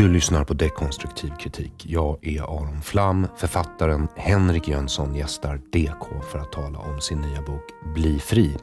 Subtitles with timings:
[0.00, 1.72] Du lyssnar på Dekonstruktiv kritik.
[1.86, 3.26] Jag är Aron Flam.
[3.36, 7.62] Författaren Henrik Jönsson gästar DK för att tala om sin nya bok
[7.94, 8.56] Bli fri.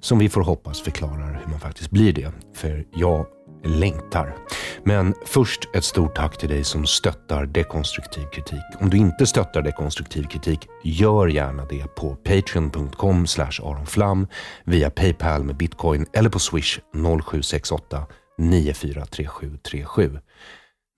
[0.00, 2.32] Som vi får hoppas förklarar hur man faktiskt blir det.
[2.54, 3.26] För jag
[3.64, 4.36] längtar.
[4.84, 8.64] Men först ett stort tack till dig som stöttar dekonstruktiv kritik.
[8.80, 13.26] Om du inte stöttar dekonstruktiv kritik, gör gärna det på patreon.com
[13.62, 14.26] aronflam,
[14.64, 18.06] via Paypal med bitcoin eller på swish 0768
[18.38, 20.18] 943737.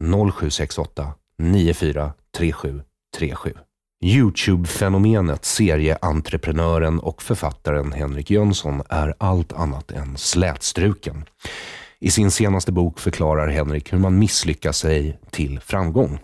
[0.02, 3.58] 0768 943737.
[4.04, 11.24] Youtube-fenomenet, serieentreprenören och författaren Henrik Jönsson är allt annat än slätstruken.
[12.04, 16.18] I sin senaste bok förklarar Henrik hur man misslyckas sig till framgång.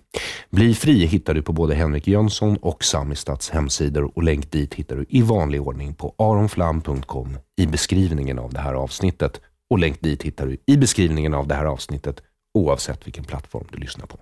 [0.50, 4.96] Bli fri hittar du på både Henrik Jönsson och Samistads hemsidor och länk dit hittar
[4.96, 10.22] du i vanlig ordning på aronflam.com i beskrivningen av det här avsnittet och länk dit
[10.22, 12.22] hittar du i beskrivningen av det här avsnittet
[12.54, 14.18] oavsett vilken plattform du lyssnar på.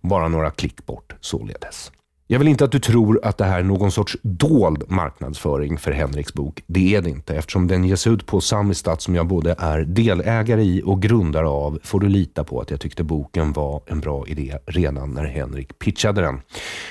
[0.00, 1.92] Bara några klick bort således.
[2.28, 5.92] Jag vill inte att du tror att det här är någon sorts dold marknadsföring för
[5.92, 6.62] Henriks bok.
[6.66, 7.36] Det är det inte.
[7.36, 11.78] Eftersom den ges ut på Samistat som jag både är delägare i och grundare av
[11.82, 15.78] får du lita på att jag tyckte boken var en bra idé redan när Henrik
[15.78, 16.40] pitchade den.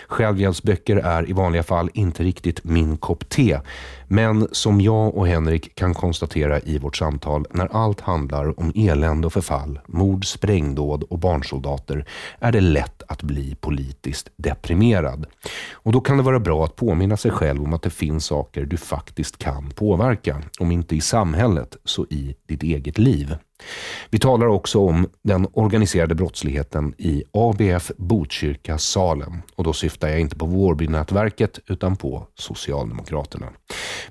[0.08, 3.60] Självhjälpsböcker är i vanliga fall inte riktigt min kopp te.
[4.08, 9.28] Men som jag och Henrik kan konstatera i vårt samtal, när allt handlar om elände
[9.28, 12.06] och förfall, mord, sprängdåd och barnsoldater,
[12.40, 15.26] är det lätt att bli politiskt deprimerad.
[15.72, 18.66] Och då kan det vara bra att påminna sig själv om att det finns saker
[18.66, 20.42] du faktiskt kan påverka.
[20.60, 23.36] Om inte i samhället, så i ditt eget liv.
[24.10, 29.42] Vi talar också om den organiserade brottsligheten i ABF Botkyrka Salem.
[29.56, 33.46] Och då syftar jag inte på Vårbynätverket utan på Socialdemokraterna.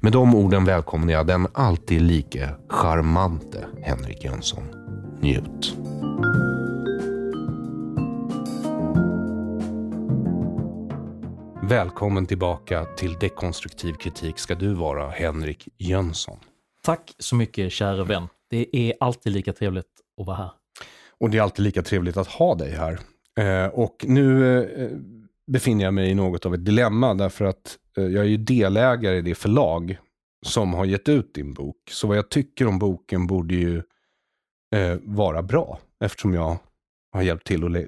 [0.01, 4.65] Med de orden välkomnar jag den alltid lika charmante Henrik Jönsson.
[5.21, 5.77] Njut!
[11.69, 16.39] Välkommen tillbaka till dekonstruktiv kritik ska du vara, Henrik Jönsson.
[16.83, 18.29] Tack så mycket kära vän.
[18.51, 19.87] Det är alltid lika trevligt
[20.21, 20.51] att vara här.
[21.19, 22.99] Och det är alltid lika trevligt att ha dig här.
[23.39, 24.91] Eh, och nu eh,
[25.47, 29.17] befinner jag mig i något av ett dilemma därför att eh, jag är ju delägare
[29.17, 29.99] i det förlag
[30.47, 31.77] som har gett ut din bok.
[31.91, 33.83] Så vad jag tycker om boken borde ju
[34.75, 36.59] eh, vara bra eftersom jag
[37.13, 37.87] har hjälpt till att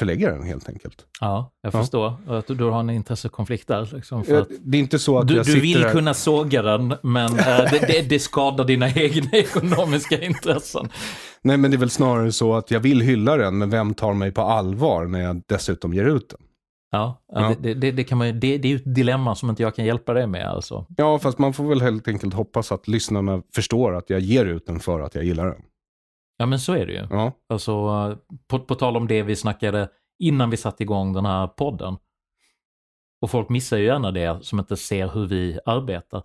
[0.00, 1.06] förlägga den helt enkelt.
[1.20, 1.80] Ja, jag ja.
[1.80, 3.88] förstår att du, har en intressekonflikt där.
[3.92, 5.92] Liksom, för det är inte så att du, jag du vill där...
[5.92, 10.88] kunna såga den, men äh, det, det, det, skadar dina egna ekonomiska intressen.
[11.42, 14.14] Nej, men det är väl snarare så att jag vill hylla den, men vem tar
[14.14, 16.40] mig på allvar när jag dessutom ger ut den?
[16.92, 17.54] Ja, ja.
[17.60, 19.84] Det, det, det, kan man, det, det är ju ett dilemma som inte jag kan
[19.84, 20.86] hjälpa dig med alltså.
[20.96, 24.66] Ja, fast man får väl helt enkelt hoppas att lyssnarna förstår att jag ger ut
[24.66, 25.62] den för att jag gillar den.
[26.40, 27.06] Ja, men så är det ju.
[27.10, 27.32] Ja.
[27.48, 27.72] Alltså,
[28.46, 29.88] på, på tal om det vi snackade
[30.18, 31.96] innan vi satte igång den här podden.
[33.20, 36.22] Och folk missar ju gärna det som inte ser hur vi arbetar.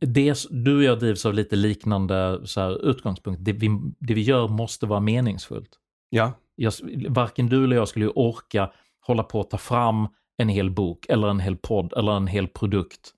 [0.00, 3.44] Det, du och jag drivs av lite liknande så här, utgångspunkt.
[3.44, 5.70] Det vi, det vi gör måste vara meningsfullt.
[6.10, 6.72] Ja, Jag,
[7.08, 11.06] varken du eller jag skulle ju orka hålla på att ta fram en hel bok
[11.08, 13.10] eller en hel podd eller en hel produkt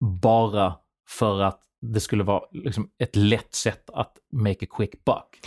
[0.00, 0.74] bara
[1.08, 1.60] för att
[1.92, 5.40] det skulle vara liksom ett lätt sätt att make a quick buck.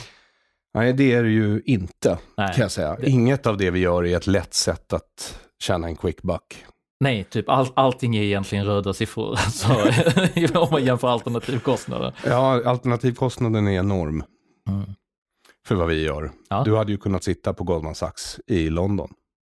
[0.74, 2.96] nej det är det ju inte Nej, kan jag säga.
[2.96, 6.66] det- Inget av det vi gör är ett lätt sätt att tjäna en quick buck.
[7.00, 9.30] Nej, typ all, allting är egentligen röda siffror.
[9.46, 9.68] Alltså,
[10.60, 12.14] om man jämför alternativkostnader.
[12.26, 14.24] Ja, alternativkostnaden är enorm
[14.70, 14.86] Mm.
[15.68, 16.32] för vad vi gör.
[16.50, 16.62] Ja.
[16.66, 19.14] Du hade ju kunnat sitta på Goldman Sachs i London,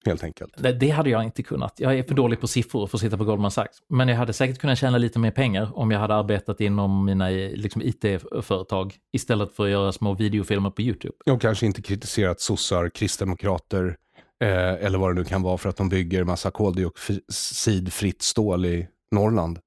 [0.06, 0.54] helt enkelt.
[0.58, 1.74] Det, det hade jag inte kunnat.
[1.78, 3.78] Jag är för dålig på siffror för att sitta på Goldman Sachs.
[3.90, 7.30] Men jag hade säkert kunnat tjäna lite mer pengar om jag hade arbetat inom mina
[7.30, 11.16] liksom, IT-företag istället för att göra små videofilmer på YouTube.
[11.32, 13.96] Och kanske inte kritiserat sossar, kristdemokrater
[14.44, 18.88] eh, eller vad det nu kan vara för att de bygger massa koldioxidfritt stål i
[19.12, 19.60] Norrland.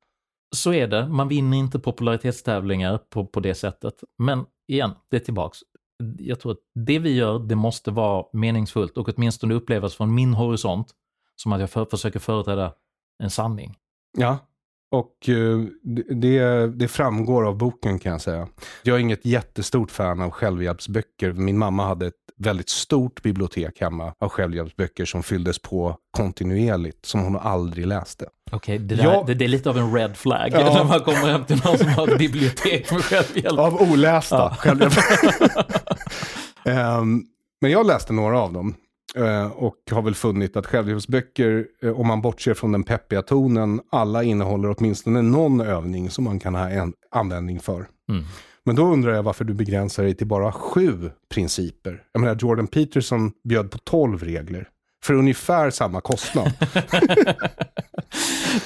[0.57, 1.09] Så är det.
[1.09, 3.95] Man vinner inte popularitetstävlingar på, på det sättet.
[4.19, 5.59] Men igen, det är tillbaks.
[6.19, 10.35] Jag tror att det vi gör, det måste vara meningsfullt och åtminstone upplevas från min
[10.35, 10.89] horisont
[11.37, 12.73] som att jag för, försöker företräda
[13.23, 13.77] en sanning.
[14.19, 14.39] Ja,
[14.91, 18.49] och eh, det- det, det framgår av boken kan jag säga.
[18.83, 21.33] Jag är inget jättestort fan av självhjälpsböcker.
[21.33, 27.21] Min mamma hade ett väldigt stort bibliotek hemma av självhjälpsböcker som fylldes på kontinuerligt, som
[27.21, 28.27] hon aldrig läste.
[28.53, 29.25] Okej, det, där- Ja.
[29.27, 30.75] det, det är lite av en red flag Ja.
[30.75, 33.59] när man kommer hem till någon som har ett bibliotek med självhjälp.
[33.59, 34.57] Av olästa Ja.
[34.59, 34.93] självhjälp.
[36.65, 37.25] Ehm,
[37.61, 38.75] men jag läste några av dem.
[39.17, 43.81] eh, och har väl funnit att självhjälpsböcker, eh, om man bortser från den peppiga tonen,
[43.91, 47.89] alla innehåller åtminstone någon övning som man kan ha en användning för.
[48.09, 48.25] Mm.
[48.65, 52.03] Men då undrar jag varför du begränsar dig till bara sju principer.
[52.13, 54.69] Jag menar, Jordan Peterson bjöd på tolv regler.
[55.05, 56.53] För ungefär samma kostnad.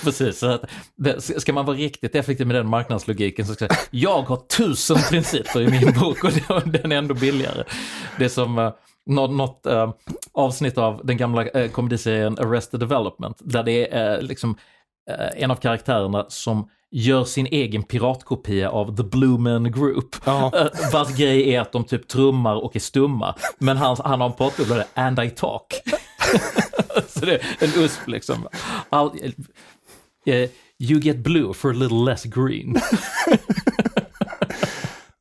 [0.05, 0.71] Precis, så att
[1.37, 4.97] ska man vara riktigt effektiv med den marknadslogiken så ska jag säga, jag har tusen
[5.11, 6.31] principer i min bok och
[6.65, 7.65] den är ändå billigare.
[8.19, 8.73] Det är som uh,
[9.07, 9.93] något, något eh,
[10.33, 14.57] avsnitt av den gamla uh, komediserien Arrested Development där det är eh, liksom
[15.11, 20.17] eh, en av karaktärerna som gör sin egen piratkopia av The Blue Man Group.
[20.25, 20.53] Ja.
[20.55, 23.35] Eh, vars grej är att de typ trummar och är stumma.
[23.59, 25.83] Men han, han har en pratbubbla där, and I talk.
[27.09, 28.49] Så det är en USP liksom.
[28.91, 29.11] All,
[30.27, 32.77] eh, you get blue for a little less green.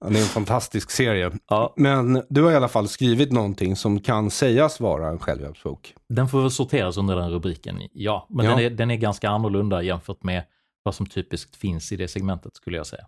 [0.09, 1.31] Det är en fantastisk serie.
[1.49, 1.73] Ja.
[1.77, 5.93] Men du har i alla fall skrivit någonting som kan sägas vara en självhjälpsbok.
[6.09, 8.27] Den får väl sorteras under den rubriken, ja.
[8.29, 8.51] Men Ja.
[8.51, 10.43] Den, är, den är ganska annorlunda jämfört med
[10.83, 13.05] vad som typiskt finns i det segmentet skulle jag säga.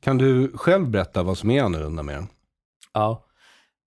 [0.00, 2.28] Kan du själv berätta vad som är annorlunda med den?
[2.94, 3.25] Ja.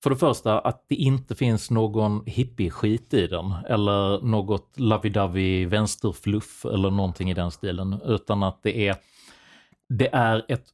[0.03, 6.65] För det första att det inte finns någon hippie-skit i den eller något lovey-dovey vänsterfluff
[6.65, 8.01] eller någonting i den stilen.
[8.05, 8.95] Utan att det är,
[9.89, 10.65] det är ett...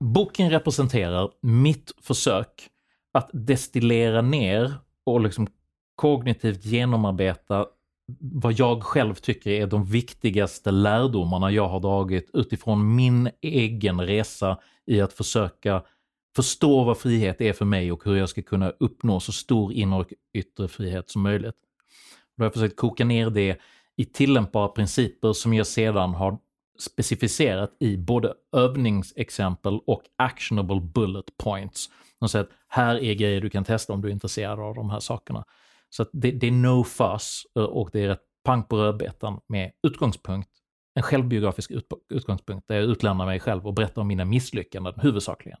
[0.00, 2.68] Boken representerar mitt försök
[3.12, 4.74] att destillera ner
[5.06, 5.46] och liksom
[5.96, 7.66] kognitivt genomarbeta
[8.20, 14.58] vad jag själv tycker är de viktigaste lärdomarna jag har dragit utifrån min egen resa
[14.86, 15.82] i att försöka
[16.36, 20.00] förstå vad frihet är för mig och hur jag ska kunna uppnå så stor inre
[20.00, 21.56] och yttre frihet som möjligt.
[22.36, 23.60] Då har jag försökt koka ner det
[23.96, 26.38] i tillämpbara principer som jag sedan har
[26.78, 31.90] specificerat i både övningsexempel och actionable bullet points.
[32.20, 34.90] De säger att här är grejer du kan testa om du är intresserad av de
[34.90, 35.44] här sakerna.
[35.90, 39.40] Så att det, det är no fuss eh, och det är rätt pang på rödbetan
[39.46, 40.50] med utgångspunkt,
[40.94, 41.70] en självbiografisk
[42.08, 45.58] utgångspunkt där jag utlämnar mig själv och berättar om mina misslyckanden huvudsakligen.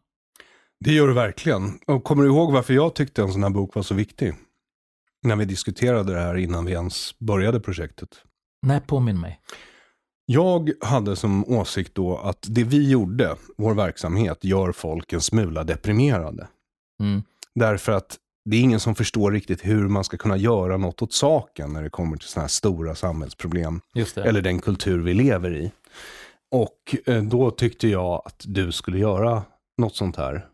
[0.84, 1.78] Det gör du verkligen.
[1.86, 4.34] Och kommer du ihåg varför jag tyckte en sån här bok var så viktig?
[5.22, 8.08] När vi diskuterade det här innan vi ens började projektet.
[8.66, 9.40] Nej, påminn mig.
[10.26, 15.64] Jag hade som åsikt då att det vi gjorde, vår verksamhet, gör folk en smula
[15.64, 16.48] deprimerade.
[17.00, 17.22] Mm.
[17.54, 21.12] Därför att det är ingen som förstår riktigt hur man ska kunna göra något åt
[21.12, 23.80] saken när det kommer till sådana här stora samhällsproblem.
[23.94, 24.16] Det.
[24.16, 25.72] Eller den kultur vi lever i.
[26.50, 29.42] Och eh, då tyckte jag att du skulle göra
[29.78, 30.46] något sånt här.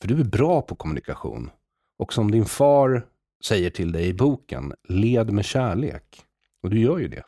[0.00, 1.50] För du är bra på kommunikation.
[1.98, 3.06] Och som din far
[3.44, 6.22] säger till dig i boken, led med kärlek.
[6.62, 7.24] Och du gör ju det.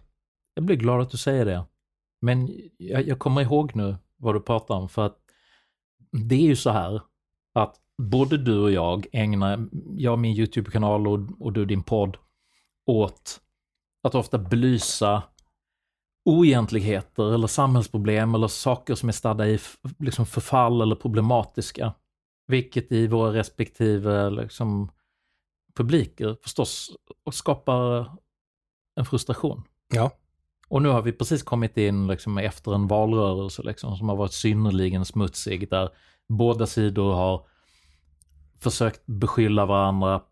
[0.55, 1.65] Jag blir glad att du säger det.
[2.21, 5.19] Men jag, jag kommer ihåg nu vad du pratar om för att
[6.13, 7.01] det är ju så här
[7.55, 12.17] att både du och jag ägnar, jag min YouTube-kanal och, och du din podd,
[12.87, 13.41] åt
[14.03, 15.23] att ofta belysa
[16.25, 19.59] oegentligheter eller samhällsproblem eller saker som är stadda i
[19.99, 21.95] liksom förfall eller problematiska.
[22.47, 24.91] Vilket i våra respektive liksom,
[25.75, 26.97] publiker förstås
[27.33, 28.11] skapar
[28.97, 29.63] en frustration.
[29.95, 30.11] Ja.
[30.69, 34.33] Och nu har vi precis kommit in liksom, efter en valrörelse liksom, som har varit
[34.33, 35.91] synnerligen smutsig där
[36.29, 37.47] båda sidor har
[38.61, 40.23] försökt beskylla varandra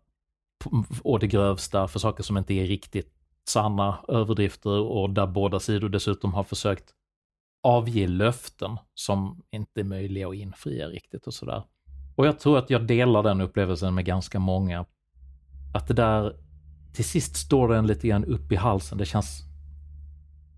[1.03, 3.13] och det grövsta för saker som inte är riktigt
[3.47, 6.93] sanna överdrifter och där båda sidor dessutom har försökt
[7.63, 11.63] avge löften som inte är möjliga att infria riktigt och sådär.
[12.15, 14.85] Och jag tror att jag delar den upplevelsen med ganska många.
[15.73, 16.35] Att det där,
[16.93, 18.97] till sist står den lite grann upp i halsen.
[18.97, 19.43] Det känns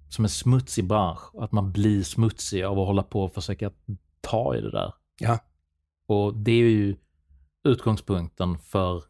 [0.09, 1.35] som en smutsig bransch.
[1.35, 3.71] Att man blir smutsig av att hålla på och försöka
[4.21, 4.93] ta i det där.
[5.19, 5.39] Ja.
[6.07, 6.95] Och det är ju
[7.63, 9.03] utgångspunkten för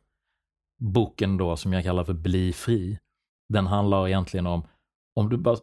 [0.79, 2.99] boken då som jag kallar för Bli fri.
[3.49, 4.67] Den handlar egentligen om,
[5.15, 5.57] om du bara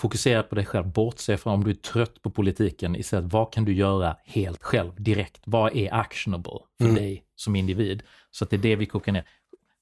[0.00, 3.64] fokuserar på dig själv, bortse från om du är trött på politiken istället, vad kan
[3.64, 5.42] du göra helt själv, direkt?
[5.44, 6.96] Vad är actionable för Mm.
[6.96, 8.02] dig som individ?
[8.30, 9.24] Så att det är det vi kokar ner.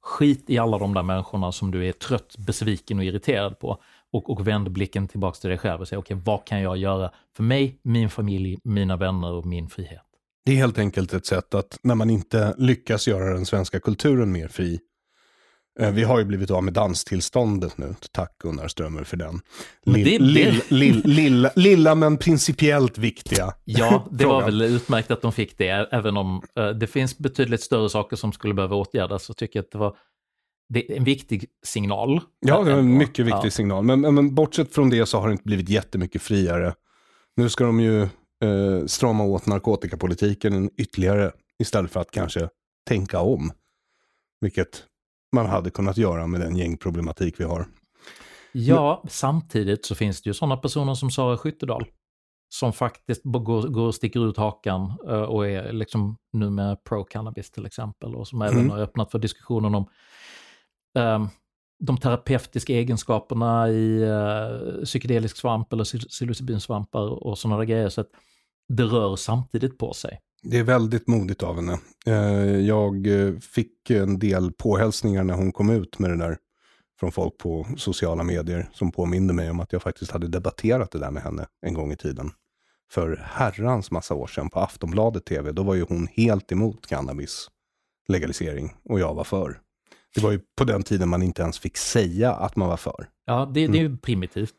[0.05, 3.79] Skit i alla de där människorna som du är trött, besviken och irriterad på
[4.13, 7.11] och, och vänd blicken tillbaks till dig själv och säg okej, vad kan jag göra
[7.37, 10.03] för mig, min familj, mina vänner och min frihet?
[10.45, 14.33] Det är helt enkelt ett sätt att när man inte lyckas göra den svenska kulturen
[14.33, 14.81] mer fri.
[15.81, 17.95] Eh, Vi har ju blivit av med danstillståndet nu.
[18.13, 19.41] Tack Gunnar Strömmer för den.
[19.87, 23.55] Lill, det- det- lill, lill, lilla, lilla men principiellt viktiga.
[23.65, 27.61] Ja, det var väl utmärkt att de fick det, även om eh, det finns betydligt
[27.63, 29.97] större saker som skulle behöva åtgärdas, så tycker jag att det var
[30.69, 32.21] det är en viktig signal.
[32.41, 33.51] Ja, det var en mycket viktig Ja.
[33.51, 33.85] signal.
[33.85, 36.75] Men, men, bortsett från det så har det inte blivit jättemycket friare.
[37.37, 42.49] Nu ska de ju eh, strama åt narkotikapolitiken ytterligare istället för att kanske
[42.89, 43.53] tänka om.
[44.41, 44.83] Vilket
[45.33, 47.67] man hade kunnat göra med den gängproblematik vi har.
[48.53, 51.85] Ja, samtidigt så finns det ju sådana personer som Sara Skyttedal.
[52.49, 57.51] Som faktiskt går, går och sticker ut hakan eh, och är liksom nu med pro-cannabis
[57.51, 58.15] till exempel.
[58.15, 58.71] Och som även Mm.
[58.71, 59.87] har öppnat för diskussionen om
[60.99, 61.29] ehm,
[61.85, 67.89] de terapeutiska egenskaperna i uh, psykedelisk svamp eller psil- psilocybinsvampar och sådana grejer.
[67.89, 68.11] Så att
[68.69, 70.19] det rör samtidigt på sig.
[70.43, 71.79] Det är väldigt modigt av henne.
[72.07, 76.39] Eh, jag eh, fick en del påhälsningar när hon kom ut med det där
[77.01, 80.99] från folk på sociala medier som påminde mig om att jag faktiskt hade debatterat det
[80.99, 82.31] där med henne en gång i tiden.
[82.91, 87.49] För herrans massa år sedan på Aftonbladet TV, då var ju hon helt emot cannabis
[88.09, 89.59] legalisering och jag var för.
[90.15, 93.09] Det var ju på den tiden man inte ens fick säga att man var för.
[93.25, 94.55] Ja, det, det är ju primitivt.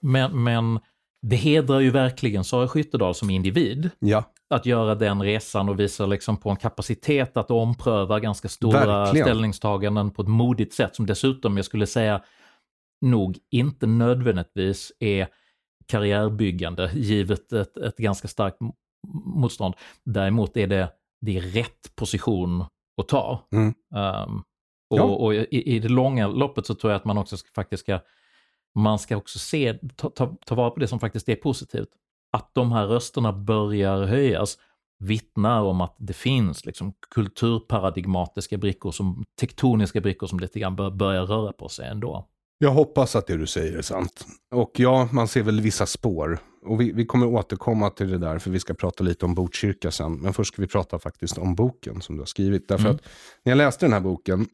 [0.00, 0.80] Men, men
[1.22, 3.90] det hedrar ju verkligen Sara Skyttedal som individ.
[3.98, 8.86] Ja, att göra den resan och visa liksom på en kapacitet att ompröva ganska stora
[8.86, 9.26] Verkligen.
[9.26, 12.22] ställningstaganden på ett modigt sätt som dessutom, jag skulle säga,
[13.00, 15.28] nog inte nödvändigtvis är
[15.86, 18.58] karriärbyggande givet ett, ett ganska starkt
[19.24, 19.74] motstånd.
[20.04, 22.64] Däremot är det, det är rätt position
[23.00, 23.48] att ta.
[23.52, 23.74] Mm.
[23.94, 24.42] Um,
[24.90, 25.02] och Ja.
[25.02, 28.00] och i, i det långa loppet så tror jag att man också ska, faktiskt ska,
[28.74, 31.88] man ska också se, ta, ta, ta vara på det som faktiskt är positivt
[32.32, 34.58] att de här rösterna börjar höjas
[35.00, 40.90] vittnar om att det finns liksom kulturparadigmatiska brickor, som, tektoniska brickor som lite grann bör,
[40.90, 42.28] börjar röra på sig ändå.
[42.58, 44.26] Jag hoppas att det du säger är sant.
[44.54, 46.38] Och ja, man ser väl vissa spår.
[46.66, 49.90] Och vi, vi kommer återkomma till det där, för vi ska prata lite om Botkyrka
[49.90, 50.12] sen.
[50.12, 52.68] Men först ska vi prata faktiskt om boken som du har skrivit.
[52.68, 52.94] Därför Mm.
[52.96, 53.02] att
[53.44, 54.46] när jag läste den här boken,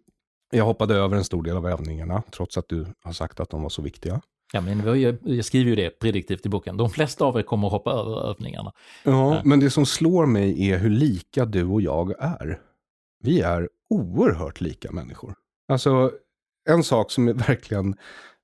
[0.53, 3.63] jag hoppade över en stor del av övningarna, trots att du har sagt att de
[3.63, 4.21] var så viktiga.
[4.55, 4.87] Ja, men
[5.25, 6.77] jag skriver ju det prediktivt i boken.
[6.77, 8.73] De flesta av er kommer att hoppa över övningarna.
[9.03, 9.41] Ja, Ja.
[9.45, 12.59] men det som slår mig är hur lika du och jag är.
[13.23, 15.35] Vi är oerhört lika människor.
[15.69, 16.11] Alltså,
[16.71, 17.97] en sak som verkligen,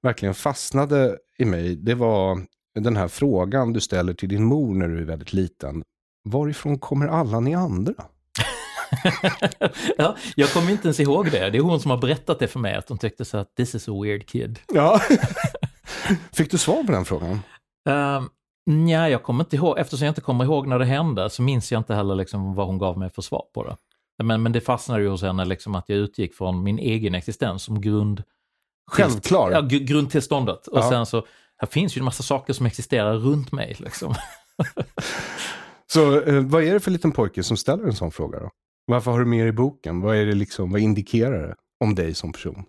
[0.03, 2.41] verkligen fastnade i mig, det var
[2.81, 5.83] den här frågan du ställer till din mor när du är väldigt liten.
[6.29, 7.95] Varifrån kommer alla ni andra?
[9.99, 11.51] ja, jag kommer inte ens ihåg det.
[11.51, 13.75] Det är hon som har berättat det för mig, att hon tyckte så att this
[13.75, 14.59] is a weird kid.
[14.75, 15.01] Ja.
[16.33, 17.33] Fick du svar på den frågan?
[17.89, 18.23] Uh,
[18.67, 21.73] nej, jag kommer inte ihåg, eftersom jag inte kommer ihåg när det hände så minns
[21.73, 23.77] jag inte heller liksom vad hon gav mig för svar på det.
[24.23, 27.63] Men, men det fastnade ju hos henne liksom att jag utgick från min egen existens
[27.63, 28.23] som grund...
[28.91, 29.51] Självklar.
[29.51, 30.67] Ja, gr- grundtillståndet.
[30.67, 30.91] Och Ja.
[30.91, 33.77] sen så, här finns ju en massa saker som existerar runt mig.
[33.79, 34.15] Liksom.
[35.93, 38.51] Så eh, vad är det för liten pojke som ställer en sån fråga då?
[38.87, 40.01] Varför har du med i boken?
[40.01, 41.55] Vad är det liksom, vad indikerar det
[41.85, 42.65] om dig som person?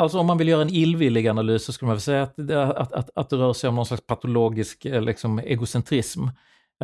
[0.00, 2.66] Alltså om man vill göra en illvillig analys så skulle man väl säga att det,
[2.66, 6.22] att, att, att det rör sig om någon slags patologisk eh, liksom, egocentrism.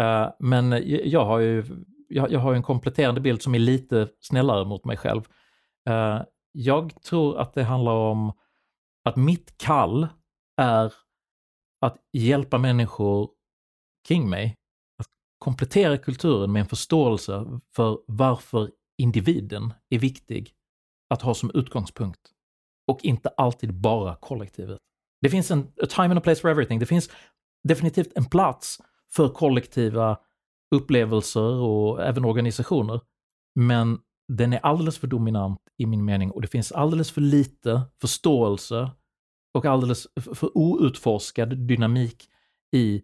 [0.00, 1.64] Uh, men jag har ju
[2.08, 5.22] jag, jag har en kompletterande bild som är lite snällare mot mig själv.
[5.88, 8.32] Uh, jag tror att det handlar om
[9.04, 10.08] att mitt kall
[10.56, 10.92] är
[11.80, 13.30] att hjälpa människor
[14.08, 14.54] kring mig
[14.98, 15.08] att
[15.38, 20.52] komplettera kulturen med en förståelse för varför individen är viktig
[21.10, 22.32] att ha som utgångspunkt
[22.86, 24.78] och inte alltid bara kollektivet.
[25.20, 26.78] Det finns en a time and a place for everything.
[26.78, 27.10] Det finns
[27.68, 28.80] definitivt en plats
[29.12, 30.18] för kollektiva
[30.74, 33.00] upplevelser och även organisationer.
[33.54, 33.98] Men
[34.32, 38.90] den är alldeles för dominant i min mening och det finns alldeles för lite förståelse
[39.54, 42.28] och alldeles för outforskad dynamik
[42.72, 43.02] i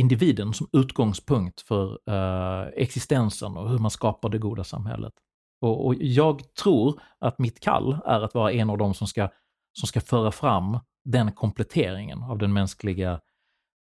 [0.00, 5.12] individen som utgångspunkt för uh, existensen och hur man skapar det goda samhället.
[5.60, 9.28] Och, och, jag tror att mitt kall är att vara en av dem som ska,
[9.72, 13.20] som ska föra fram den kompletteringen av den mänskliga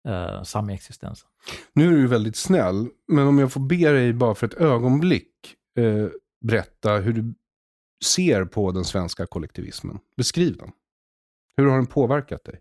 [0.08, 1.28] uh, samexistensen.
[1.72, 5.32] Nu är du väldigt snäll, men om jag får be dig bara för ett ögonblick
[5.78, 6.08] uh,
[6.40, 7.34] berätta hur du
[8.04, 9.98] ser på den svenska kollektivismen.
[10.16, 10.70] Beskriv den.
[11.56, 12.60] Hur har den påverkat dig?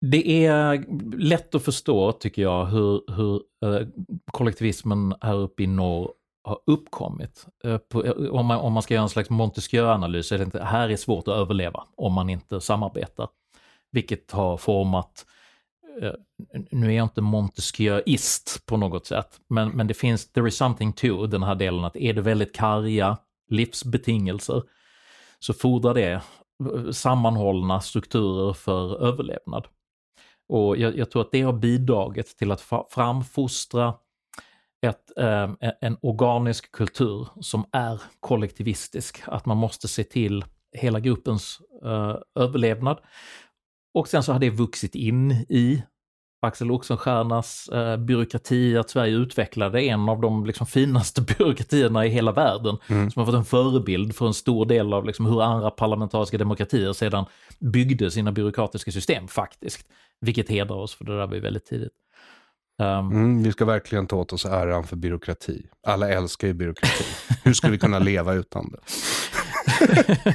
[0.00, 0.84] Det är
[1.16, 3.88] lätt att förstå, tycker jag, hur, hur uh,
[4.32, 6.12] kollektivismen här uppe i norr
[6.48, 7.46] har uppkommit.
[7.64, 10.44] Eh, på, eh, om, man, om man ska göra en slags Montesquieu-analys så är det
[10.44, 13.28] inte, här är svårt att överleva om man inte samarbetar.
[13.92, 15.26] Vilket har format,
[16.02, 16.12] eh,
[16.70, 20.92] nu är jag inte Montesquieuist på något sätt, men, men det finns, there is something
[20.92, 23.18] to den här delen att är det väldigt karga
[23.50, 24.62] livsbetingelser
[25.38, 26.22] så fordrar det
[26.92, 29.66] sammanhållna strukturer för överlevnad.
[30.48, 33.94] Och jag, jag, tror att det har bidragit till att framfostra
[34.86, 39.22] ett, eh, en organisk kultur som är kollektivistisk.
[39.26, 42.98] Att man måste se till hela gruppens eh, överlevnad.
[43.94, 45.82] Och sen så har det vuxit in i
[46.40, 52.32] Axel Oxenstiernas eh, byråkrati, att Sverige utvecklade en av de liksom, finaste byråkratierna i hela
[52.32, 52.76] världen.
[52.88, 53.10] Mm.
[53.10, 56.92] Som har fått en förebild för en stor del av liksom, hur andra parlamentariska demokratier
[56.92, 57.24] sedan
[57.58, 59.88] byggde sina byråkratiska system faktiskt.
[60.20, 61.92] Vilket hedrar oss, för det där var ju väldigt tidigt.
[62.80, 65.66] Um, mm, vi ska verkligen ta åt oss äran för byråkrati.
[65.86, 67.04] Alla älskar ju byråkrati.
[67.44, 68.78] Hur ska vi kunna leva utan det?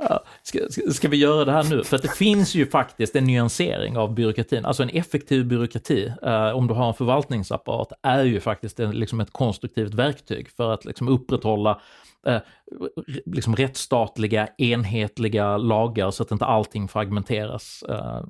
[0.00, 0.58] Ja, ska,
[0.92, 1.84] ska, vi göra det här nu?
[1.84, 4.64] För att det finns ju faktiskt en nyansering av byråkratin.
[4.64, 9.20] Alltså en effektiv byråkrati, eh, om du har en förvaltningsapparat, är ju faktiskt en, liksom
[9.20, 11.80] ett konstruktivt verktyg för att liksom upprätthålla
[12.26, 12.38] eh,
[13.26, 17.82] liksom rättsstatliga, enhetliga lagar så att inte allting fragmenteras.
[17.88, 18.22] Eh,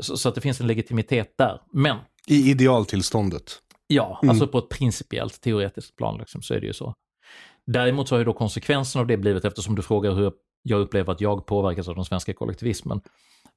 [0.00, 1.60] så, så, att det finns en legitimitet där.
[1.72, 1.96] Men...
[2.26, 3.58] I idealtillståndet?
[3.86, 4.30] Ja, mm.
[4.30, 6.94] alltså på ett principiellt teoretiskt plan liksom, så är det ju så.
[7.66, 11.12] Däremot så har ju då konsekvensen av det blivit, eftersom du frågar hur jag upplever
[11.12, 13.00] att jag påverkas av den svenska kollektivismen,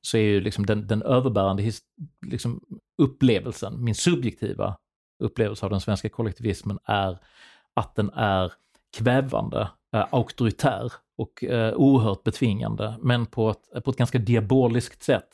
[0.02, 1.71] så är ju liksom den, den överbärande
[2.26, 2.62] liksom
[3.02, 4.78] upplevelsen, min subjektiva
[5.24, 7.19] upplevelse av den svenska kollektivismen är
[7.74, 8.54] att den är
[8.98, 15.28] kvävande, eh, auktoritär och eh, oerhört betvingande, men på ett, på ett ganska diaboliskt sätt.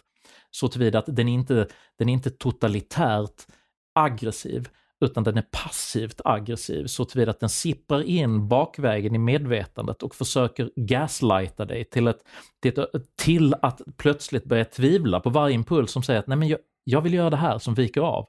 [0.51, 3.47] Så tillvida att den inte, den är inte totalitärt
[3.95, 4.69] aggressiv,
[5.05, 10.15] utan den är passivt aggressiv så tillvida att den sipprar in bakvägen i medvetandet och
[10.15, 12.23] försöker gaslighta dig till, ett,
[12.61, 16.47] till, ett, till att plötsligt börja tvivla på varje impuls som säger att nej men
[16.47, 18.27] jag, jag vill göra det här som viker av.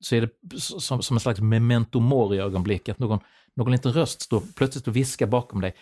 [0.00, 3.18] Så är det som, som en slags memento mori-ögonblick, att någon,
[3.56, 5.74] någon liten röst står plötsligt och viskar bakom dig.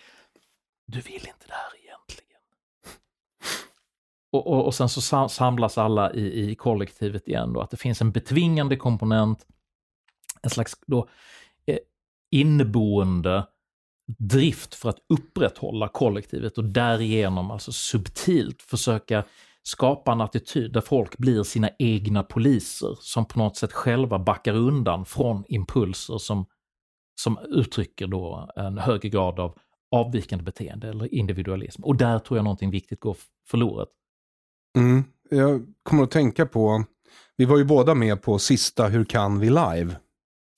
[0.87, 1.76] Du vill inte det här.
[4.31, 8.01] Och, och, och sen så samlas alla i, i kollektivet igen då, att det finns
[8.01, 9.45] en betvingande komponent
[10.41, 11.07] en slags då,
[11.65, 11.77] eh,
[12.31, 13.47] inneboende
[14.17, 19.23] drift för att upprätthålla kollektivet och därigenom alltså subtilt försöka
[19.63, 24.53] skapa en attityd där folk blir sina egna poliser som på något sätt själva backar
[24.53, 26.45] undan från impulser som,
[27.21, 29.57] som uttrycker då en högre grad av
[29.91, 31.83] avvikande beteende eller individualism.
[31.83, 33.89] Och där tror jag någonting viktigt går förlorat.
[34.79, 35.03] Mm.
[35.29, 36.83] Jag kommer att tänka på,
[37.37, 39.95] vi var ju båda med på sista Hur kan vi live?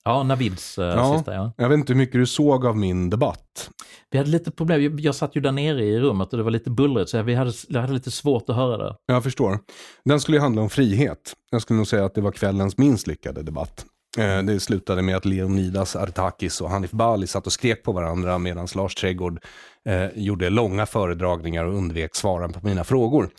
[0.04, 1.52] Ja, Navids uh, ja, sista ja.
[1.56, 3.70] Jag vet inte hur mycket du såg av min debatt.
[4.10, 6.50] Vi hade lite problem, jag, jag satt ju där nere i rummet och det var
[6.50, 8.96] lite bullrigt så vi hade, jag hade lite svårt att höra det.
[9.06, 9.58] Jag förstår.
[10.04, 11.32] Den skulle ju handla om frihet.
[11.50, 13.86] Jag skulle nog säga att det var kvällens minst lyckade debatt.
[14.18, 18.38] Eh, det slutade med att Leonidas Artakis och Hanif Bali satt och skrek på varandra
[18.38, 19.44] medan Lars Trädgård
[19.84, 23.30] eh, gjorde långa föredragningar och undvek svaren på mina frågor.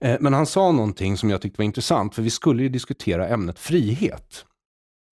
[0.00, 0.14] Mm.
[0.14, 3.28] Eh, men han sa någonting som jag tyckte var intressant, för vi skulle ju diskutera
[3.28, 4.44] ämnet frihet.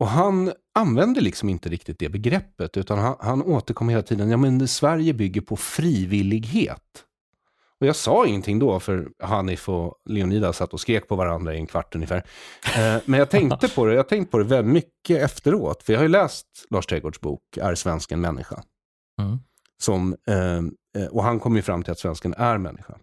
[0.01, 4.37] Och han använde liksom inte riktigt det begreppet, utan han, han återkom hela tiden, ja
[4.37, 7.05] men Sverige bygger på frivillighet.
[7.83, 11.57] Och jag sa ingenting då, för Hanif och Leonidas satt och skrek på varandra i
[11.57, 12.17] en kvart ungefär.
[12.77, 16.01] Eh, men jag tänkte på det, jag tänkte på det väldigt mycket efteråt, för jag
[16.01, 18.63] har ju läst Lars Trädgårds bok Är svensken människa?
[19.21, 19.39] Mm.
[19.83, 20.57] Som, eh,
[21.03, 22.95] eh och han kom ju fram till att svensken är människa.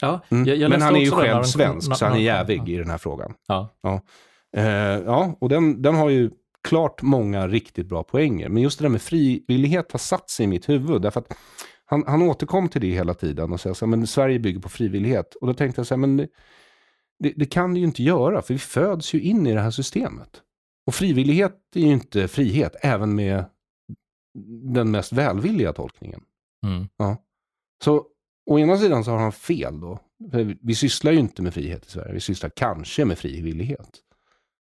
[0.00, 0.48] Ja, mm.
[0.48, 2.98] jag, jag Men han är ju själv svensk, så han är jävig i den här
[2.98, 3.34] frågan.
[3.48, 3.68] Ja.
[3.82, 4.00] ja.
[4.56, 4.64] Eh,
[5.06, 6.30] ja, och den, den har ju
[6.68, 8.48] klart många riktigt bra poänger.
[8.48, 11.02] Men just det där med frivillighet har satt sig i mitt huvud.
[11.02, 11.34] Därför att
[11.92, 15.34] han, han återkom till det hela tiden och så här, men Sverige bygger på frivillighet.
[15.34, 18.54] Och då tänkte jag så här, men det, det, kan det ju inte göra, för
[18.54, 20.42] vi föds ju in i det här systemet.
[20.86, 23.44] Och frivillighet är ju inte frihet, även med
[24.72, 26.20] den mest välvilliga tolkningen.
[26.66, 26.86] Mm.
[27.84, 28.06] Så
[28.50, 29.98] å ena sidan så har han fel då.
[30.30, 32.12] För vi- vi sysslar ju inte med frihet i Sverige.
[32.12, 33.98] Vi sysslar kanske med frivillighet.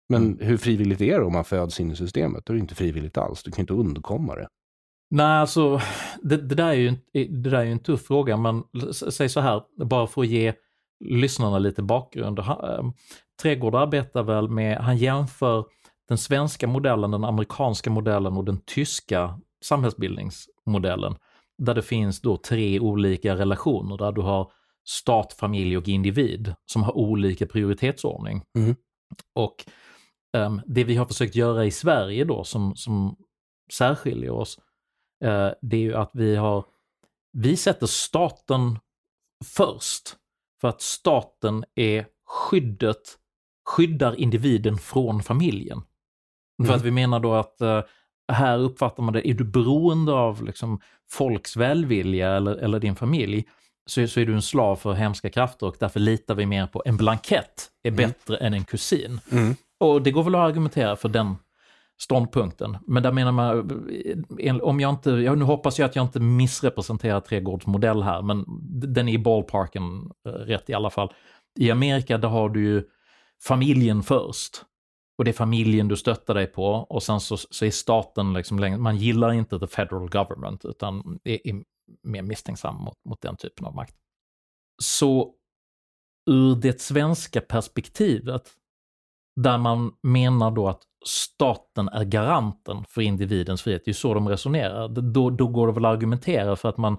[0.09, 0.47] Men Mm.
[0.47, 2.45] hur frivilligt är det om man föds in i systemet?
[2.45, 3.43] Då är det inte frivilligt alls.
[3.43, 4.47] Du kan inte undkomma det.
[5.09, 5.81] Nej, alltså
[6.23, 6.99] det, det, där är ju, en-
[7.43, 8.63] det där är ju en tuff fråga, men
[9.11, 10.53] säg så här, bara för att ge
[11.05, 12.39] lyssnarna lite bakgrund.
[12.39, 12.91] Han, eh,
[13.41, 15.65] Trädgård arbetar väl med, han jämför
[16.07, 21.15] den svenska modellen, den amerikanska modellen och den tyska samhällsbildningsmodellen.
[21.57, 24.51] Där det finns då tre olika relationer, där du har
[24.87, 28.41] stat, familj och individ som har olika prioritetsordning.
[28.57, 28.75] Mm.
[29.35, 29.55] Och
[30.37, 33.15] ehm, det vi har försökt göra i Sverige då som, som
[33.73, 34.59] särskiljer oss,
[35.61, 36.65] det är ju att vi har,
[37.33, 38.79] vi sätter staten
[39.45, 40.15] först.
[40.61, 43.17] För att staten är skyddet,
[43.69, 45.81] skyddar individen från familjen.
[46.57, 46.75] För Mm.
[46.75, 47.81] att vi menar då att eh,
[48.31, 50.79] här uppfattar man det, är du beroende av liksom,
[51.11, 53.45] folks välvilja eller, eller din familj
[53.85, 56.83] så, så är du en slav för hemska krafter och därför litar vi mer på
[56.85, 59.19] en blankett är bättre än en kusin.
[59.31, 59.55] Mm.
[59.79, 61.35] Och det går väl att argumentera för den
[62.01, 62.77] ståndpunkten.
[62.87, 67.67] Men där menar man, om jag inte, nu hoppas jag att jag inte missrepresenterar Trädgårds
[67.67, 68.45] modell här, men
[68.93, 71.13] den är i ballparken eh, rätt i alla fall.
[71.59, 72.83] I Amerika där har du ju
[73.43, 74.65] familjen först.
[75.17, 78.59] Och det är familjen du stöttar dig på och sen så, så är staten liksom
[78.59, 81.63] längre, man gillar inte the federal government utan är, är
[82.03, 83.95] mer misstänksam mot, mot den typen av makt.
[84.81, 85.33] Så
[86.29, 88.51] ur det svenska perspektivet
[89.35, 94.13] där man menar då att staten är garanten för individens frihet, det är ju så
[94.13, 96.97] de resonerar, då, då går det väl att argumentera för att man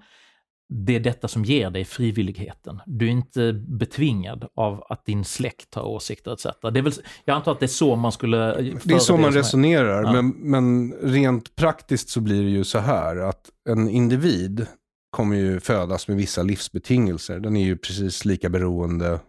[0.69, 2.81] det är detta som ger dig frivilligheten.
[2.87, 6.47] Du är inte betvingad av att din släkt har åsikter etc.
[6.73, 6.93] Det är väl,
[7.25, 8.37] jag antar att det är så man skulle...
[8.85, 10.13] Det är så man resonerar, Ja.
[10.13, 14.67] men, men rent praktiskt så blir det ju så här att en individ
[15.11, 17.41] kommer ju födas med vissa livsbetingelser.
[17.41, 19.21] Den är ju precis lika beroende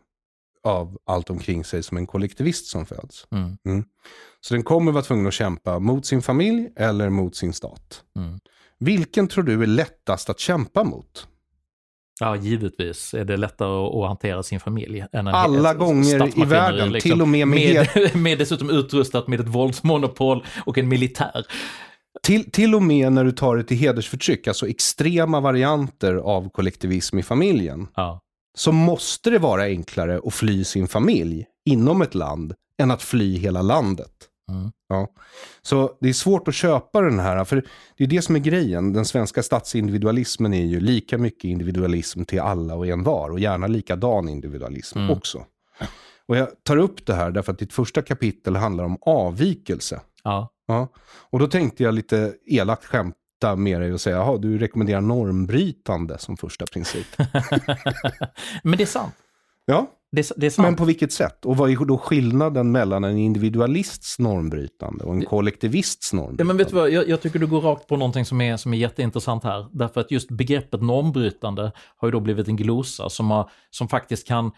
[0.64, 3.28] av allt omkring sig som en kollektivist som föds.
[3.32, 3.84] Mm.
[4.42, 8.04] Så den kommer vara tvungen att kämpa mot sin familj eller mot sin stat.
[8.16, 8.40] Mm.
[8.80, 11.28] Vilken tror du är lättast att kämpa mot?
[12.20, 15.00] Ja, givetvis är det lättare att, hantera sin familj.
[15.00, 19.28] Än en Alla ett gånger i världen, till och med med med, med dessutom utrustat
[19.28, 21.46] med ett våldsmonopol och en militär.
[22.24, 27.20] Till, till och med när du tar det till hedersförtryck, alltså extrema varianter av kollektivism
[27.20, 28.22] i familjen, Ja.
[28.58, 33.38] Så måste det vara enklare att fly sin familj inom ett land än att fly
[33.38, 34.12] hela landet.
[34.52, 34.72] Mm.
[34.90, 35.08] Ja.
[35.62, 37.64] Så det är svårt att köpa den här, för
[37.98, 38.94] det är det som är grejen.
[38.94, 43.68] Den svenska statsindividualismen är ju lika mycket individualism till alla och en var och gärna
[43.68, 45.12] likadan individualism Mm.
[45.12, 45.46] också.
[46.28, 50.02] Och jag tar upp det här därför att ditt första kapitel handlar om avvikelse.
[50.24, 50.50] Ja.
[50.68, 50.88] Ja.
[51.30, 52.86] Och då tänkte jag lite elakt
[53.42, 57.08] skämta med dig och säga, jaha, du rekommenderar normbrytande som första princip.
[58.64, 59.14] Men det är sant.
[59.66, 61.46] ja, Det det men på vilket sätt?
[61.46, 66.44] Och vad är då skillnaden mellan en individualists normbrytande och en kollektivists Ja, normbrytande?
[66.44, 68.74] men vet du vad, jag, jag tycker du går rakt på någonting som är, som
[68.74, 69.68] är jätteintressant här.
[69.72, 74.28] Därför att just begreppet normbrytande har ju då blivit en glosa som, har, som, faktiskt
[74.28, 74.52] kan,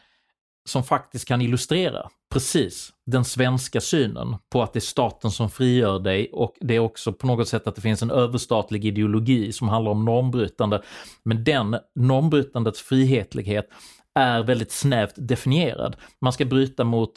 [0.65, 5.99] som faktiskt kan illustrera precis den svenska synen på att det är staten som frigör
[5.99, 9.69] dig och det är också på något sätt att det finns en överstatlig ideologi som
[9.69, 10.81] handlar om normbrytande.
[11.23, 13.69] Men den normbrytandets frihetlighet
[14.15, 15.95] är väldigt snävt definierad.
[16.21, 17.11] Man ska bryta mot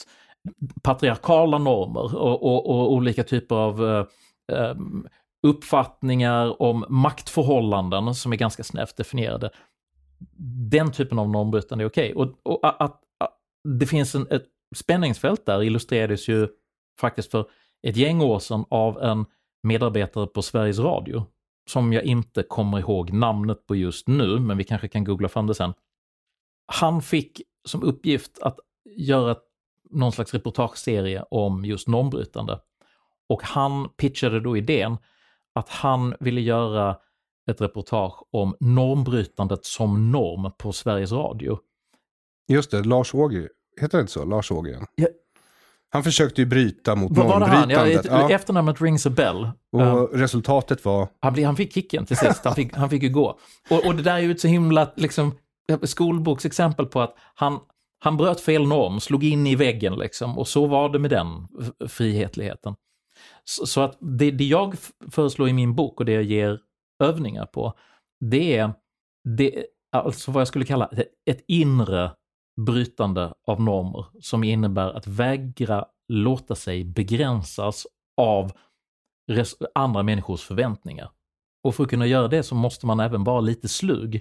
[0.82, 4.06] patriarkala normer och, och, och olika typer av eh,
[4.58, 4.74] eh
[5.46, 9.50] uppfattningar om maktförhållanden som är ganska snävt definierade.
[10.70, 12.14] Den typen av normbrytande är okej.
[12.14, 13.00] Och, och att
[13.64, 14.46] det finns en, ett
[14.76, 16.48] spänningsfält där illustrerades ju
[17.00, 17.46] faktiskt för
[17.82, 19.26] ett gäng år sedan av en
[19.62, 21.26] medarbetare på Sveriges Radio
[21.70, 25.46] som jag inte kommer ihåg namnet på just nu, men vi kanske kan googla fram
[25.46, 25.74] det sen.
[26.66, 28.58] Han fick som uppgift att
[28.96, 29.36] göra
[29.90, 32.60] någon slags reportageserie om just normbrytande.
[33.28, 34.96] Och han pitchade då idén
[35.54, 36.96] att han ville göra
[37.50, 41.58] ett reportage om normbrytandet som norm på Sveriges Radio.
[42.48, 43.48] Just det, Lars Ågren.
[43.80, 44.24] Heter det inte så?
[44.24, 44.86] Lars Ågren.
[44.94, 45.06] Ja.
[45.90, 47.70] Han försökte ju bryta mot Vad var det han?
[47.70, 47.86] Ja.
[47.86, 49.50] Ja, Efternamnet rings a bell.
[49.72, 51.08] och Um, resultatet var...
[51.20, 53.38] han, blev- han fick kicken till sist, han fick, han fick ju gå.
[53.70, 55.34] Och, och det där är ju ett så himla liksom,
[55.82, 57.58] skolboksexempel på att han,
[57.98, 61.48] han bröt fel norm, slog in i väggen liksom, och så var det med den
[61.88, 62.74] frihetligheten.
[63.44, 64.74] Så, så att det, det jag
[65.10, 66.58] föreslår i min bok och det jag ger
[67.02, 67.74] övningar på,
[68.20, 68.72] det är
[69.38, 70.90] det, alltså vad jag skulle kalla
[71.26, 72.10] ett inre
[72.56, 77.86] brytande av normer som innebär att vägra låta sig begränsas
[78.16, 78.52] av
[79.74, 81.10] andra människors förväntningar.
[81.64, 84.20] Och för att kunna göra det så måste man även vara lite slug.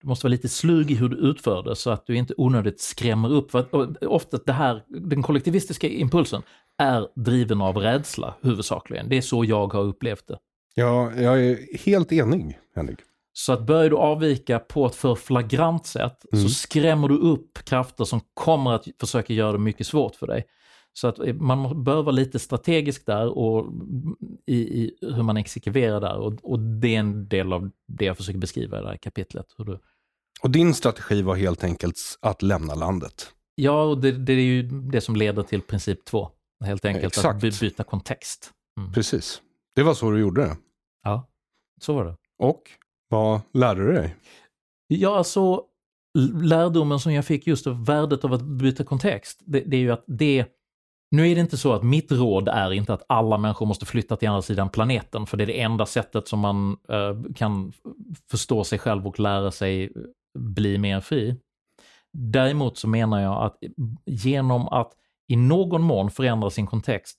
[0.00, 2.80] Du måste vara lite slug i hur du utför det så att du inte onödigt
[2.80, 3.50] skrämmer upp.
[3.50, 6.42] För att, ofta det här, den kollektivistiska impulsen
[6.78, 9.08] är driven av rädsla huvudsakligen.
[9.08, 10.38] Det är så jag har upplevt det.
[10.74, 12.98] Ja, jag är helt enig, Henrik.
[13.32, 16.44] Så att börjar du avvika på ett för flagrant sätt mm.
[16.44, 20.44] så skrämmer du upp krafter som kommer att försöka göra det mycket svårt för dig.
[20.92, 23.72] Så att eh, man bör vara lite strategisk där och
[24.46, 28.16] i, i hur man exekverar där och, och, det är en del av det jag
[28.16, 29.46] försöker beskriva i det här kapitlet.
[29.58, 29.78] Du...
[30.42, 33.32] Och din strategi var helt enkelt att lämna landet?
[33.54, 36.30] Ja, och det, det är ju det som leder till princip två.
[36.64, 37.44] Helt enkelt Exakt.
[37.44, 38.50] att byta kontext.
[38.80, 38.92] Mm.
[38.92, 39.42] Precis.
[39.74, 40.56] Det var så du gjorde det?
[41.02, 41.28] Ja,
[41.80, 42.16] så var det.
[42.38, 42.62] Och
[43.12, 44.16] vad lärde du dig?
[44.88, 45.62] Ja, alltså
[46.42, 49.92] lärdomen som jag fick just av värdet av att byta kontext, det, det är ju
[49.92, 50.46] att det
[51.10, 54.16] nu är det inte så att mitt råd är inte att alla människor måste flytta
[54.16, 57.72] till andra sidan planeten, för det är det enda sättet som man uh, kan
[58.30, 59.90] förstå sig själv och lära sig eh,
[60.38, 61.36] bli mer fri.
[62.12, 63.58] Däremot så menar jag att
[64.06, 64.92] genom att
[65.28, 67.18] i någon mån förändra sin kontext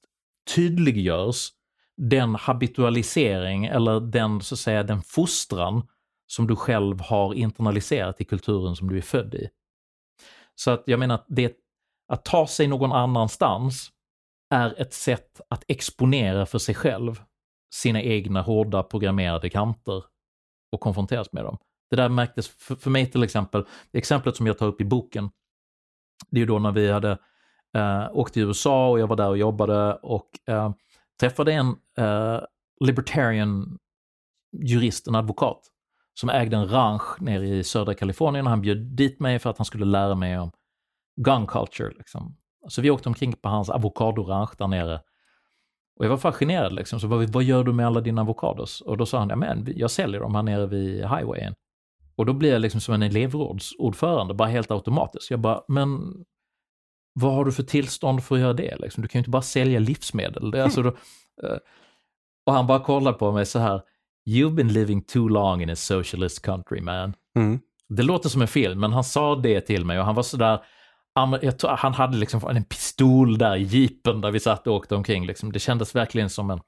[0.55, 1.49] tydliggörs
[1.97, 5.87] den habitualisering eller den, så att säga, den fostran
[6.27, 9.49] som du själv har internaliserat i kulturen som du är född i.
[10.55, 11.53] Så att jag menar att det,
[12.07, 13.89] att ta sig någon annanstans
[14.49, 17.21] är ett sätt att exponera för sig själv
[17.73, 20.03] sina egna hårda programmerade kanter
[20.71, 21.57] och konfronteras med dem.
[21.89, 25.29] Det där märktes för, för mig till exempel, exemplet som jag tar upp i boken,
[26.29, 27.17] det är ju då när vi hade
[27.75, 30.71] eh, åkt till USA och jag var där och jobbade och eh,
[31.19, 32.39] träffade en eh,
[32.85, 33.77] libertarian
[34.61, 35.59] jurist, en advokat,
[36.13, 39.57] som ägde en ranch nere i södra Kalifornien och han bjöd dit mig för att
[39.57, 40.51] han skulle lära mig om
[41.15, 41.93] gun culture.
[41.97, 42.37] Liksom.
[42.67, 45.01] Så vi åkte omkring på hans avokadoranch där nere.
[45.95, 48.81] Och jag var fascinerad liksom, så vad, vad gör du med alla dina avokados?
[48.81, 51.53] Och då sa han, ja men jag säljer dem här nere vid highwayen.
[52.15, 55.31] Och då blir jag liksom som en elevrådsordförande, bara helt automatiskt.
[55.31, 56.13] Jag bara, men
[57.13, 58.75] vad har du för tillstånd för att göra det?
[58.79, 59.01] Liksom?
[59.01, 60.51] Du kan ju inte bara sälja livsmedel.
[60.51, 60.89] Det är alltså då,
[61.43, 61.57] eh,
[62.45, 63.81] och han bara kollar på mig så här,
[64.29, 67.13] You've been living too long in a socialist country man.
[67.35, 67.59] Mm.
[67.89, 70.59] Det låter som en film, men han sa det till mig och han var sådär,
[71.77, 75.25] han hade liksom en pistol där i jeepen där vi satt och åkte omkring.
[75.25, 75.51] Liksom.
[75.51, 76.59] Det kändes verkligen som en,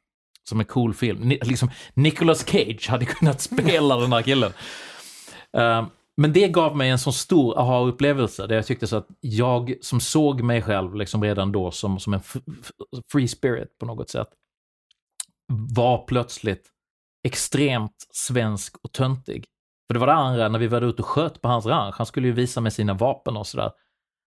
[0.49, 1.19] som en cool film.
[1.21, 4.51] Ni, liksom, Nicolas Cage hade kunnat spela den här killen.
[5.57, 9.73] Uh, men det gav mig en så stor aha-upplevelse där jag tyckte så att jag
[9.81, 12.21] som såg mig själv liksom redan då som, som en
[13.11, 14.27] free spirit på något sätt
[15.47, 16.71] var plötsligt
[17.23, 19.45] extremt svensk och töntig.
[19.87, 21.95] För det var det andra när vi var ute och sköt på hans ranch.
[21.97, 23.71] Han skulle ju visa med sina vapen och sådär.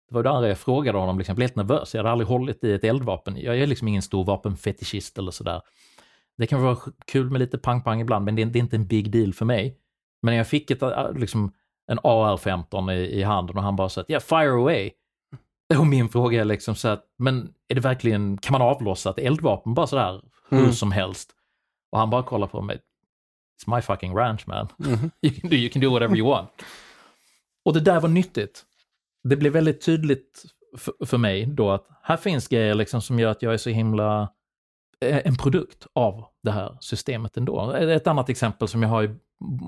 [0.09, 1.93] Det var det andra jag frågade honom, liksom, jag blev helt nervös.
[1.93, 3.37] Jag hade aldrig hållit i ett eldvapen.
[3.37, 5.61] Jag är liksom ingen stor vapenfetischist eller sådär.
[6.37, 8.87] Det kan vara kul med lite pang-pang ibland, men det är, det är, inte en
[8.87, 9.77] big deal för mig.
[10.21, 11.51] Men när jag fick ett, äh, liksom,
[11.91, 14.91] en AR-15 i, i handen och han bara sa att yeah, fire away.
[15.77, 19.17] Och min fråga är liksom så att, men är det verkligen, kan man avlossa ett
[19.17, 20.73] eldvapen bara sådär hur mm.
[20.73, 21.31] som helst?
[21.91, 22.79] Och han bara kollar på mig.
[23.61, 24.67] It's my fucking ranch man.
[24.85, 24.99] Mm.
[25.21, 26.49] you, can do, you can do whatever you want.
[27.65, 28.63] Och det där var nyttigt.
[29.23, 30.45] Det blev väldigt tydligt
[30.77, 33.69] för, för mig då att här finns grejer liksom som gör att jag är så
[33.69, 34.29] himla
[35.05, 37.71] Eh, en produkt av det här systemet ändå.
[37.71, 39.15] Ett annat exempel som jag har i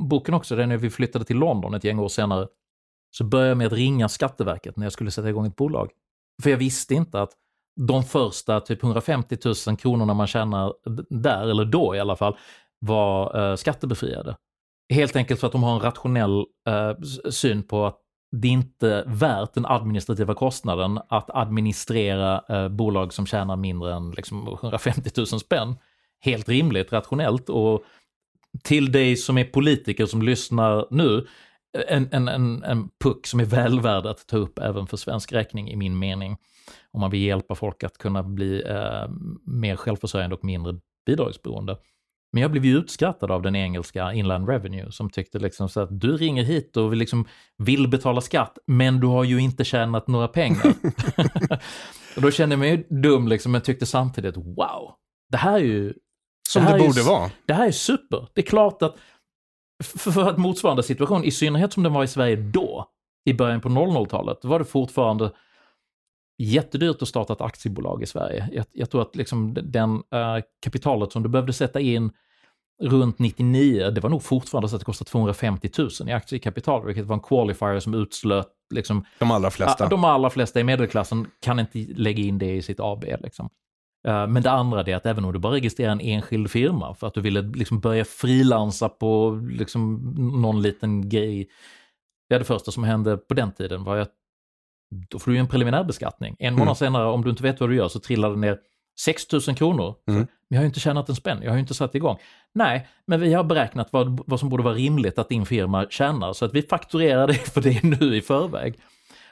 [0.09, 2.47] boken också, det är när vi flyttade till London ett gäng år senare,
[3.17, 5.91] så började jag med att ringa Skatteverket när jag skulle sätta igång ett bolag.
[6.43, 7.31] För jag visste inte att
[7.87, 10.73] de första typ 150 000 kronorna man tjänar
[11.09, 12.37] där, eller då i alla fall,
[12.79, 14.35] var eh, skattebefriade.
[14.93, 17.99] Helt enkelt för att de har en rationell eh, syn på att
[18.35, 24.11] det är inte värt den administrativa kostnaden att administrera eh, bolag som tjänar mindre än
[24.11, 25.75] liksom, 150 000 spänn.
[26.19, 27.83] Helt rimligt, rationellt och
[28.63, 31.27] till dig som är politiker som lyssnar nu,
[31.87, 35.33] en, en, en, en puck som är väl värd att ta upp även för svensk
[35.33, 36.37] räkning i min mening.
[36.91, 39.09] Om man vill hjälpa folk att kunna bli eh,
[39.45, 41.77] mer självförsörjande och mindre bidragsberoende.
[42.33, 45.99] Men jag blev ju utskrattad av den engelska Inland Revenue som tyckte liksom så att
[45.99, 50.27] du ringer hit och liksom, vill betala skatt, men du har ju inte tjänat några
[50.27, 50.65] pengar.
[52.15, 54.91] och då kände jag mig dum liksom, men tyckte samtidigt wow,
[55.31, 55.93] det här är ju
[56.49, 57.31] som det, det borde vara.
[57.45, 58.27] Det här är super.
[58.33, 58.95] Det är klart att
[59.83, 62.87] för att motsvarande situation, i synnerhet som den var i Sverige då,
[63.25, 65.31] i början på 00-talet, var det fortfarande
[66.43, 68.49] jättedyrt att starta ett aktiebolag i Sverige.
[68.51, 72.11] Jag, jag tror att liksom den äh, kapitalet som du behövde sätta in
[72.81, 77.05] runt 99, det var nog fortfarande så att det kostade 250 000 i aktiekapital, vilket
[77.05, 79.87] var en qualifier som utslöt liksom, de allra flesta.
[79.87, 83.05] de allra flesta i medelklassen kan inte lägga in det i sitt AB.
[83.19, 83.49] Liksom.
[84.07, 87.07] Eh, Men det andra är att även om du bara registrerar en enskild firma för
[87.07, 91.49] att du ville liksom börja frilansa på liksom någon liten grej.
[92.27, 94.11] Ja, det första som hände på den tiden var att
[95.09, 96.35] då får du ju en preliminär beskattning.
[96.39, 98.57] En månad senare, om du inte vet vad du gör, så trillar det ner
[98.99, 99.95] 6 000 kronor.
[100.07, 100.19] Mm.
[100.19, 102.17] Men jag har ju inte tjänat en spänn, jag har ju inte satt igång.
[102.53, 106.33] Nej, men vi har beräknat vad, vad som borde vara rimligt att din firma tjänar,
[106.33, 108.79] så att vi fakturerar dig för det nu i förväg.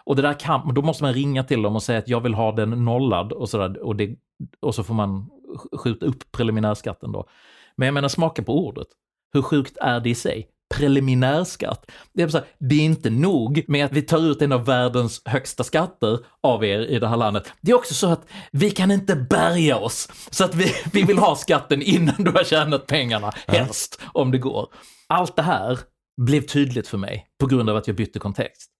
[0.04, 2.34] Och det där kan, då måste man ringa till dem och säga att jag vill
[2.34, 4.16] ha den nollad och, sådär, och, det,
[4.60, 7.28] och så får man sk- skjuta upp preliminärskatten då.
[7.76, 8.88] Men jag menar smaka på ordet.
[9.34, 10.48] Hur sjukt är det i sig?
[10.72, 11.92] Preliminärskatt.
[12.14, 14.66] Det är, så här, det är inte nog med att vi tar ut en av
[14.66, 17.54] världens högsta skatter av er i det här landet.
[17.62, 20.10] Det är också så att vi kan inte bärga oss.
[20.30, 24.38] Så att vi, vi vill ha skatten innan du har tjänat pengarna, helst, om det
[24.38, 24.68] går.
[25.08, 25.80] Allt det här
[26.22, 28.72] blev tydligt för mig på grund av att jag bytte kontext.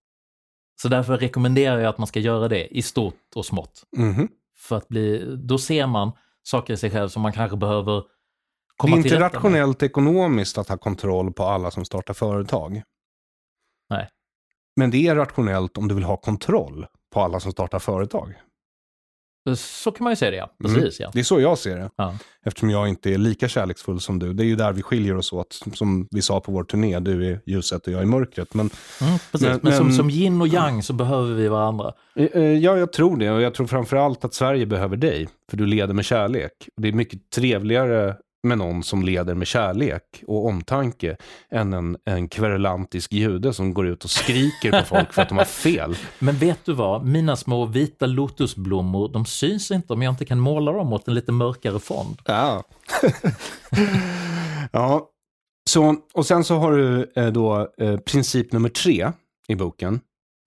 [0.82, 3.84] Så därför rekommenderar jag att man ska göra det i stort och smått.
[3.98, 4.28] Mhm.
[4.58, 6.12] För att bli, då ser man
[6.44, 8.04] saker i sig själv som man kanske behöver
[8.82, 9.34] Det komma är inte till rätta med.
[9.36, 12.82] rationellt ekonomiskt att ha kontroll på alla som startar företag.
[13.90, 14.08] Nej.
[14.76, 18.34] Men det är rationellt om du vill ha kontroll på alla som startar företag.
[19.58, 20.50] Så kan man ju säga det, ja.
[20.66, 20.76] Mm.
[20.82, 21.10] Precis, ja.
[21.14, 21.90] Det är så jag ser det.
[21.96, 22.18] ja.
[22.46, 24.34] Eftersom jag inte är lika kärleksfull som du.
[24.34, 25.60] Det är ju där vi skiljer oss åt.
[25.74, 28.54] Som vi sa på vår turné, du är ljuset och jag är mörkret.
[28.54, 28.70] Men
[29.02, 29.48] Mm, precis.
[29.48, 31.94] Men- Men, som, men- som yin och yang så behöver vi varandra.
[32.16, 33.32] Eh, eh, Ja, jag tror det.
[33.32, 35.30] Och jag tror framförallt att Sverige behöver dig.
[35.50, 36.52] För du leder med kärlek.
[36.78, 41.18] Det är mycket trevligare med någon som leder med kärlek och omtanke
[41.52, 45.38] än en, en kverulantisk jude som går ut och skriker på folk för att de
[45.38, 45.96] har fel.
[46.20, 47.06] Men vet du vad?
[47.06, 51.14] Mina små vita lotusblommor, de syns inte om jag inte kan måla dem mot en
[51.14, 52.22] lite mörkare fond.
[52.26, 52.64] Ja.
[54.72, 55.08] ja.
[55.70, 59.12] Så, och sen så har du eh, då eh, princip nummer tre
[59.48, 60.00] i boken.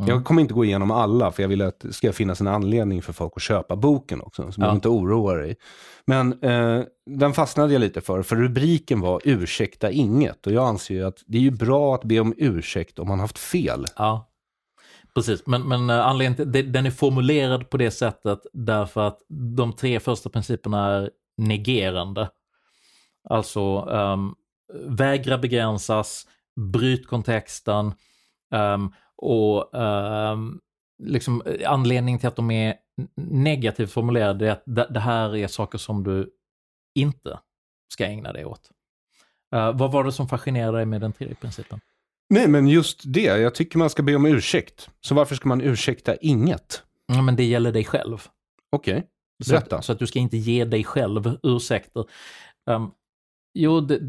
[0.03, 0.15] Mm.
[0.15, 3.03] Jag kommer inte gå igenom alla, för jag vill att det ska finnas en anledning
[3.03, 4.53] för folk att köpa boken också.
[4.53, 4.75] Så man Ja.
[4.75, 5.57] inte oroa dig.
[6.07, 10.47] Men eh, den fastnade jag lite för, för rubriken var ursäkta inget.
[10.47, 13.21] Och jag anser ju att det är ju bra att be om ursäkt om man
[13.21, 13.85] haft fel.
[13.97, 14.29] Ja,
[15.15, 15.47] precis.
[15.47, 19.19] Men, men eh, anledningen till den är formulerad på det sättet därför att
[19.57, 22.31] de tre första principerna är negerande.
[23.31, 24.35] Alltså um,
[24.87, 26.27] vägra begränsas,
[26.73, 27.93] bryt kontexten
[28.55, 28.91] ehm,
[29.25, 30.61] och ehm,
[31.03, 32.75] liksom eh, anledningen till att de är
[33.17, 34.63] negativt formulerade är att
[34.95, 36.31] det, här är saker som du
[36.95, 37.39] inte
[37.93, 38.71] ska ägna dig åt.
[39.55, 41.81] Eh, vad var det som fascinerade dig med den tredje principen?
[42.31, 43.21] Nej, men just det.
[43.21, 44.91] Jag tycker man ska be om ursäkt.
[45.01, 46.83] Så varför ska man ursäkta inget?
[47.07, 48.29] Ja, men det gäller dig själv.
[48.73, 49.07] Okej,
[49.45, 49.77] Så berätta.
[49.77, 52.05] att, så att du ska inte ge dig själv ursäkter.
[52.71, 52.91] Um,
[53.55, 54.01] jo, det,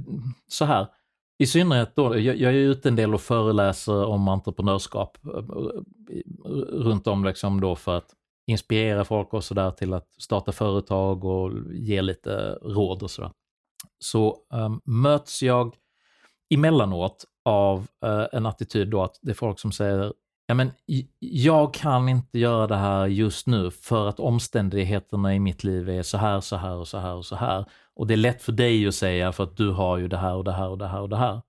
[0.47, 0.88] så här.
[1.37, 5.31] I synnerhet då, jag, jag är ute en del och föreläser om entreprenörskap eh,
[6.71, 8.13] runt om liksom då för att
[8.47, 13.31] inspirera folk och sådär till att starta företag och ge lite råd och sådär.
[13.99, 15.75] Så um, möts jag
[16.49, 20.13] emellanåt av uh, en attityd då att det är folk som säger
[20.47, 20.71] Ja, men
[21.19, 26.03] jag kan inte göra det här just nu för att omständigheterna i mitt liv är
[26.03, 27.65] så här, så här och så här och så här.
[27.93, 30.36] Och det är lätt för dig att säga för att du har ju det här
[30.36, 31.41] och det här och det här och det här.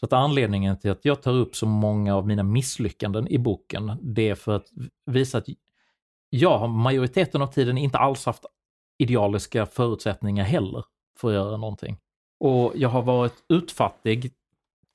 [0.00, 3.92] Så att anledningen till att jag tar upp så många av mina misslyckanden i boken,
[4.02, 4.66] det är för att
[5.06, 5.46] visa att
[6.30, 8.44] jag har majoriteten av tiden inte alls haft
[8.98, 10.84] idealiska förutsättningar heller
[11.18, 11.98] för att göra någonting.
[12.40, 14.32] Och jag har varit utfattig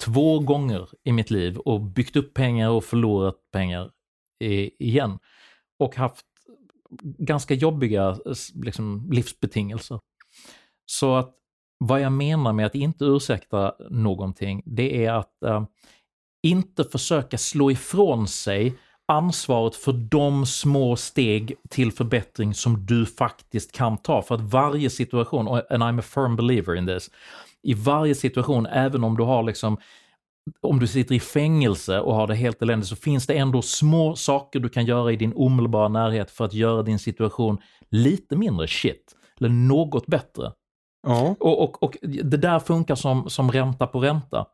[0.01, 3.91] två gånger i mitt liv och byggt upp pengar och förlorat pengar
[4.79, 5.19] igen.
[5.79, 6.25] Och haft
[7.01, 8.17] ganska jobbiga
[8.53, 9.99] liksom, livsbetingelser.
[10.85, 11.35] Så att
[11.77, 15.63] vad jag menar med att inte ursäkta någonting, det är att eh,
[16.43, 18.73] inte försöka slå ifrån sig
[19.07, 24.21] ansvaret för de små steg till förbättring som du faktiskt kan ta.
[24.21, 27.11] För att varje situation, and I'm a firm believer in this,
[27.63, 29.77] i varje situation, även om du har liksom
[30.61, 34.15] om du sitter i fängelse och har det helt eländigt så finns det ändå små
[34.15, 37.57] saker du kan göra i din omedelbara närhet för att göra din situation
[37.89, 39.15] lite mindre shit.
[39.39, 40.51] Eller något bättre.
[41.07, 41.35] Ja.
[41.39, 44.45] Och, och, och det där funkar som, som ränta på ränta.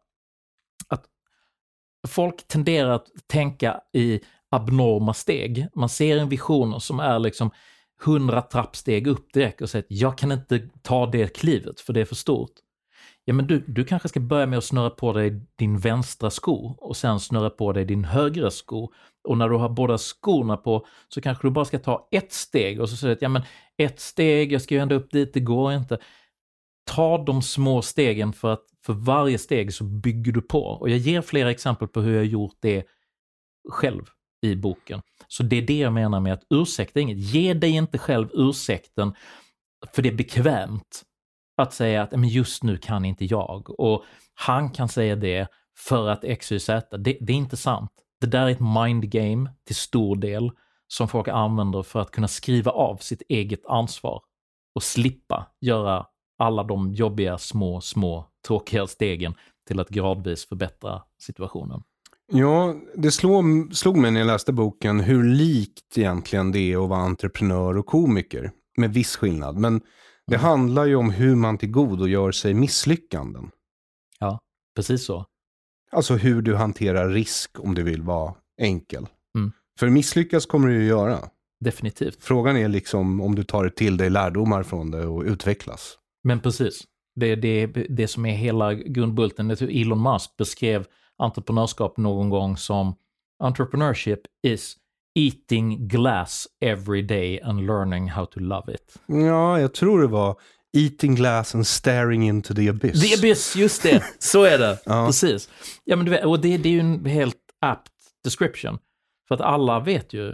[0.87, 1.05] Att
[2.07, 5.67] folk tenderar att tänka i abnorma steg.
[5.75, 7.51] Man ser en vision som är liksom
[8.01, 12.01] hundra trappsteg upp direkt och säger att jag kan inte ta det klivet för det
[12.01, 12.51] är för stort.
[13.29, 16.75] Ja men du, du kanske ska börja med att snurra på dig din vänstra sko
[16.77, 18.91] och sen snurra på dig din högra sko.
[19.23, 22.81] Och när du har båda skorna på så kanske du bara ska ta ett steg
[22.81, 23.41] och så säger du att ja men
[23.77, 25.97] ett steg, jag ska ju ända upp dit, det går inte.
[26.85, 30.63] Ta de små stegen för att för varje steg så bygger du på.
[30.63, 32.85] Och jag ger flera exempel på hur jag gjort det
[33.69, 34.03] själv
[34.41, 35.01] i boken.
[35.27, 37.17] Så det är det jag menar med att ursäkta inget.
[37.17, 39.13] Ge dig inte själv ursäkten
[39.93, 41.03] för det är bekvämt
[41.57, 43.79] att säga att men just nu kan inte jag.
[43.79, 44.03] Och
[44.33, 45.47] han kan säga det
[45.77, 46.97] för att X, Y, Z.
[46.97, 47.91] Det, det är inte sant.
[48.21, 50.51] Det där är ett mind game till stor del
[50.87, 54.21] som folk använder för att kunna skriva av sitt eget ansvar
[54.75, 56.05] och slippa göra
[56.37, 59.33] alla de jobbiga små, små, tråkiga stegen
[59.67, 61.83] till att gradvis förbättra situationen.
[62.31, 66.89] Ja, det slog, slog mig när jag läste boken hur likt egentligen det är att
[66.89, 68.51] vara entreprenör och komiker.
[68.77, 69.57] Med viss skillnad.
[69.57, 69.81] Men
[70.27, 70.45] det Mm.
[70.45, 73.51] handlar ju om hur man tillgodogör sig misslyckanden.
[74.19, 74.39] Ja,
[74.75, 75.25] precis så.
[75.91, 79.07] Alltså hur du hanterar risk om du vill vara enkel.
[79.37, 79.51] Mm.
[79.79, 81.29] För misslyckas kommer du ju göra.
[81.59, 82.23] Definitivt.
[82.23, 85.97] Frågan är liksom om du tar till dig lärdomar från det och utvecklas.
[86.23, 86.83] Men precis.
[87.15, 89.51] Det är det, det som är hela grundbulten.
[89.51, 90.85] Elon Musk beskrev
[91.17, 92.95] entreprenörskap någon gång som
[93.43, 94.77] entrepreneurship is
[95.17, 98.95] eating glass every day and learning how to love it.
[99.05, 100.35] Ja, jag tror det var
[100.77, 103.01] eating glass and staring into the abyss.
[103.01, 104.03] The abyss, just det.
[104.19, 104.79] Så är det.
[104.85, 105.05] Ja.
[105.05, 105.49] Precis.
[105.83, 107.91] Ja, men vet, och det, det är ju en helt apt
[108.23, 108.77] description.
[109.27, 110.33] För att alla vet ju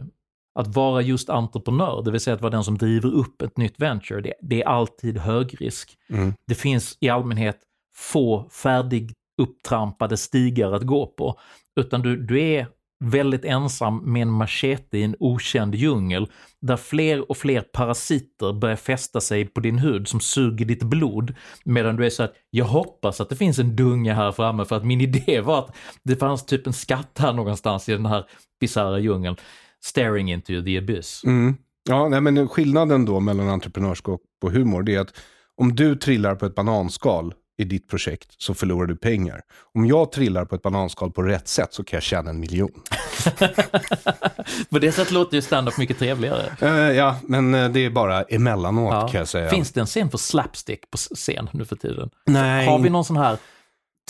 [0.60, 3.80] att vara just entreprenör, det vill säga att vara den som driver upp ett nytt
[3.80, 5.98] venture, det, det är alltid hög risk.
[6.10, 6.34] Mm.
[6.48, 7.58] Det finns i allmänhet
[7.96, 11.40] få färdig upptrampade stigar att gå på.
[11.80, 12.68] Utan du, du är
[13.04, 16.28] väldigt ensam med en machete i en okänd djungel
[16.62, 21.36] där fler och fler parasiter börjar fästa sig på din hud som suger ditt blod
[21.66, 24.76] medan du är så att jag hoppas att det finns en dunge här framme för
[24.76, 28.26] att min idé var att det fanns typ en skatt här någonstans i den här
[28.60, 29.36] bisarra djungeln.
[29.84, 31.24] Staring into the abyss.
[31.24, 31.56] Mm.
[31.90, 35.14] Ja, nej, men skillnaden då mellan entreprenörskap och humor det är att
[35.58, 39.42] om du trillar på ett bananskal i ditt projekt så förlorar du pengar.
[39.74, 42.72] Om jag trillar på ett bananskal på rätt sätt så kan jag tjäna en miljon.
[44.70, 46.56] På det sättet låter ju stand-up mycket trevligare.
[46.62, 49.08] Eh, ja, men eh, det är bara emellanåt Ja.
[49.08, 49.50] kan jag säga.
[49.50, 52.10] Finns det en scen för slapstick på scen nu för tiden?
[52.26, 52.68] Nej.
[52.68, 53.38] Har vi någon sån här,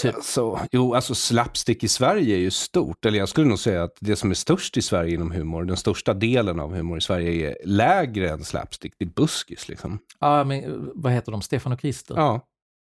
[0.01, 3.05] typ, Alltså, jo, alltså slapstick i Sverige är ju stort.
[3.05, 5.77] Eller jag skulle nog säga att det som är störst i Sverige inom humor, den
[5.77, 8.93] största delen av humor i Sverige är lägre än slapstick.
[8.99, 9.99] Det är buskis liksom.
[10.19, 12.15] ja men vad heter de, Stefan och Christer?
[12.15, 12.41] Ja.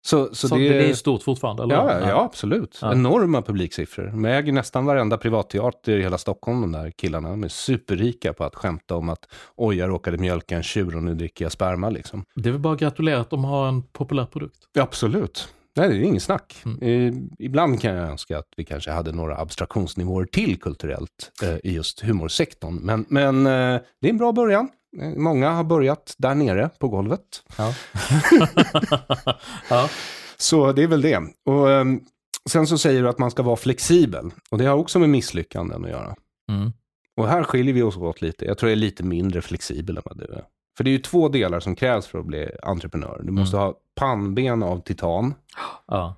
[0.02, 1.74] Så, så, Så det, det, är stort fortfarande, eller?
[1.74, 2.78] Ja, ja, absolut.
[2.82, 2.92] Ja.
[2.92, 4.06] Enorma publiksiffror.
[4.06, 7.28] De äger nästan varenda privatteater i hela Stockholm, de där killarna.
[7.28, 9.26] De är superrika på att skämta om att
[9.56, 12.24] oj, jag råkade mjölka en tjur och nu dricker jag sperma liksom.
[12.34, 14.58] Det är väl bara att gratulera att de har en populär produkt.
[14.72, 15.48] Ja, absolut.
[15.76, 16.62] Nej, det är ingen snack.
[16.64, 16.78] Mm.
[16.82, 21.74] Eh, ibland kan jag önska att vi kanske hade några abstraktionsnivåer till kulturellt eh, i
[21.74, 22.74] just humorsektorn.
[22.74, 24.68] Men, men eh, det är en bra början.
[24.98, 27.42] Eh, Många har börjat där nere på golvet.
[27.58, 27.74] Ja.
[29.70, 29.88] ja.
[30.36, 31.20] Så det är väl det.
[31.46, 32.00] Och, ehm,
[32.50, 34.30] sen så säger du att man ska vara flexibel.
[34.50, 36.14] Och det har också med misslyckanden att göra.
[36.52, 36.72] Mm.
[37.16, 38.44] Och här skiljer vi oss åt lite.
[38.44, 40.44] Jag tror jag är lite mindre flexibel än vad du är.
[40.76, 43.20] För det är ju två delar som krävs för att bli entreprenör.
[43.24, 45.34] Du måste ha pannben av titan.
[45.86, 46.16] ja.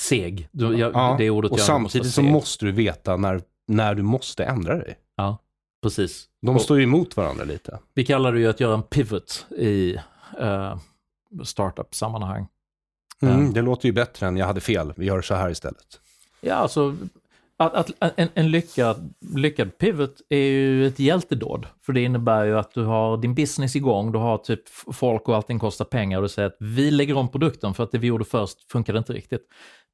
[0.00, 0.48] Seg.
[0.52, 3.94] Du, jag, Ja, det ordet och jag samtidigt måste så måste du veta när, när
[3.94, 4.98] du måste ändra dig.
[5.16, 5.38] Ja,
[5.82, 6.24] precis.
[6.42, 7.78] De står ju emot varandra lite.
[7.94, 9.96] Vi kallar det ju att göra en pivot i
[10.40, 10.76] uh,
[11.44, 12.46] startup-sammanhang.
[13.22, 13.52] Mm, Ja.
[13.52, 16.00] Det låter ju bättre än jag hade fel, vi gör så här istället.
[16.40, 16.96] Ja, alltså
[17.56, 21.66] att, att, en, en lyckad, lyckad pivot är ju ett hjältedåd.
[21.80, 25.36] För det innebär ju att du har din business igång, du har typ folk och
[25.36, 28.06] allting kostar pengar och du säger att vi lägger om produkten för att det vi
[28.06, 29.42] gjorde först funkade inte riktigt.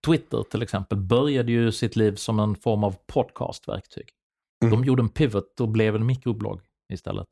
[0.07, 4.09] Twitter till exempel började ju sitt liv som en form av podcastverktyg.
[4.65, 4.71] Mm.
[4.71, 6.61] De gjorde en pivot och blev en mikroblogg
[6.93, 7.27] istället.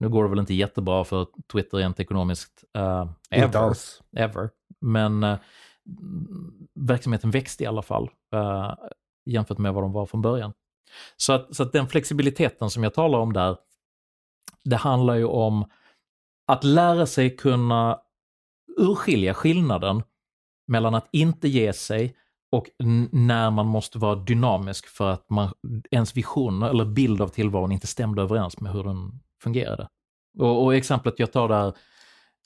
[0.00, 3.74] Nu går det väl inte jättebra för Twitter rent ekonomiskt uh, ever,
[4.16, 4.50] ever.
[4.80, 5.38] Men mm,
[6.74, 8.74] verksamheten växte i alla fall eh,
[9.26, 10.52] jämfört med vad de var från början.
[11.16, 13.56] Så att, så att den flexibiliteten som jag talar om där,
[14.64, 15.70] det handlar ju om
[16.46, 18.00] att lära sig kunna
[18.76, 20.02] urskilja skillnaden
[20.66, 22.16] mellan att inte ge sig
[22.50, 22.66] och
[23.12, 25.52] när man måste vara dynamisk för att man,
[25.90, 29.88] ens vision eller bild av tillvaron inte stämde överens med hur den fungerade.
[30.38, 31.72] Och, och exemplet jag tar där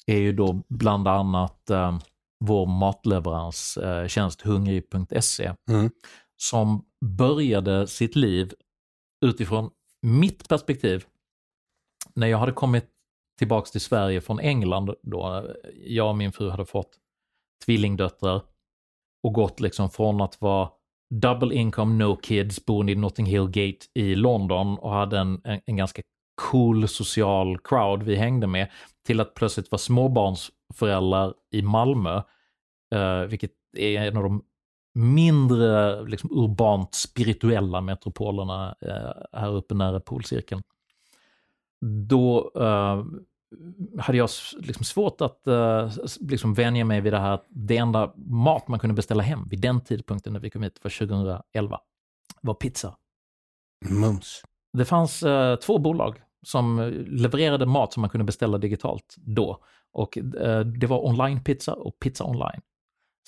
[0.07, 1.99] är ju då bland annat eh,
[2.41, 5.91] vår matleveranstjänst hungrig.se Mm.
[6.37, 8.53] som började sitt liv
[9.25, 9.71] utifrån
[10.03, 11.05] mitt perspektiv.
[12.15, 12.89] När jag hade kommit
[13.39, 16.99] tillbaks till Sverige från England då, jag och min fru hade fått
[17.65, 18.43] tvillingdöttrar
[19.23, 20.69] och gått liksom från att vara
[21.11, 25.61] double income, no kids, boende i Notting Hill Gate i London och hade en, en,
[25.67, 26.03] en ganska
[26.35, 28.71] cool social crowd vi hängde med
[29.07, 32.23] till att plötsligt vara småbarnsföräldrar i Malmö,
[32.95, 34.43] eh, vilket är en av de
[34.95, 40.63] mindre liksom, urbant spirituella metropolerna eh, här uppe nära polcirkeln.
[42.09, 43.05] Då eh,
[43.99, 44.29] hade jag
[44.61, 45.91] liksom svårt att uh,
[46.21, 49.61] liksom vänja mig vid det här att det enda mat man kunde beställa hem vid
[49.61, 51.81] den tidpunkten när vi kom hit var 2011
[52.41, 52.97] var pizza.
[53.91, 54.43] Mums.
[54.73, 59.65] Det fanns uh, två bolag som levererade mat som man kunde beställa digitalt då.
[59.93, 62.61] Och uh, det var online-pizza och pizza online.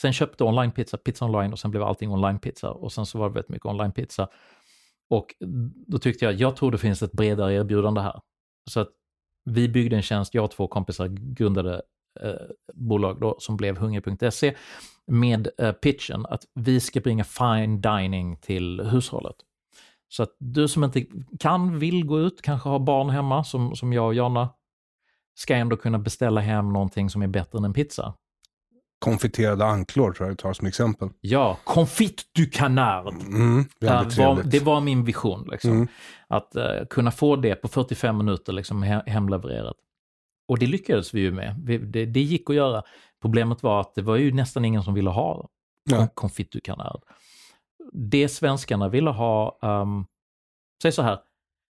[0.01, 3.35] Sen köpte online-pizza, pizza online och sen blev allting online-pizza och sen så var det
[3.35, 4.29] väldigt mycket online-pizza.
[5.11, 5.35] Och
[5.87, 8.21] då tyckte jag, jag tror det finns ett bredare erbjudande här.
[8.71, 8.89] Så att
[9.45, 11.83] vi byggde en tjänst, jag och två kompisar grundade
[12.21, 12.33] eh,
[12.75, 14.55] bolag då, som blev hungrig.se
[15.07, 19.37] med eh, pitchen att vi ska bringa fine dining till hushållet.
[20.09, 21.07] Så att du som inte
[21.41, 24.49] kan, vill gå ut, kanske har barn hemma som, som jag och Jonna,
[25.35, 28.15] ska ändå kunna beställa hem någonting som är bättre än en pizza.
[28.99, 31.09] Konfiterade anklor tror jag tar som exempel.
[31.21, 33.15] Ja, confit du canard.
[33.15, 35.49] Mm, var, det var min vision.
[35.51, 35.71] Liksom.
[35.71, 35.89] Mm.
[36.29, 39.77] Att uh, kunna få det på 45 minuter liksom, he hemlevererat.
[40.49, 41.61] Och det lyckades vi ju med.
[41.65, 42.83] Vi, det, det, gick att göra.
[43.23, 45.49] Problemet var att det var ju nästan ingen som ville ha
[45.91, 46.09] ja.
[46.15, 47.03] confit du canard.
[47.93, 50.07] Det svenskarna ville ha, um,
[50.83, 51.19] säg så här,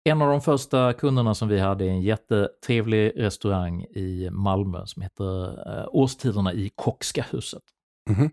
[0.10, 5.02] en av de första kunderna som vi hade är en jättetrevlig restaurang i Malmö som
[5.02, 5.48] heter
[5.80, 7.64] eh, Årstiderna i Kockska huset.
[8.10, 8.30] Mm.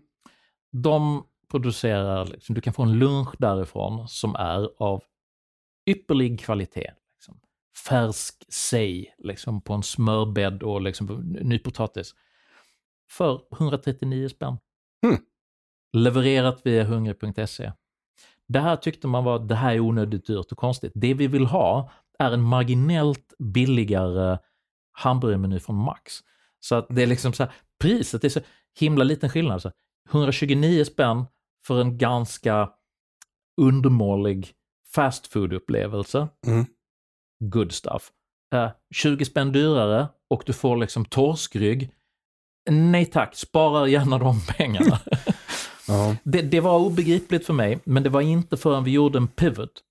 [0.71, 5.03] De producerar, liksom, du kan få en lunch därifrån som är av
[5.89, 6.91] ypperlig kvalitet.
[7.15, 7.39] Liksom.
[7.87, 11.07] Färsk sej liksom, på en smörbädd och liksom,
[11.41, 12.15] nypotatis.
[13.11, 14.57] För 139 spänn.
[15.05, 15.21] Mm.
[15.93, 17.71] Levererat via hungrig.se.
[18.47, 20.91] Det här tyckte man var, det här är onödigt dyrt och konstigt.
[20.95, 24.37] Det vi vill ha är en marginellt billigare
[24.91, 26.13] hamburgermeny från Max.
[26.59, 28.39] Så att det är liksom så här, priset är så
[28.79, 29.61] himla liten skillnad.
[29.61, 29.71] Så
[30.09, 31.25] 129 spänn
[31.67, 32.69] för en ganska
[33.61, 34.51] undermålig
[34.93, 36.27] fast food-upplevelse.
[36.47, 36.65] Mm.
[37.39, 38.11] Good stuff.
[38.55, 41.91] Uh, 20 spänn dyrare och du får liksom torskrygg.
[42.69, 44.99] Nej tack, spara gärna de pengarna.
[46.23, 49.83] Det, det, var obegripligt för mig, men det var inte förrän vi gjorde en pivot.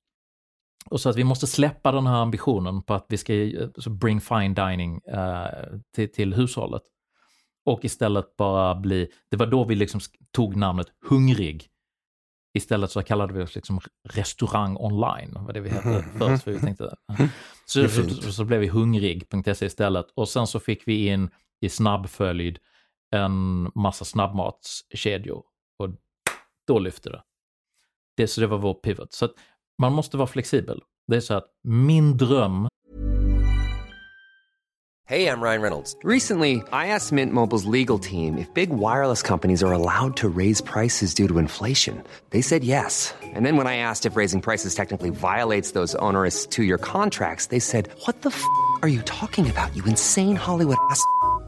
[0.86, 3.32] Och så att vi måste släppa den här ambitionen på att vi ska
[3.62, 6.82] alltså bring fine dining uh, till, till hushållet.
[7.64, 10.00] Och istället bara bli, det var då vi liksom
[10.32, 11.68] tog namnet Hungrig.
[12.54, 16.18] Istället så kallade vi oss liksom restaurang online, var det vi hette mm.
[16.18, 16.44] först.
[16.44, 16.96] För vi tänkte.
[17.66, 20.06] Så, så, så, blev vi hungrig.se istället.
[20.14, 21.30] Och sen så fick vi in
[21.60, 22.58] i snabbföljd
[23.10, 25.42] en massa snabbmatskedjor
[26.66, 27.22] då lyfter det.
[28.16, 28.28] det.
[28.28, 29.12] Så det var vår pivot.
[29.12, 29.32] Så att
[29.78, 30.82] man måste vara flexibel.
[31.06, 32.68] Det är så att min dröm
[35.04, 35.96] Hej, jag Ryan Reynolds.
[36.04, 40.62] Recently, I asked Mint Mobiles legal team if big wireless companies are allowed to raise
[40.62, 42.02] prices due to inflation.
[42.30, 43.14] They said yes.
[43.34, 47.60] And then when I asked if raising prices technically violates those onerous two-year contracts, they
[47.60, 48.42] said, what the f***
[48.82, 51.04] are you talking about, you insane Hollywood ass?"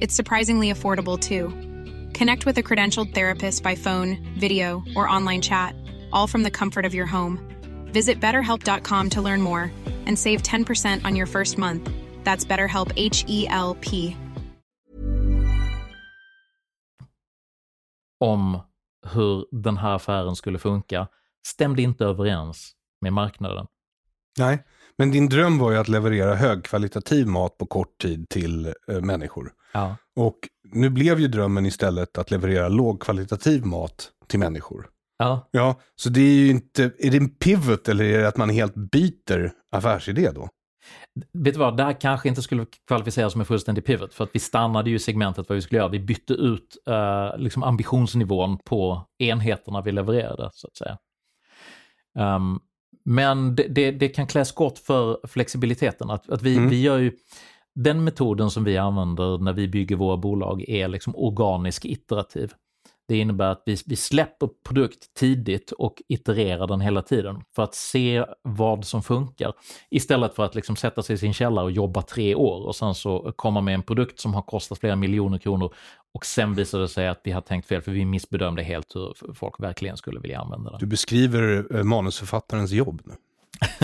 [0.00, 1.48] It's surprisingly affordable too.
[2.18, 5.74] Connect with a credentialed therapist by phone, video, or online chat,
[6.12, 7.38] all from the comfort of your home.
[7.92, 9.72] Visit betterhelp.com to learn more
[10.06, 11.90] and save 10% on your first month.
[12.24, 14.16] That's BetterHelp H E L P.
[18.20, 18.60] Om
[19.06, 21.08] hur den här affären skulle funka
[21.46, 23.66] stämde inte överens med marknaden.
[24.38, 24.64] Nej,
[24.98, 29.52] men din dröm var ju att leverera högkvalitativ mat på kort tid till äh, människor.
[29.72, 29.96] Ja.
[30.16, 30.38] Och
[30.72, 34.88] nu blev ju drömmen istället att leverera lågkvalitativ mat till människor.
[35.18, 35.48] Ja.
[35.50, 38.50] Ja, så det är ju inte, är det en pivot eller är det att man
[38.50, 40.48] helt byter affärsidé då?
[41.32, 44.30] Vet du vad, det här kanske inte skulle kvalificeras som en fullständig pivot för att
[44.32, 45.88] vi stannade ju i segmentet vad vi skulle göra.
[45.88, 50.98] Vi bytte ut uh, liksom ambitionsnivån på enheterna vi levererade så att säga.
[52.36, 52.60] Um,
[53.08, 56.10] men det, det, det, kan klä skott för flexibiliteten.
[56.10, 56.70] Att, att vi, mm.
[56.70, 57.12] vi gör ju,
[57.74, 62.52] den metoden som vi använder när vi bygger våra bolag är liksom organisk iterativ.
[63.08, 67.74] Det innebär att vi, vi släpper produkt tidigt och itererar den hela tiden för att
[67.74, 69.52] se vad som funkar.
[69.90, 72.94] Istället för att liksom sätta sig i sin källare och jobba tre år och sen
[72.94, 75.74] så komma med en produkt som har kostat flera miljoner kronor
[76.14, 79.34] och sen visar det sig att vi har tänkt fel för vi missbedömde helt hur
[79.34, 80.80] folk verkligen skulle vilja använda den.
[80.80, 83.14] Du beskriver eh, manusförfattarens jobb nu.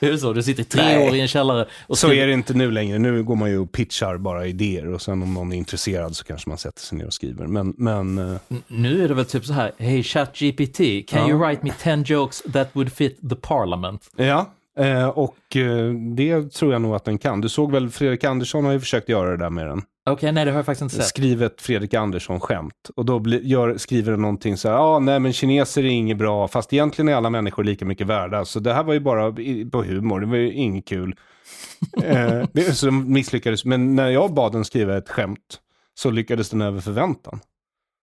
[0.00, 0.32] är det så?
[0.32, 1.08] Du sitter tre Nej.
[1.08, 2.98] år i en källare och Så skriver- är det inte nu längre.
[2.98, 6.24] Nu går man ju och pitchar bara idéer och sen om någon är intresserad så
[6.24, 7.46] kanske man sätter sig ner och skriver.
[7.46, 10.78] Men, men eh, N- Nu är det väl typ så här, hey ChatGPT,
[11.08, 11.28] can Ja.
[11.28, 14.10] you write me 10 jokes that would fit the parliament?
[14.16, 17.40] ja, eh, och eh, det tror jag nog att den kan.
[17.40, 19.82] Du såg väl Fredrik Andersson har ju försökt göra det där med den.
[20.10, 21.04] Okej, nej det har jag faktiskt inte sett.
[21.06, 22.90] Skriv ett Fredrik Andersson-skämt.
[22.96, 25.88] Och då bli, gör, skriver den någonting så här, ja ah, nej men kineser är
[25.88, 28.44] inget bra, fast egentligen är alla människor lika mycket värda.
[28.44, 31.14] Så det här var ju bara i- på humor, det var ju inget kul.
[32.02, 35.60] eh, så de misslyckades, men när jag bad den skriva ett skämt
[35.94, 37.40] så lyckades den över förväntan.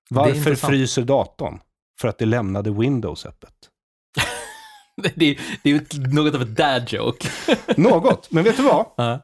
[0.10, 1.60] Varför fryser datorn?
[2.02, 3.54] För att det lämnade Windows öppet.
[5.16, 5.82] det, är, det är ju
[6.14, 7.28] något av ett dad joke.
[7.78, 8.86] Något, men vet du vad?
[8.98, 9.20] Ja.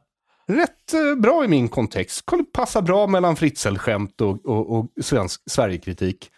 [0.48, 2.26] Rätt eh, bra i min kontext.
[2.26, 6.32] Kunde passa bra mellan Fritzl-skämt och, och, och svensk Sverigekritik.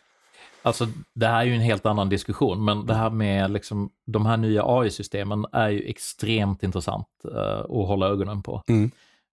[0.62, 4.26] Alltså, det här är ju en helt annan diskussion, men det här med liksom, de
[4.26, 8.64] här nya AI-systemen är ju extremt intressant eh, att hålla ögonen på.
[8.68, 8.91] Mm.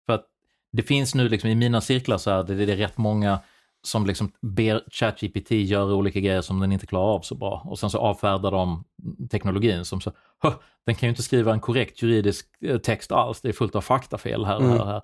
[0.06, 0.26] För att
[0.72, 3.40] det finns nu liksom i mina cirklar så är det, det är rätt många
[3.85, 7.62] som liksom ber ChatGPT göra olika grejer som den inte klarar av så bra.
[7.64, 8.85] Och sen så avfärdar de
[9.30, 10.12] teknologin som så,
[10.43, 10.51] "Hö,
[10.87, 13.80] den kan ju inte skriva en korrekt juridisk eh, text alls, det är fullt av
[13.80, 15.03] faktafel här och här och här.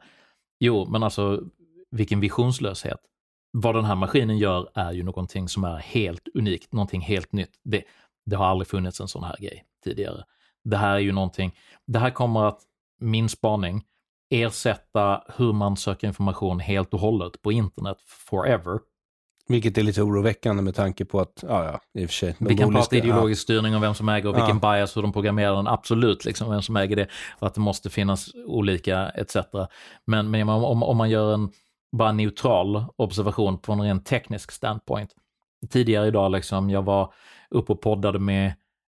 [0.61, 1.43] Jo, men alltså
[1.91, 3.01] vilken visionslöshet.
[3.53, 7.51] Vad den här maskinen gör är ju någonting som är helt unikt, någonting helt nytt.
[7.65, 7.83] Det,
[8.27, 10.25] det har aldrig funnits en sån här grej tidigare.
[10.65, 11.55] Det här är ju någonting,
[11.87, 12.61] det här kommer att,
[13.01, 13.85] min spaning,
[14.31, 18.79] ersätta hur man söker information helt och hållet på internet forever.
[19.49, 22.37] Vilket är lite oroväckande med tanke på att, ja, ja i och för sig.
[22.39, 24.45] Vi kan prata ideologisk styrning om vem som äger och Ja.
[24.45, 27.07] vilken bias, hur de programmerar den, absolut, liksom vem som äger det
[27.39, 29.37] och att det måste finnas olika etc.
[30.05, 31.51] Men, men om, om, om man gör en
[31.93, 35.11] bara neutral observation på en rent teknisk standpoint.
[35.71, 37.13] Tidigare idag, liksom, jag var
[37.51, 38.53] uppe och poddade med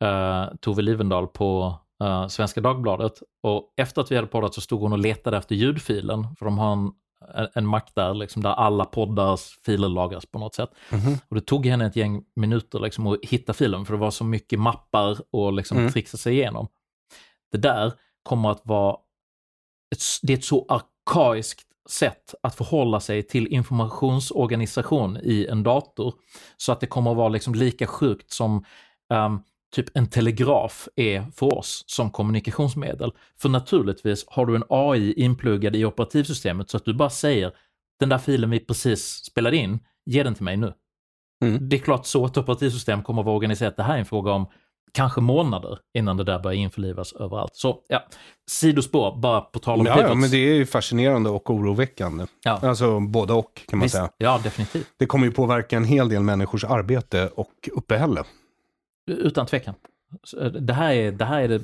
[0.04, 4.82] uh, Tove Livendal på eh, Svenska Dagbladet och efter att vi hade poddat så stod
[4.82, 6.92] hon och letade efter ljudfilen, för de har en,
[7.36, 10.70] en, en Mac där, liksom, där alla poddars filer lagras på något sätt.
[10.90, 11.18] Mhm.
[11.30, 14.24] Och det tog henne ett gäng minuter liksom, att hitta filen, för det var så
[14.24, 15.92] mycket mappar och liksom Mm.
[15.92, 16.68] trixa sig igenom.
[17.52, 17.94] Det där
[18.24, 18.96] kommer att vara,
[19.96, 26.14] ett, det är ett så arkaiskt sätt att förhålla sig till informationsorganisation i en dator,
[26.58, 28.66] så att det kommer att vara liksom lika sjukt som
[29.14, 29.40] ehm,
[29.72, 33.12] typ en telegraf är för oss som kommunikationsmedel.
[33.42, 37.52] För naturligtvis har du en AI inpluggad i operativsystemet så att du bara säger
[38.00, 40.74] den där filen vi precis spelade in, ge den till mig nu.
[41.44, 41.70] Mm.
[41.70, 43.78] Det är klart så ett operativsystem kommer att vara organiserat.
[43.78, 44.48] Det här är en fråga om
[44.94, 47.56] kanske månader innan det där börjar införlivas överallt.
[47.56, 48.04] Så ja,
[48.50, 52.26] sidospår, bara på tal om Ja, ja, men det är ju fascinerande och oroväckande.
[52.44, 52.60] Ja.
[52.62, 54.10] Alltså både och kan man Visst, säga.
[54.18, 54.88] ja, definitivt.
[54.98, 58.24] Det kommer ju påverka en hel del människors arbete och uppehälle.
[59.12, 59.76] Utan tvekan.
[60.38, 61.62] Eh, Det här är det, här är det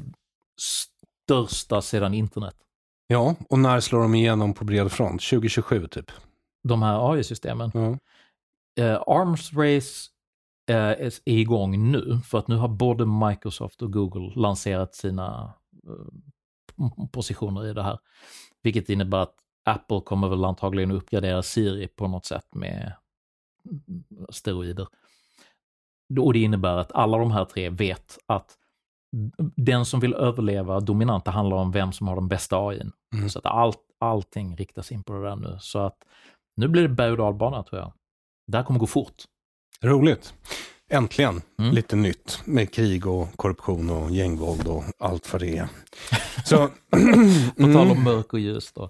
[1.26, 2.56] största sedan internet.
[3.08, 5.22] Ja, och när slår de igenom på bred front?
[5.22, 6.12] 2027 typ?
[6.64, 7.72] De här AI-systemen.
[7.74, 7.98] Ja.
[8.84, 10.10] Eh, Arms Race
[10.70, 15.54] eh, är igång nu, för att nu har både Microsoft och Google lanserat sina
[15.88, 18.00] eh, positioner i det här.
[18.64, 19.36] Vilket innebär att
[19.66, 22.94] Apple kommer väl antagligen uppgradera Siri på något sätt med
[24.30, 24.88] steroider.
[26.20, 28.56] Och det innebär att alla de här tre vet att
[29.56, 32.92] den som vill överleva dominant, det handlar om vem som har den bästa AIn.
[33.16, 33.30] Mm.
[33.30, 35.58] Så att allt, allting riktas in på det där nu.
[35.62, 35.98] Så att
[36.58, 37.94] nu blir det berg och dalbana tror jag.
[38.52, 39.24] Det här kommer gå fort.
[39.84, 40.34] Roligt.
[40.90, 41.72] Äntligen Mm.
[41.76, 45.68] lite nytt med krig och korruption och gängvåld och allt vad det är.
[46.46, 46.68] Så, På
[47.58, 47.92] tal mm.
[47.92, 48.90] om mörk och ljus då.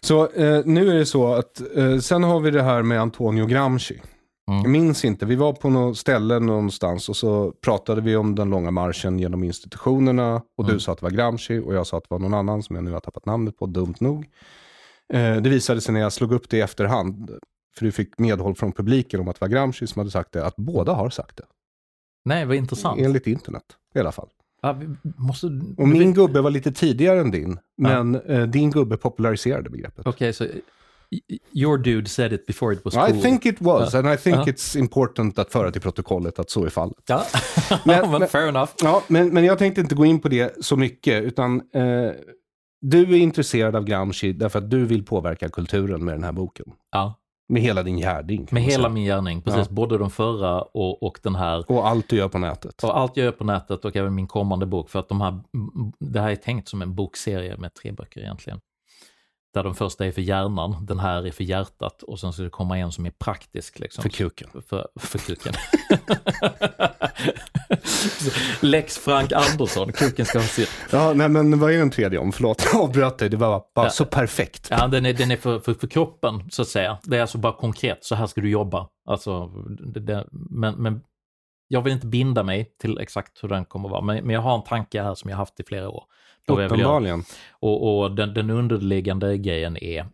[0.00, 3.46] så eh, nu är det så att eh, sen har vi det här med Antonio
[3.46, 4.00] Gramsci.
[4.50, 4.62] Mm.
[4.62, 8.50] Jag minns inte, vi var på något ställe någonstans och så pratade vi om den
[8.50, 10.80] långa marschen genom institutionerna och du Mm.
[10.80, 12.84] sa att det var Gramsci och jag sa att det var någon annan som jag
[12.84, 14.26] nu har tappat namnet på, dumt nog.
[15.12, 17.30] Eh, det visade sig när jag slog upp det i efterhand,
[17.78, 20.46] för du fick medhåll från publiken om att det var Gramsci som hade sagt det,
[20.46, 21.44] att båda har sagt det.
[22.24, 23.00] Nej, vad intressant.
[23.00, 24.28] Enligt internet i alla fall.
[24.62, 25.46] Ja, måste...
[25.78, 30.06] Och min gubbe var lite tidigare än din, men eh, din gubbe populariserade begreppet.
[30.06, 30.60] Okej, så y-
[31.52, 33.08] your dude said it before it was cool.
[33.18, 34.44] I think it was, and I think Ja.
[34.44, 36.96] it's important att föra till protokollet att så är fallet.
[37.06, 37.22] Ja,
[37.84, 38.70] Men- men, fair enough.
[38.82, 42.10] Ja, men, men jag tänkte inte gå in på det så mycket, utan eh,
[42.80, 46.66] du är intresserad av Gramsci därför att du vill påverka kulturen med den här boken.
[46.92, 47.14] Ja,
[47.48, 48.48] Med hela din gärning.
[48.50, 49.66] med hela min gärning, precis.
[49.68, 49.74] Ja.
[49.74, 51.70] Både den förra och, och den här.
[51.70, 52.84] Och allt du gör på nätet.
[52.84, 55.40] Och allt jag gör på nätet och även min kommande bok, för att de här,
[55.98, 58.60] det här är tänkt som en bokserie med tre böcker egentligen.
[59.56, 62.50] Där den första är för hjärnan, den här är för hjärtat och sen ska det
[62.50, 63.78] komma en som är praktisk.
[63.78, 64.02] Liksom.
[64.02, 64.48] För kuken.
[64.68, 65.52] För, för kuken.
[68.60, 70.70] Lex Frank Andersson, kuken ska ha sitt.
[70.92, 72.32] Ja, nej men vad är den tredje om?
[72.32, 73.28] Förlåt, jag avbröt dig.
[73.28, 73.90] Det var bara Ja.
[73.90, 74.68] så perfekt.
[74.70, 76.98] Ja, den är, den är för, för, för kroppen, så att säga.
[77.02, 78.88] Det är alltså bara konkret, så här ska du jobba.
[79.08, 79.46] Alltså,
[79.94, 81.00] det, det, men, men
[81.68, 84.40] jag vill inte binda mig till exakt hur den kommer att vara, men, men jag
[84.40, 86.04] har en tanke här som jag haft i flera år.
[86.46, 87.24] Uppenbarligen.
[87.50, 90.06] Och, och den, den underliggande grejen är,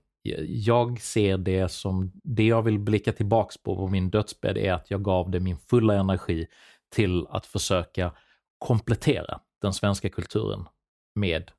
[0.47, 4.91] jag ser det som, det jag vill blicka tillbaks på på min dödsbädd är att
[4.91, 6.47] jag gav det min fulla energi
[6.95, 8.13] till att försöka
[8.59, 10.69] komplettera den svenska kulturen
[11.15, 11.51] med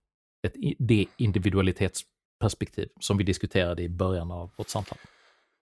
[0.48, 4.98] ett, det individualitetsperspektiv som vi diskuterade i början av vårt samtal.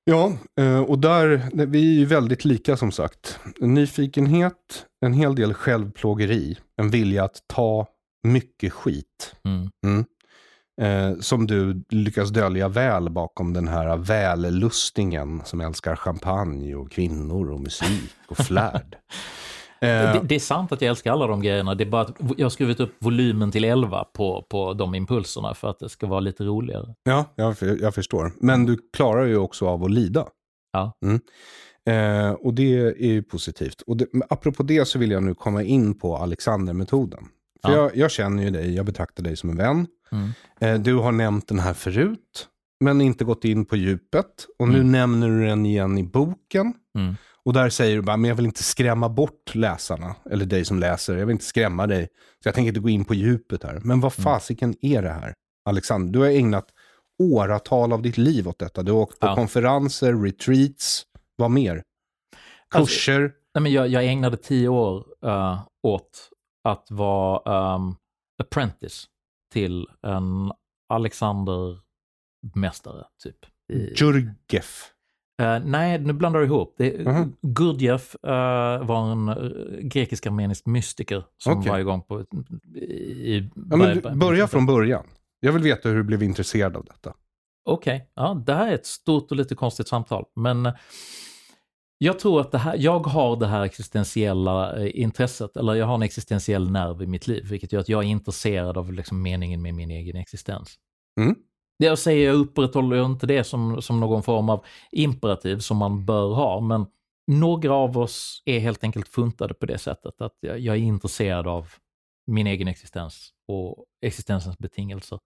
[0.04, 3.40] Ja, eh, och där, vi är ju väldigt lika som sagt.
[3.60, 7.88] Nyfikenhet, en hel del självplågeri, en vilja att ta
[8.24, 9.36] mycket skit.
[9.46, 10.06] Mm.
[10.82, 17.52] Eh, som du lyckas dölja väl bakom den här vällustingen som älskar champagne och kvinnor
[17.52, 18.98] och musik och flärd.
[19.84, 22.16] Eh, Det, det är sant att jag älskar alla de grejerna, det är bara att
[22.38, 26.08] jag har skrivit upp volymen till 11 på, på de impulserna för att det ska
[26.08, 26.96] vara lite roligare.
[27.04, 28.32] ja, jag, jag förstår.
[28.40, 30.28] Men du klarar ju också av att lida.
[30.74, 30.94] Ja.
[31.06, 31.20] Mm.
[31.90, 33.82] Eh, och det är ju positivt.
[33.82, 37.24] Och det, apropå det så vill jag nu komma in på Alexander-metoden.
[37.66, 37.78] För Ja.
[37.78, 39.88] jag, jag känner ju dig, jag betraktar dig som en vän.
[40.12, 40.30] Mm.
[40.60, 42.48] Eh, du har nämnt den här förut,
[42.84, 44.48] men inte gått in på djupet.
[44.60, 44.92] Och nu Mm.
[44.92, 46.74] nämner du den igen i boken.
[46.98, 47.16] Mm.
[47.46, 50.80] Och där säger du bara, men jag vill inte skrämma bort läsarna, eller dig som
[50.80, 51.18] läser.
[51.18, 52.08] Jag vill inte skrämma dig.
[52.44, 53.80] Så jag tänker inte gå in på djupet här.
[53.84, 54.24] Men vad Mm.
[54.24, 55.34] fasiken är det här?
[55.66, 56.66] Alexander, du har ägnat
[57.24, 58.84] åratal av ditt liv åt detta.
[58.84, 59.36] Du har åkt på Ja.
[59.36, 61.04] konferenser, retreats,
[61.36, 61.84] vad mer?
[62.76, 63.32] Alltså- Kurser.
[63.56, 66.30] Nej, men jag, jag ägnade tio år eh, åt
[66.64, 67.96] att vara um,
[68.44, 69.06] apprentice
[69.54, 70.52] till en
[70.94, 73.36] Alexander-mästare, typ.
[73.74, 74.92] I, Jurgef.
[75.42, 76.74] Eh, nej, nu blandar du ihop.
[76.78, 77.36] Det, Mhm.
[77.42, 81.72] Gurdjieff eh, var en uh, grekisk-armenisk mystiker som Okej.
[81.72, 82.22] var igång på...
[82.76, 85.04] I, Ja, du, börja från början.
[85.40, 87.14] Jag vill veta hur du blev intresserad av detta.
[87.66, 90.26] Okej, ja, det här är ett stort och lite konstigt samtal.
[90.36, 90.74] Men eh,
[92.04, 95.96] jag tror att det här, jag har det här existentiella eh, intresset, eller jag har
[95.96, 99.62] en existentiell nerv i mitt liv, vilket gör att jag är intresserad av liksom meningen
[99.62, 100.76] med min egen existens.
[101.20, 101.36] Mm.
[101.80, 106.06] Det jag säger, jag upprätthåller inte det som, som någon form av imperativ som man
[106.06, 106.86] bör ha, men
[107.32, 111.48] några av oss är helt enkelt funtade på det sättet att jag, jag är intresserad
[111.48, 111.68] av
[112.28, 115.20] min egen existens och existensens betingelser.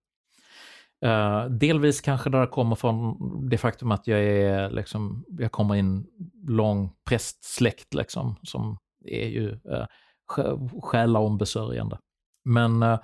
[1.01, 3.17] Eh, delvis kanske det kommer från
[3.49, 6.05] det faktum att jag är liksom, jag kommer i en
[6.47, 11.97] lång prästsläkt liksom, som är ju uh, själaombesörjande.
[12.45, 12.99] Men uh,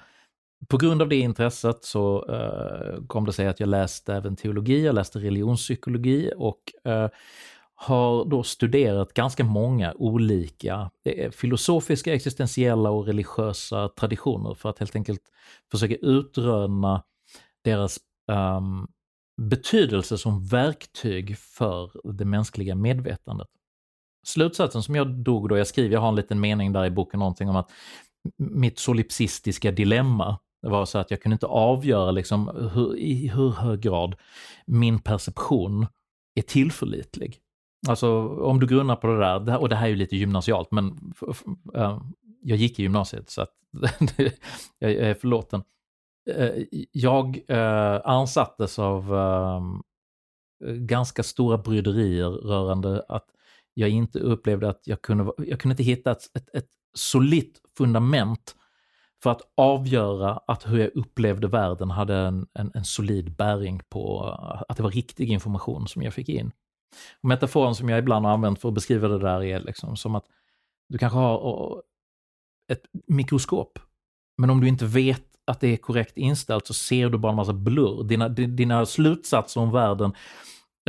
[0.68, 4.86] på grund av det intresset så uh, kom det sig att jag läste även teologi,
[4.86, 7.08] jag läste religionspsykologi och uh,
[7.76, 10.92] har då studerat ganska många olika
[11.32, 15.22] filosofiska, existentiella och religiösa traditioner för att helt enkelt
[15.72, 17.04] försöka utröna
[17.64, 18.00] deras
[18.32, 18.88] um,
[19.42, 23.48] betydelse som verktyg för det mänskliga medvetandet.
[24.28, 27.20] Slutsatsen som jag drog då, jag skriver, jag har en liten mening där i boken
[27.20, 27.72] någonting om att
[28.38, 33.80] mitt solipsistiska dilemma var så att jag kunde inte avgöra liksom hur, i hur hög
[33.80, 34.16] grad
[34.66, 35.88] min perception
[36.36, 37.40] är tillförlitlig.
[37.88, 41.14] Alltså om du grunnar på det där, och det här är ju lite gymnasialt, men
[41.76, 42.02] äh,
[42.42, 43.50] jag gick i gymnasiet så att
[44.80, 45.64] jag är förlåten.
[46.30, 49.82] Eh, jag eh, ansattes av ehm,
[50.88, 53.26] ganska stora bryderier rörande att
[53.74, 58.56] jag inte upplevde att jag kunde, jag kunde inte hitta ett, ett, ett solitt fundament
[59.24, 64.36] för att avgöra att hur jag upplevde världen hade en, en, en solid bäring på
[64.40, 66.52] eh, att det var riktig information som jag fick in.
[67.22, 70.16] Och metaforen som jag ibland har använt för att beskriva det där är liksom som
[70.16, 70.26] att
[70.90, 71.82] du kanske har
[72.72, 73.80] ett mikroskop,
[74.38, 77.36] men om du inte vet att det är korrekt inställt så ser du bara en
[77.36, 78.04] massa blurr.
[78.04, 80.12] Dina, dina slutsatser om världen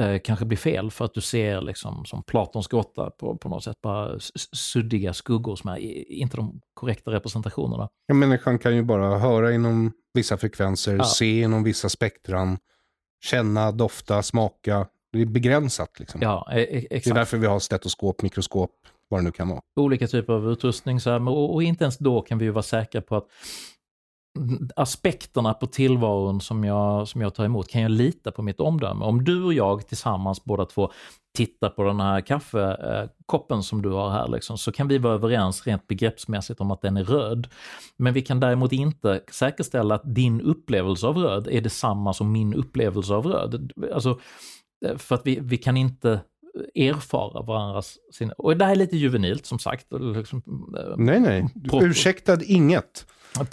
[0.00, 3.64] eh, kanske blir fel för att du ser liksom som Platons grotta på, på något
[3.64, 4.18] sätt bara
[4.52, 5.76] suddiga skuggor som är
[6.12, 7.88] inte de korrekta representationerna.
[8.06, 11.04] Ja, människan kan ju bara höra inom vissa frekvenser, Ja.
[11.04, 12.58] se inom vissa spektran,
[13.24, 14.86] känna, dofta, smaka.
[15.12, 16.20] Det är begränsat liksom.
[16.22, 17.14] Ja, e- e- Det är exakt.
[17.14, 18.70] därför vi har stetoskop, mikroskop,
[19.08, 19.60] vad det nu kan vara.
[19.80, 22.62] Olika typer av utrustning så här, och, och inte ens då kan vi ju vara
[22.62, 23.26] säkra på att
[24.76, 29.04] aspekterna på tillvaron som jag, som jag tar emot, kan jag lita på mitt omdöme?
[29.04, 30.92] Om du och jag tillsammans båda två
[31.36, 35.14] tittar på den här kaffekoppen eh, som du har här, liksom, så kan vi vara
[35.14, 37.48] överens rent begreppsmässigt om att den är röd.
[37.96, 42.54] Men vi kan däremot inte säkerställa att din upplevelse av röd är detsamma som min
[42.54, 43.72] upplevelse av röd.
[43.94, 44.20] Alltså,
[44.86, 46.20] eh, för att vi, vi kan inte
[46.74, 48.32] erfara varandras sinne.
[48.38, 49.86] Och det här är lite juvenilt som sagt.
[50.16, 50.42] Liksom,
[50.96, 51.48] nej, nej.
[51.72, 53.06] Ursäktad inget.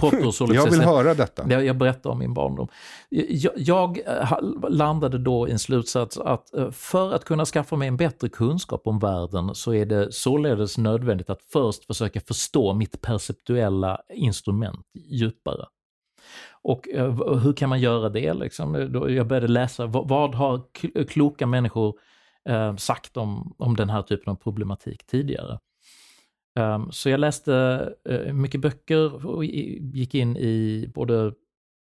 [0.54, 1.46] Jag vill höra detta.
[1.50, 2.68] Jag, jag berättar om min barndom.
[3.10, 4.40] Jag, jag, eh,
[4.70, 8.88] landade då i en slutsats att eh, för att kunna skaffa mig en bättre kunskap
[8.88, 15.66] om världen så är det således nödvändigt att först försöka förstå mitt perceptuella instrument djupare.
[16.62, 18.34] Och eh, hur kan man göra det?
[18.34, 18.76] Liksom?
[19.10, 20.62] Jag började läsa, vad har
[21.06, 21.94] kloka människor
[22.78, 25.60] sagt om, om den här typen av problematik tidigare?
[26.60, 27.54] Um, så jag läste
[28.10, 31.34] uh, mycket böcker och gick in i både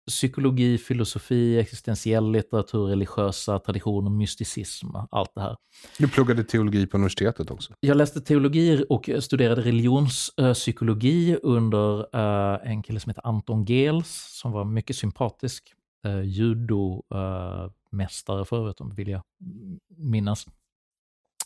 [0.07, 5.55] psykologi, filosofi, existentiell litteratur, religiösa traditioner, mysticism, allt det här.
[5.97, 7.73] Du pluggade teologi på universitetet också?
[7.79, 14.51] Jag läste teologi och studerade religionspsykologi under uh, en kille som heter Anton Gels, som
[14.51, 15.73] var mycket sympatisk,
[16.07, 16.21] uh,
[17.91, 19.21] mästare uh, för övrigt, vill jag
[19.97, 20.45] minnas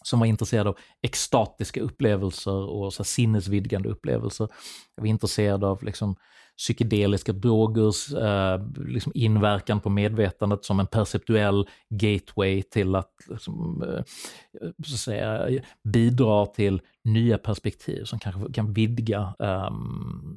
[0.04, 4.48] som var intresserad av extatiska upplevelser och så sinnesvidgande upplevelser.
[4.96, 6.16] Jag var intresserad av liksom,
[6.58, 14.04] psykedeliska drogers eh, liksom inverkan på medvetandet som en perceptuell gateway till att, liksom, eh,
[14.86, 19.72] så att säga, bidra till nya perspektiv som kanske kan vidga eh,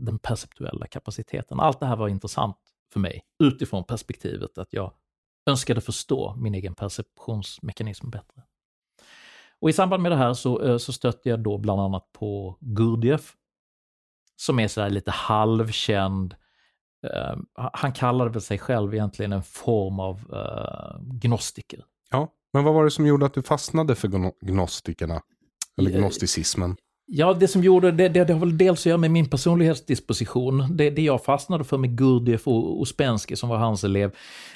[0.01, 1.61] den perceptuella kapaciteten.
[1.61, 2.57] Allt det här var intressant
[2.93, 4.93] för mig utifrån perspektivet att jag
[5.47, 8.43] önskade förstå min egen perceptionsmekanism bättre.
[9.61, 12.59] Och i samband med det här så, eh, så stötte jag då bland annat på
[12.61, 13.35] Gurdjieff,
[14.37, 16.35] som är sådär lite halvkänd.
[17.07, 21.85] Uh, han kallade väl sig själv egentligen en form av uh, gnostiker.
[22.11, 25.23] Ja, men vad var det som gjorde att du fastnade för gnostikerna?
[25.79, 26.77] Eller gnosticismen?
[27.09, 30.77] Ja, det som gjorde det, det, det har väl dels att göra med min personlighetsdisposition.
[30.77, 34.15] Det, det jag fastnade för med Gurdjieff och Ouspensky, som var hans elev,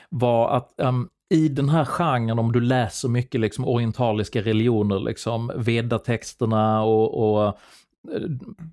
[0.08, 5.52] var att um, i den här genren, om du läser mycket liksom orientaliska religioner, liksom
[5.56, 7.52] vedatexterna och, och eh,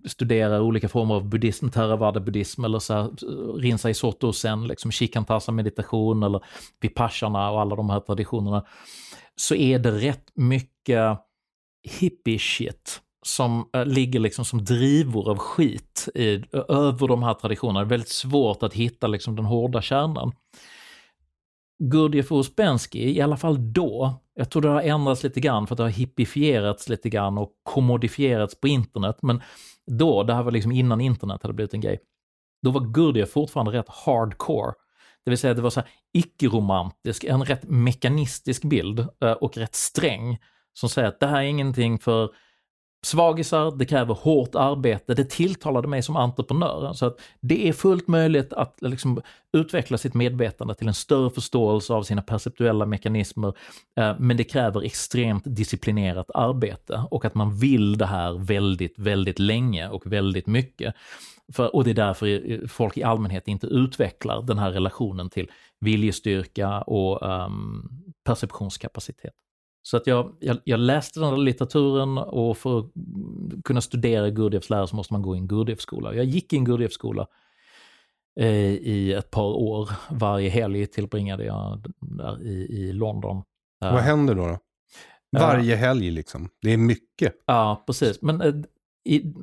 [0.05, 3.09] studerar olika former av buddhism, theravada-buddhism eller så här,
[3.59, 6.43] Rinzai Soto sen, liksom Shikantasa meditation eller
[6.82, 8.65] Vipassana och alla de här traditionerna,
[9.36, 11.19] så är det rätt mycket
[11.99, 17.80] hippie-shit som eh, ligger liksom som drivor av skit i, över de här traditionerna.
[17.80, 20.32] Det är väldigt svårt att hitta liksom den hårda kärnan.
[21.84, 25.76] Gurdjieff och Uspensky, i alla fall då, jag tror det har ändrats lite grann för
[25.76, 29.41] att det har hippifierats lite grann och kommodifierats på internet, men
[29.91, 31.99] då, det här var liksom innan internet hade blivit en grej,
[32.61, 34.74] då var Gurdjieff fortfarande rätt hardcore.
[35.26, 39.76] Det vill säga det var så här icke-romantisk, en rätt mekanistisk bild eh, och rätt
[39.76, 40.38] sträng
[40.74, 42.30] som säger att det här är ingenting för
[43.05, 46.93] svagisar, det kräver hårt arbete, det tilltalade mig som entreprenör.
[46.93, 49.21] Så att det är fullt möjligt att liksom
[49.53, 53.53] utveckla sitt medvetande till en större förståelse av sina perceptuella mekanismer,
[53.99, 59.39] eh, men det kräver extremt disciplinerat arbete och att man vill det här väldigt, väldigt
[59.39, 60.95] länge och väldigt mycket.
[61.53, 65.51] För, och det är därför eh, folk i allmänhet inte utvecklar den här relationen till
[65.79, 67.89] viljestyrka och um,
[68.25, 69.33] perceptionskapacitet.
[69.88, 72.85] Så att jag, jag, jag, läste den här litteraturen och för att
[73.63, 76.13] kunna studera Gurdjieffs lära så måste man gå i en Gurdjieff-skola.
[76.13, 77.27] Jag gick i en Gurdjieff-skola
[78.39, 79.89] eh, i ett par år.
[80.09, 83.43] Varje helg tillbringade jag där i, i London.
[83.79, 84.47] Vad händer då?
[84.47, 84.59] då?
[85.39, 86.49] Varje helg liksom?
[86.61, 87.33] Det är mycket.
[87.45, 88.21] Ja, precis.
[88.21, 88.53] Men eh,
[89.07, 89.33] i,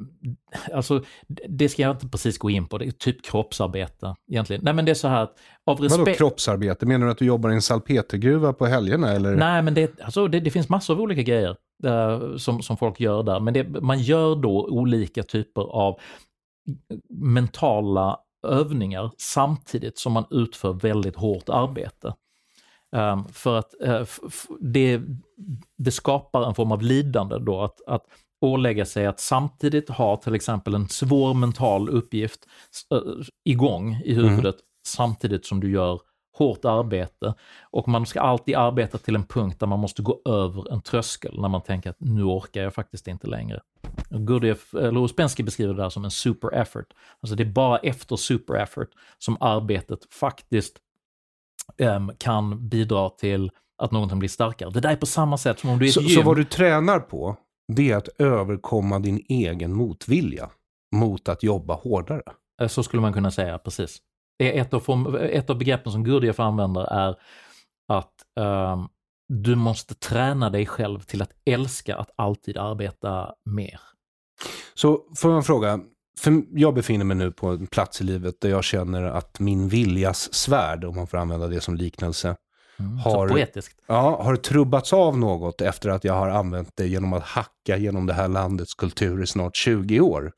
[0.73, 1.03] alltså,
[1.49, 4.65] det ska jag inte precis gå in på, det är typ kroppsarbete egentligen.
[4.65, 5.99] Nej men det är så här att av respekt...
[5.99, 6.87] Vadå kroppsarbete?
[6.87, 9.37] Menar du att du jobbar i en salpetergruva på helgerna eller?
[9.37, 11.57] Nej men det, alltså, det, det finns massor av olika grejer
[11.87, 13.41] uh, som, som folk gör där.
[13.41, 16.01] Men det, man gör då olika typer av
[17.11, 22.15] mentala övningar samtidigt som man utför väldigt hårt arbete.
[22.97, 24.05] Um, för att uh,
[24.61, 25.01] det,
[25.79, 28.03] det skapar en form av lidande då, att, att
[28.45, 32.41] ålägga sig att samtidigt ha till exempel en svår mental uppgift
[33.45, 34.65] igång i huvudet mm.
[34.87, 36.01] samtidigt som du gör
[36.39, 37.35] hårt arbete.
[37.71, 41.41] Och man ska alltid arbeta till en punkt där man måste gå över en tröskel
[41.41, 43.61] när man tänker att nu orkar jag faktiskt inte längre.
[44.11, 46.87] Gurdjieff, eller Ouspensky beskriver det där som en super effort.
[47.21, 48.89] Alltså det är bara efter super effort
[49.19, 50.77] som arbetet faktiskt
[51.79, 54.71] um, kan bidra till att någonting blir starkare.
[54.71, 56.15] Det där är på samma sätt som om du är så, ett gym.
[56.15, 57.37] Så vad du tränar på,
[57.73, 60.51] det är att överkomma din egen motvilja
[60.97, 62.23] mot att jobba hårdare.
[62.61, 63.99] Eh, så skulle man kunna säga, precis.
[64.43, 67.17] ett, av form, ett av begreppen som Gurdjieff använder är
[67.89, 68.89] att um,
[69.29, 73.81] du måste träna dig själv till att älska att alltid arbeta mer.
[74.75, 75.81] Så får jag fråga,
[76.21, 79.69] för jag befinner mig nu på en plats i livet där jag känner att min
[79.69, 82.37] viljas svärd, om man får använda det som liknelse,
[83.05, 83.81] har, så poetiskt.
[83.87, 88.07] ja, har trubbats av något efter att jag har använt det genom att hacka genom
[88.07, 90.33] det här landets kultur i snart 20 år.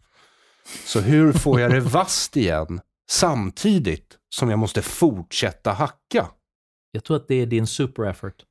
[0.85, 2.81] Så hur får jag det vasst igen
[3.11, 6.27] samtidigt som jag måste fortsätta hacka?
[6.91, 8.45] Jag tror att det är din super effort.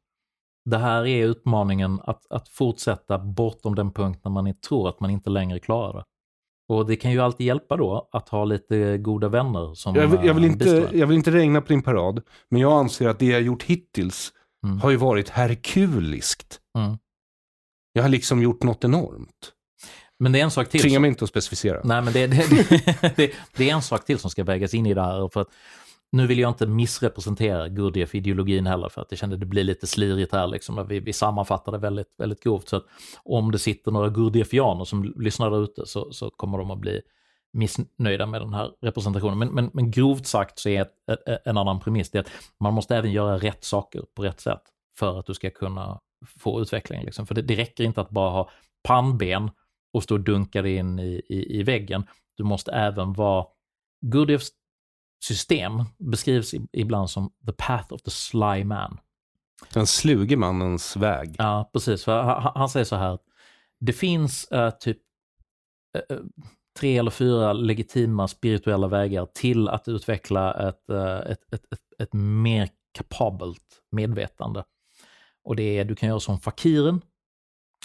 [0.70, 5.10] Det här är utmaningen att, att fortsätta bortom den punkt när man tror att man
[5.10, 6.04] inte längre klarar det.
[6.70, 10.20] Och det kan ju alltid hjälpa då att ha lite goda vänner som Jag vill,
[10.24, 13.20] jag vill, eh, inte, jag vill inte regna på din parad, men jag anser att
[13.20, 14.32] det jag gjort hittills
[14.66, 14.80] Mm.
[14.80, 16.60] har ju varit herkuliskt.
[16.78, 16.98] Mm.
[17.94, 19.52] Jag har liksom gjort något enormt.
[20.20, 20.82] Men det är en sak till.
[20.82, 21.82] Tvinga mig inte att specificera.
[21.84, 22.46] Nej, men det, det,
[23.16, 25.30] det, det är en sak till som ska vägas in i det här.
[25.34, 25.48] För att
[26.12, 29.88] nu vill jag inte missrepresentera Gurdjieff-ideologin heller, för att jag kände att det blir lite
[29.88, 30.48] slirigt här.
[30.48, 30.88] Liksom.
[30.88, 32.70] Vi, vi sammanfattar det väldigt, väldigt grovt.
[32.70, 32.86] Så att
[33.24, 37.02] om det sitter några Gurdjieffianer som lyssnar där ute så, så kommer de att bli
[37.54, 39.38] missnöjda med den här representationen.
[39.38, 40.92] Men, men, men grovt sagt så är ett,
[41.46, 44.62] en annan premiss det att man måste även göra rätt saker på rätt sätt
[44.98, 46.00] för att du ska kunna
[46.40, 47.06] få utveckling.
[47.06, 47.28] Liksom.
[47.28, 48.50] För det, det räcker inte att bara ha
[48.84, 49.52] pannben
[49.94, 52.04] och stå och dunka dig in i, i, i väggen.
[52.38, 53.46] Du måste även vara...
[54.02, 54.50] Gurdjieffs
[55.28, 58.98] system beskrivs ibland som the path of the sly man.
[59.74, 61.36] Den sluge mannens väg.
[61.38, 62.04] Ja, precis.
[62.04, 62.22] För
[62.56, 63.20] han, säger så här,
[63.80, 64.98] det finns eh, typ
[66.10, 66.18] eh,
[66.80, 72.14] tre eller fyra legitima spirituella vägar till att utveckla ett, eh, ett, ett, ett, ett
[72.14, 74.64] mer kapabelt medvetande.
[75.44, 77.02] Och det är, du kan göra som fakiren,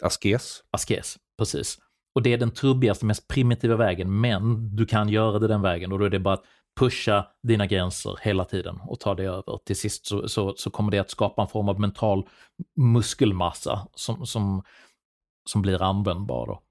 [0.03, 0.63] Askes.
[0.71, 1.79] askes, precis.
[2.15, 5.93] Och det är den trubbigaste, mest primitiva vägen, men du kan göra det den vägen
[5.93, 6.45] och då är det bara att
[6.81, 9.59] pusha dina gränser hela tiden och ta det över.
[9.65, 12.29] Till sist så, så, så kommer det att skapa en form av mental
[12.77, 14.63] muskelmassa som, som,
[15.49, 16.47] som blir användbar.
[16.47, 16.63] Då.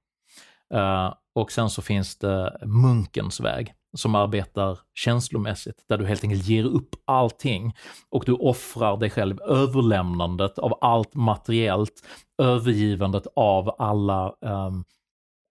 [0.77, 6.45] Uh, och sen så finns det munkens väg som arbetar känslomässigt, där du helt enkelt
[6.45, 7.75] ger upp allting
[8.09, 12.03] och du offrar dig själv, överlämnandet av allt materiellt,
[12.41, 14.83] övergivandet av alla um,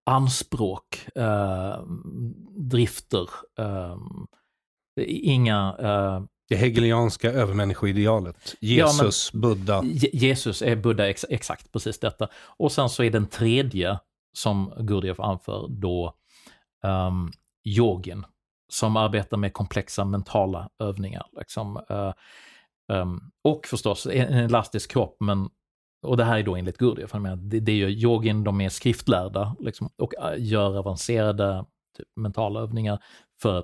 [0.05, 1.83] anspråk, eh,
[2.57, 3.29] drifter,
[3.59, 3.97] eh,
[5.05, 5.75] inga...
[5.79, 8.55] eh, Det hegelianska övermänniskoidealet.
[8.59, 9.81] Jesus, Buddha.
[9.83, 12.27] Je- Jesus är Buddha, ex exakt precis detta.
[12.57, 13.99] Och sen så är den tredje
[14.33, 16.13] som Gurdjieff anför då
[16.83, 17.31] um,
[17.65, 18.25] yogin,
[18.71, 21.25] som arbetar med komplexa mentala övningar.
[21.39, 22.13] Liksom, eh,
[22.97, 25.49] ehm, och förstås en, en elastisk kropp, men
[26.07, 29.55] och det här är då enligt Gurdjieff, det, det är ju yogin, de är skriftlärda
[29.59, 31.65] liksom, och eh, gör avancerade
[31.97, 32.99] typ, mentala övningar
[33.41, 33.63] för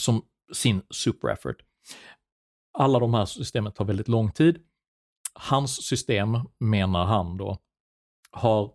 [0.00, 0.22] som
[0.52, 1.56] sin super effort.
[2.78, 4.64] Alla de här systemen tar väldigt lång tid.
[5.34, 7.58] Hans system, menar han då,
[8.30, 8.72] har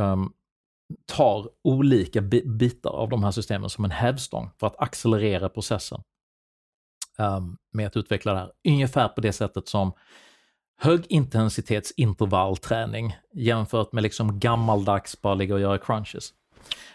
[0.00, 0.32] um,
[1.06, 6.02] tar olika bi- bitar av de här systemen som en hävstång för att accelerera processen
[7.18, 8.52] um, med att utveckla det här.
[8.68, 9.92] Ungefär på det sättet som
[10.76, 16.34] högintensitetsintervallträning jämfört med liksom gammaldags bara ligga och göra crunches.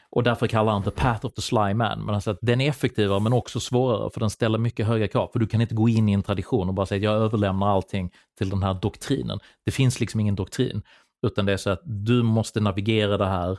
[0.09, 2.05] Och därför kallar han det path of the sly man.
[2.05, 5.29] Men alltså att den är effektivare men också svårare för den ställer mycket högre krav.
[5.33, 7.67] För du kan inte gå in i en tradition och bara säga att jag överlämnar
[7.67, 9.39] allting till den här doktrinen.
[9.65, 10.81] Det finns liksom ingen doktrin.
[11.27, 13.57] Utan det är så att du måste navigera det här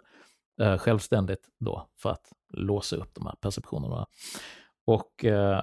[0.61, 4.06] eh, självständigt då för att låsa upp de här perceptionerna.
[4.86, 5.62] Och eh,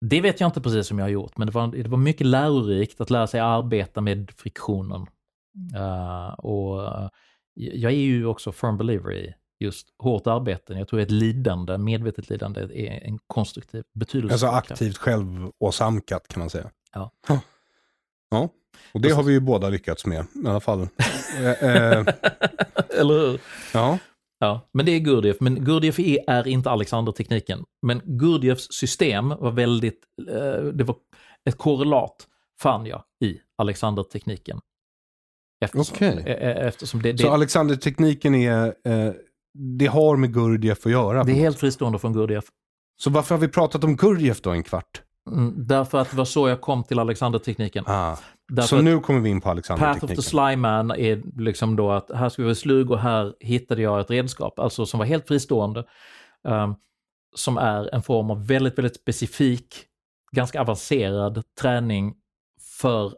[0.00, 2.26] det vet jag inte precis som jag har gjort, men det var, det var mycket
[2.26, 5.06] lärorikt att lära sig arbeta med friktionen.
[5.76, 6.80] Eh, och
[7.54, 10.72] jag är ju också firm believer i just hårt arbete.
[10.72, 14.34] Jag tror ett lidande, medvetet lidande, är en konstruktiv betydelse.
[14.34, 16.70] Alltså aktivt självåsamkat kan man säga.
[16.94, 17.10] Ja.
[18.30, 18.48] Ja,
[18.92, 20.80] och det har vi ju båda lyckats med i alla fall.
[21.38, 22.06] eh, eh,
[22.98, 23.40] Eller hur?
[23.74, 23.98] ja,
[24.42, 25.36] Ja, men det är Gurdjieff.
[25.40, 27.64] Men Gurdjieff är, är inte Alexander-tekniken.
[27.82, 30.96] Men Gurdjieffs system var väldigt, eh, det var
[31.48, 32.26] ett korrelat
[32.60, 34.60] fann jag i Alexander-tekniken.
[35.62, 36.22] Eftersom, Okej.
[36.26, 39.12] eh, eh, eftersom det, det, så Alexander-tekniken är, eh,
[39.78, 41.24] det har med Gurdjieff att göra.
[41.24, 42.44] det är helt fristående från Gurdjieff.
[42.96, 45.02] Så varför har vi pratat om Gurdjieff då en kvart?
[45.30, 47.84] Mm, därför att det var så jag kom till Alexander-tekniken.
[47.86, 48.16] Ah.
[48.62, 50.22] Så nu kommer vi in på Path of the Alexander-tekniken.
[50.22, 54.00] Sly Man är liksom då att här ska vi vara slug och här hittade jag
[54.00, 55.84] ett redskap, alltså som var helt fristående.
[56.48, 56.74] ehm,
[57.34, 59.84] som är en form av väldigt, väldigt specifik,
[60.32, 62.14] ganska avancerad träning
[62.80, 63.12] för,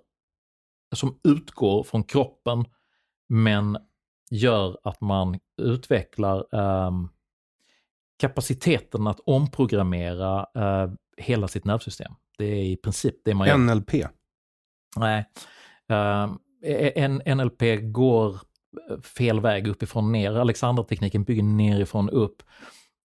[0.95, 2.65] som utgår från kroppen
[3.29, 3.79] men
[4.31, 7.09] gör att man utvecklar ehm,
[8.19, 12.13] kapaciteten att omprogrammera eh, hela sitt nervsystem.
[12.39, 13.59] Det är i princip det man gör.
[13.59, 13.93] NLP.
[14.97, 15.25] Nej.
[15.93, 16.37] Uh,
[16.95, 18.41] en, NLP går
[19.03, 20.33] fel väg uppifrån ner.
[20.33, 22.43] Alexandertekniken bygger nerifrån upp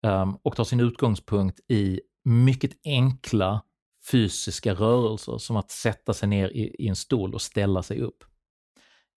[0.02, 3.62] um, och tar sin utgångspunkt i mycket enkla
[4.10, 8.24] fysiska rörelser som att sätta sig ner i, i en stol och ställa sig upp.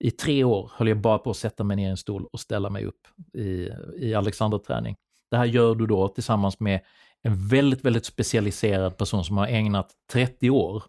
[0.04, 2.40] I tre år höll jag bara på att sätta mig ner i en stol och
[2.40, 3.06] ställa mig upp
[3.38, 4.96] i, i Alexanderträning.
[5.30, 6.80] Det här gör du då tillsammans med
[7.22, 10.82] en väldigt, väldigt specialiserad person som har ägnat 30 år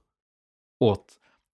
[0.80, 1.06] åt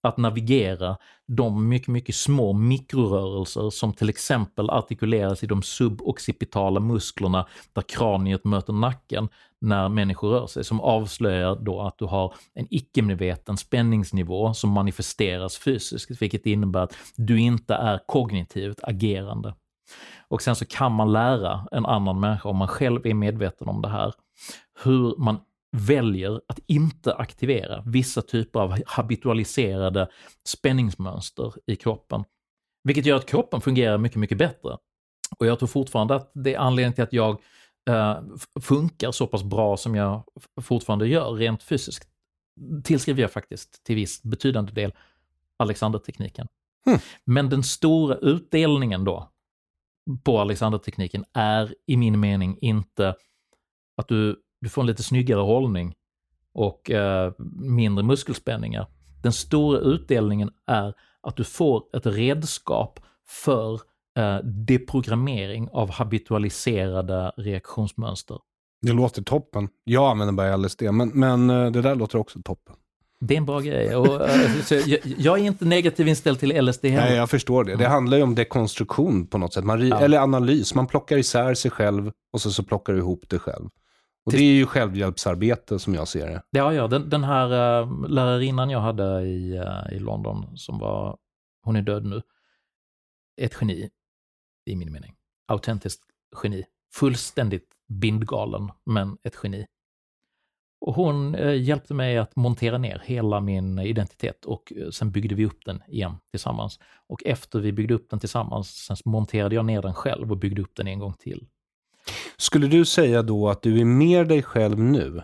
[0.04, 0.97] att navigera
[1.28, 8.45] de mycket, mycket små mikrorörelser som till exempel artikuleras i de suboccipitala musklerna där kraniet
[8.45, 9.30] möter nacken
[9.62, 15.57] när människor rör sig, som avslöjar då att du har en icke-medveten spänningsnivå som manifesteras
[15.57, 19.55] fysiskt, vilket innebär att du inte är kognitivt agerande.
[20.28, 23.82] Och sen så kan man lära en annan människa, om man själv är medveten om
[23.82, 24.14] det här,
[24.84, 25.38] hur man
[25.72, 30.07] väljer att inte aktivera vissa typer av habitualiserade
[30.45, 32.24] spänningsmönster i kroppen.
[32.84, 34.78] Vilket gör att kroppen fungerar mycket, mycket bättre.
[35.38, 37.41] Och jag tror fortfarande att det är anledningen till att jag
[37.90, 38.20] eh,
[38.62, 40.24] funkar så pass bra som jag
[40.62, 42.08] fortfarande gör rent fysiskt.
[42.84, 44.94] Tillskriver jag faktiskt till viss betydande del
[45.58, 46.48] Alexandertekniken.
[46.86, 47.00] Mm.
[47.26, 49.30] Men den stora utdelningen då
[50.24, 53.16] på Alexandertekniken är i min mening inte
[53.98, 55.96] att du du får en lite snyggare hållning
[56.54, 58.88] och eh, mindre muskelspänningar.
[59.24, 63.82] Den stora utdelningen är att du får ett redskap för
[64.18, 68.38] eh, deprogrammering av habitualiserade reaktionsmönster.
[68.82, 69.70] Det låter toppen.
[69.84, 72.76] Jag använder bara LSD, men, men eh, det där låter också toppen.
[73.26, 73.95] Det är en bra grej.
[73.95, 77.10] Och, äh, jag, jag, är inte negativ inställd till LSD heller.
[77.10, 77.76] Nej, jag förstår det.
[77.76, 79.64] Det handlar ju om dekonstruktion på något sätt.
[79.64, 79.99] Man, ja.
[79.99, 80.76] Eller analys.
[80.76, 83.70] Man plockar isär sig själv och så, så plockar du ihop det själv.
[84.26, 86.41] Och det är ju självhjälpsarbete som jag ser det.
[86.51, 86.88] Ja, ja.
[86.88, 91.18] Den, den här uh, lärarinnan jag hade i, uh, i London, som var,
[91.64, 92.22] hon är död nu,
[93.41, 93.89] ett geni
[94.70, 95.16] i min mening.
[95.48, 96.04] Autentiskt
[96.44, 96.66] geni.
[96.94, 99.66] Fullständigt bindgalen, men ett geni.
[100.82, 105.46] Och hon uh, hjälpte mig att montera ner hela min identitet och sen byggde vi
[105.46, 106.80] upp den igen tillsammans.
[107.08, 110.62] Och efter vi byggde upp den tillsammans, sen monterade jag ner den själv och byggde
[110.62, 111.48] upp den en gång till.
[112.38, 115.22] Skulle du säga då att du är mer dig själv nu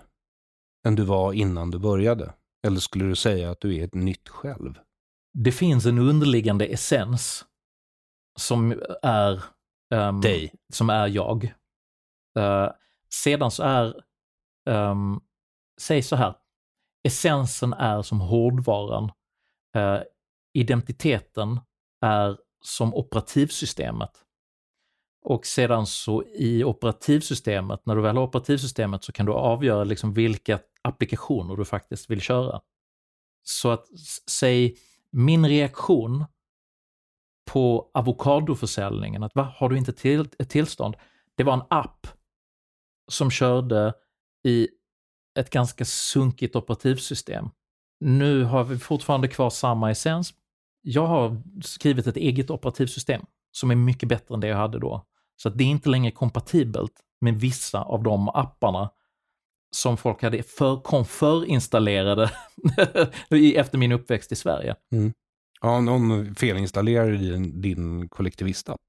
[0.88, 2.34] än du var innan du började?
[2.68, 4.80] Eller skulle du säga att du är ett nytt själv?
[5.34, 7.46] Det finns en underliggande essens
[8.40, 9.44] som är
[9.94, 10.54] um, dig.
[10.74, 11.54] Som är jag.
[12.40, 12.70] Uh,
[13.10, 14.02] sedan så är,
[14.70, 15.22] um,
[15.82, 16.36] säg så här,
[17.04, 19.12] essensen är som hårdvaran.
[19.78, 20.00] Uh,
[20.54, 21.60] identiteten
[22.02, 24.12] är som operativsystemet.
[25.22, 30.14] Och sedan så i operativsystemet, när du väl har operativsystemet så kan du avgöra liksom
[30.14, 32.62] vilka applikationer du faktiskt vill köra.
[33.44, 33.86] Så att
[34.30, 34.76] säg
[35.12, 36.26] min reaktion
[37.46, 40.96] på avokadoförsäljningen, att va, har du inte till, ett tillstånd?
[41.36, 42.08] Det var en app
[43.12, 43.94] som körde
[44.44, 44.68] i
[45.40, 47.50] ett ganska sunkigt operativsystem.
[48.00, 50.34] Nu har vi fortfarande kvar samma essens.
[50.82, 53.22] Jag har skrivit ett eget operativsystem
[53.52, 55.06] som är mycket bättre än det jag hade då.
[55.36, 58.90] Så det är inte längre kompatibelt med vissa av de apparna
[59.76, 62.32] som folk hade för, kom förinstallerade
[63.56, 64.76] efter min uppväxt i Sverige.
[64.92, 65.14] Mm.
[65.66, 68.82] Ja, någon felinstallerade din, din kollektivistapp.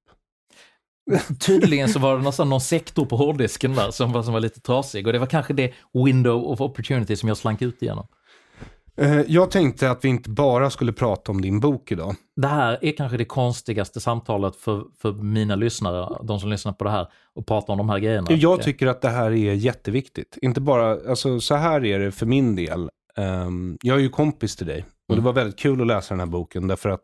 [1.41, 4.61] Tydligen så var det någon, någon sektor på hårddisken där som var, som var lite
[4.61, 5.73] trasig och det var kanske det
[6.05, 8.07] window of opportunity som jag slank ut igenom.
[8.97, 12.15] Eh, jag tänkte att vi inte bara skulle prata om din bok idag.
[12.37, 16.85] Det här är kanske det konstigaste samtalet för, för mina lyssnare, de som lyssnar på
[16.85, 18.27] det här, och prata om de här grejerna.
[18.31, 20.39] Jag tycker att det här är jätteviktigt.
[20.43, 22.89] Inte bara, alltså så här är det för min del.
[23.17, 25.25] Um, jag är ju kompis till dig och mm.
[25.25, 27.03] det var väldigt kul att läsa den här boken därför att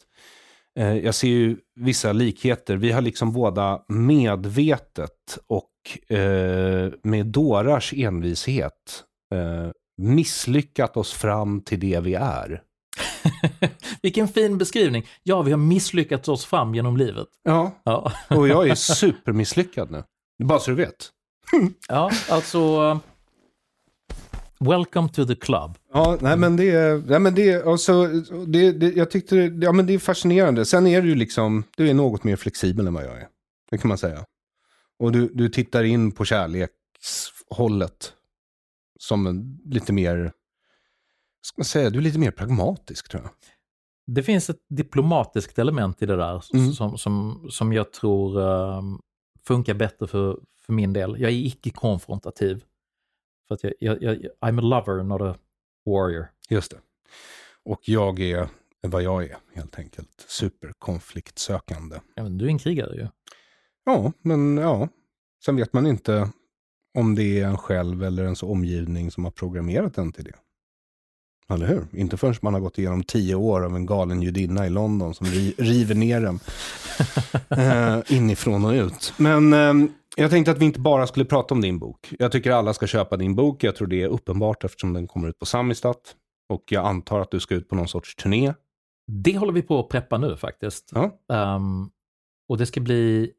[0.81, 2.77] uh, jag ser ju vissa likheter.
[2.77, 5.71] Vi har liksom båda medvetet och
[6.11, 9.05] uh, med dårars envishet
[9.35, 12.63] uh, misslyckat oss fram till det vi är.
[14.03, 15.07] Vilken fin beskrivning.
[15.23, 17.29] Ja, vi har misslyckats oss fram genom livet.
[17.43, 18.13] Ja, ja.
[18.37, 20.05] och jag är supermisslyckad nu.
[20.45, 21.11] Bara så du vet.
[21.89, 23.01] ja, alltså...
[24.59, 25.79] Welcome to the club.
[25.95, 28.07] Ja, nej men det är, nej, men det, alltså,
[28.47, 30.65] det, det, jag tyckte det, ja, men det är fascinerande.
[30.65, 33.29] Sen är du ju liksom, du är något mer flexibel än vad jag är.
[33.71, 34.25] Det kan man säga.
[34.99, 38.13] Och du, du tittar in på kärlekshållet
[38.99, 40.33] som en, lite mer,
[41.43, 43.33] ska man säga, du är lite mer pragmatisk tror jag.
[44.07, 46.73] Det finns ett diplomatiskt element i det där mm.
[46.73, 49.01] som, som, som jag tror um,
[49.47, 51.21] funkar bättre för, för min del.
[51.21, 52.65] Jag är icke-konfrontativ.
[53.49, 55.37] För att jag, jag, jag, I'm a lover, not a
[55.87, 56.27] warrior.
[56.49, 56.79] Just det.
[57.65, 58.49] Och jag är
[58.81, 60.25] vad jag är, helt enkelt.
[60.29, 62.01] Superkonfliktsökande.
[62.15, 63.09] Ja, men du är en krigare ju.
[63.85, 64.89] Ja, men ja.
[65.45, 66.29] Sen vet man inte
[66.99, 70.35] om det är en själv eller ens omgivning som har programmerat en till det.
[71.55, 71.87] Eller hur?
[71.93, 75.27] Inte förrän man har gått igenom tio år av en galen judinna i London som
[75.57, 76.41] river ner den
[77.59, 79.13] eh, inifrån och ut.
[79.17, 79.75] Men eh,
[80.17, 82.15] jag tänkte att vi inte bara skulle prata om din bok.
[82.19, 83.65] Jag tycker alla ska köpa din bok.
[83.65, 86.17] Jag tror det är uppenbart eftersom den kommer ut på Samistat.
[86.49, 88.55] Och jag antar att du ska ut på någon sorts turné.
[89.07, 90.93] Det håller vi på att preppa nu faktiskt.
[90.95, 91.19] Ja.
[91.57, 91.91] Um,
[92.49, 93.33] och det ska bli,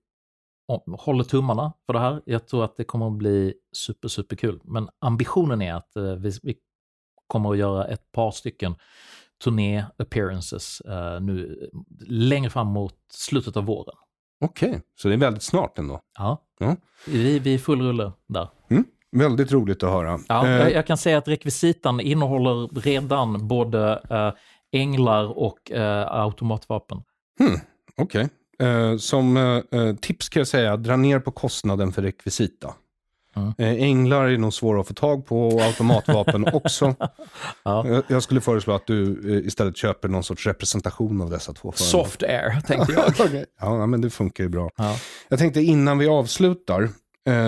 [0.97, 2.21] håller tummarna för det här.
[2.25, 4.59] Jag tror att det kommer att bli super, super kul.
[4.63, 6.55] Men ambitionen är att uh, vi, vi,
[7.27, 8.75] kommer att göra ett par stycken
[9.43, 11.69] turné-appearances uh, nu
[12.07, 13.95] längre fram mot slutet av våren.
[14.43, 14.81] Okej, okay.
[14.95, 15.99] så det är väldigt snart ändå?
[16.17, 16.75] Ja, ja.
[17.07, 18.47] Vi, vi är full rulle där.
[18.69, 18.85] Mm.
[19.11, 20.19] Väldigt roligt att höra.
[20.27, 20.67] Ja, eh.
[20.67, 24.33] jag, kan säga att rekvisitan innehåller redan både uh,
[24.71, 26.97] änglar och uh, automatvapen.
[27.39, 27.59] Hmm,
[27.97, 28.29] Okej.
[28.59, 28.67] Okay.
[28.67, 32.73] Uh, som uh, tips kan jag säga, dra ner på kostnaden för rekvisita.
[33.35, 33.53] Mm.
[33.57, 36.95] änglar är nog svåra att få tag på och automatvapen också.
[37.63, 38.03] ja.
[38.07, 41.71] jag, skulle föreslå att du istället köper någon sorts representation av dessa två.
[41.75, 43.09] Soft air, tänkte jag.
[43.27, 43.45] okay.
[43.59, 44.69] Ja, men det funkar ju bra.
[44.77, 44.95] Ja.
[45.29, 46.89] Jag tänkte innan vi avslutar,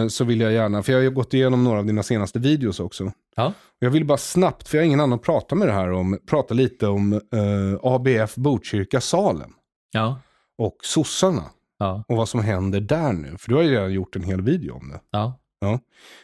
[0.09, 2.79] så vill jag gärna, för jag har ju gått igenom några av dina senaste videos
[2.79, 3.11] också.
[3.35, 3.53] Ja.
[3.79, 6.19] Jag vill bara snabbt, för jag har ingen annan att prata med det här om,
[6.29, 9.51] prata lite om eh, ABF Botkyrka Salem.
[9.91, 10.19] Ja.
[10.57, 11.43] Och sossarna.
[11.77, 12.03] Ja.
[12.07, 13.37] Och vad som händer där nu.
[13.37, 14.99] För du har ju redan gjort en hel video om det.
[15.11, 15.39] Ja.
[15.59, 15.79] Ja.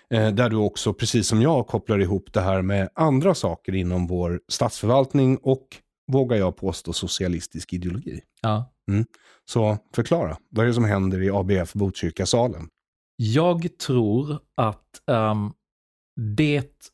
[0.09, 4.07] Eh, där du också, precis som jag, kopplar ihop det här med andra saker inom
[4.07, 5.67] vår statsförvaltning och,
[6.11, 8.21] vågar jag påstå, socialistisk ideologi.
[8.41, 8.73] Ja.
[8.91, 9.05] Mm.
[9.45, 12.69] Så förklara, vad är det som händer i ABF Botkyrka Salem?
[13.15, 15.53] Jag tror att um,
[16.37, 16.91] det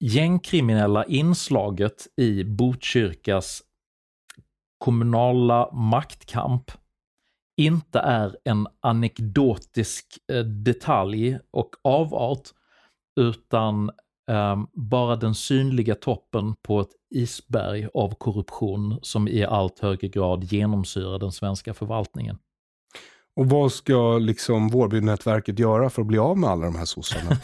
[0.00, 3.62] gängkriminella inslaget i Botkyrkas
[4.78, 6.70] kommunala maktkamp
[7.56, 12.48] inte är en anekdotisk eh, detalj och avart,
[13.20, 13.90] utan
[14.30, 20.44] um, bara den synliga toppen på ett isberg av korruption som i allt högre grad
[20.44, 22.38] genomsyrar den svenska förvaltningen.
[23.36, 27.30] Och vad ska liksom Vårbynätverket göra för att bli av med alla de här sossarna?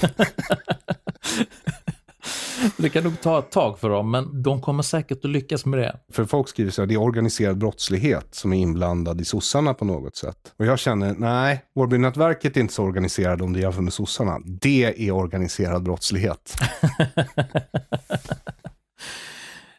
[2.77, 5.79] Det kan nog ta ett tag för dem, men de kommer säkert att lyckas med
[5.79, 6.01] det.
[6.13, 9.85] För folk skriver så här, det är organiserad brottslighet som är inblandad i sossarna på
[9.85, 10.55] något sätt.
[10.57, 14.39] Och jag känner, nej, Vårbynätverket är inte så organiserad om det jämför med sossarna.
[14.45, 16.55] Det är organiserad brottslighet.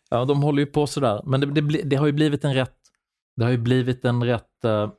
[0.09, 1.21] ja, de håller ju på sådär.
[1.25, 2.75] Men det, det, det, har ju blivit en rätt,
[3.35, 4.89] det har ju blivit en rätt uh,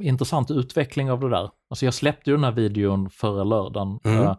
[0.00, 1.50] intressant utveckling av det där.
[1.70, 4.20] Alltså jag släppte ju den här videon förra lördagen, mm.
[4.20, 4.34] uh,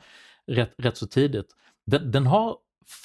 [0.48, 1.48] rätt, rätt så tidigt.
[1.86, 2.56] Den, den, har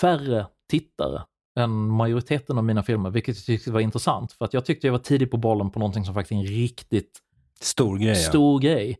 [0.00, 1.22] färre tittare
[1.58, 4.32] än majoriteten av mina filmer, vilket jag tyckte var intressant.
[4.32, 6.46] För att jag tyckte jag var tidig på bollen på någonting som faktiskt är en
[6.46, 7.18] riktigt
[7.60, 8.16] stor grej.
[8.16, 8.70] Stor ja.
[8.70, 8.98] grej.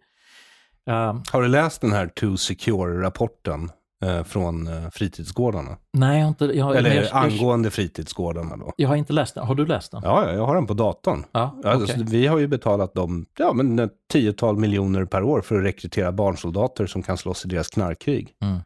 [0.90, 3.70] Uh, har du läst den här Too Secure-rapporten
[4.04, 5.76] uh, från uh, fritidsgårdarna?
[5.92, 6.44] Nej, jag har inte...
[6.44, 8.72] Jag, Eller jag, angående fritidsgårdarna då?
[8.76, 9.46] Jag har inte läst den.
[9.46, 10.00] Har du läst den?
[10.04, 11.24] Ja, jag har den på datorn.
[11.32, 11.72] Ja, okay.
[11.72, 15.64] alltså, vi har ju betalat dem ja, men ett tiotal miljoner per år för att
[15.64, 18.34] rekrytera barnsoldater som kan slåss i deras knarkkrig.
[18.42, 18.60] Mm.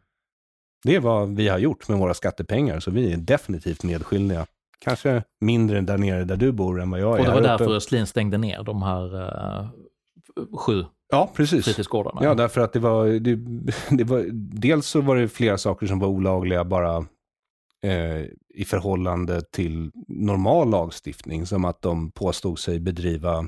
[0.84, 4.46] Det är vad vi har gjort med våra skattepengar, så vi är definitivt medskyldiga.
[4.78, 7.20] Kanske mindre där nere där du bor än vad jag är.
[7.20, 9.68] Och det var därför Östlin stängde ner de här uh,
[10.56, 11.64] sju Ja, precis.
[11.64, 12.24] fritidsgårdarna.
[12.24, 13.34] Ja, därför att det var, det,
[13.96, 16.96] det var, dels så var det flera saker som var olagliga bara
[17.82, 18.22] eh,
[18.54, 23.38] i förhållande till normal lagstiftning, som att de påstod sig bedriva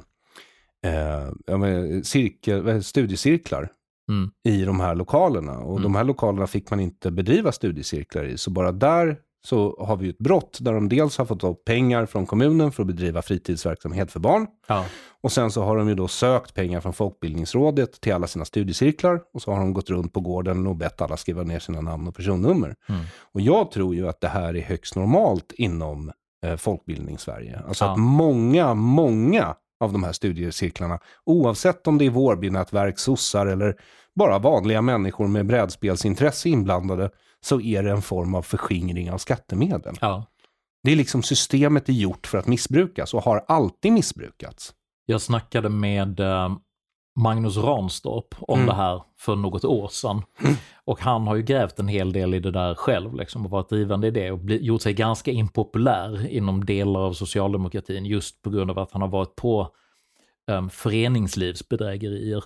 [0.84, 3.68] eh, ja, men, cirkel, studiecirklar
[4.08, 4.30] mm.
[4.44, 5.58] i de här lokalerna.
[5.58, 5.82] Och mm.
[5.82, 8.38] de här lokalerna fick man inte bedriva studiecirklar i.
[8.38, 9.16] Så bara där
[9.46, 12.82] så har vi ett brott där de dels har fått ta pengar från kommunen för
[12.82, 14.46] att bedriva fritidsverksamhet för barn.
[14.66, 14.84] Ja.
[15.20, 19.20] Och sen så har de ju då sökt pengar från Folkbildningsrådet till alla sina studiecirklar.
[19.34, 22.08] Och så har de gått runt på gården och bett alla skriva ner sina namn
[22.08, 22.74] och personnummer.
[22.88, 23.04] Mm.
[23.32, 26.12] Och jag tror ju att det här är högst normalt inom
[26.46, 27.60] eh, Folkbildningssverige.
[27.68, 27.92] Alltså Ja.
[27.92, 33.76] att många, många av de här studiecirklarna, oavsett om det är Vårbynätverk, sossar eller
[34.14, 39.94] bara vanliga människor med brädspelsintresse inblandade, så är det en form av förskingring av skattemedel.
[40.00, 40.26] Ja.
[40.82, 44.74] Det är liksom systemet är gjort för att missbrukas och har alltid missbrukats.
[45.06, 46.56] Jag snackade med eh,
[47.16, 48.66] Magnus Ranstorp om Mm.
[48.66, 50.22] det här för något år sedan.
[50.84, 53.68] Och han har ju grävt en hel del i det där själv liksom, och varit
[53.68, 58.50] drivande i det och bli, gjort sig ganska impopulär inom delar av socialdemokratin just på
[58.50, 59.68] grund av att han har varit på
[60.50, 62.44] um, föreningslivsbedrägerier.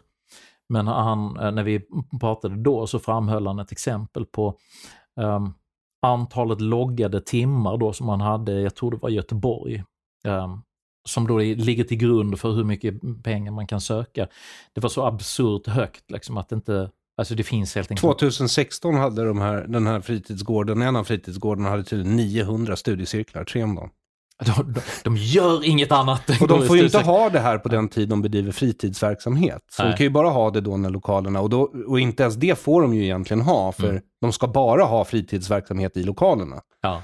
[0.69, 1.81] Men han, eh, när vi
[2.21, 4.55] pratade då så framhöll han ett exempel på
[5.17, 5.55] um,
[6.03, 9.85] antalet loggade timmar då som han hade, jag tror det var Göteborg,
[10.27, 10.63] um,
[11.09, 14.29] som då ligger till grund för hur mycket pengar man kan söka.
[14.73, 18.19] Det var så absurt högt liksom att det inte, alltså det finns helt enkelt.
[18.19, 23.63] 2016 hade de här, den här fritidsgården, en av fritidsgårdarna hade tydligen 900 studiecirklar, tre
[23.63, 23.91] om dagen.
[24.45, 26.41] De, de, de gör inget annat.
[26.41, 29.63] Och de får ju inte ha det här på den tid de bedriver fritidsverksamhet.
[29.71, 32.37] Så de kan ju bara ha det då när lokalerna, och, då, och inte ens
[32.37, 34.03] det får de ju egentligen ha, för mm.
[34.21, 36.61] de ska bara ha fritidsverksamhet i lokalerna.
[36.81, 37.03] Ja.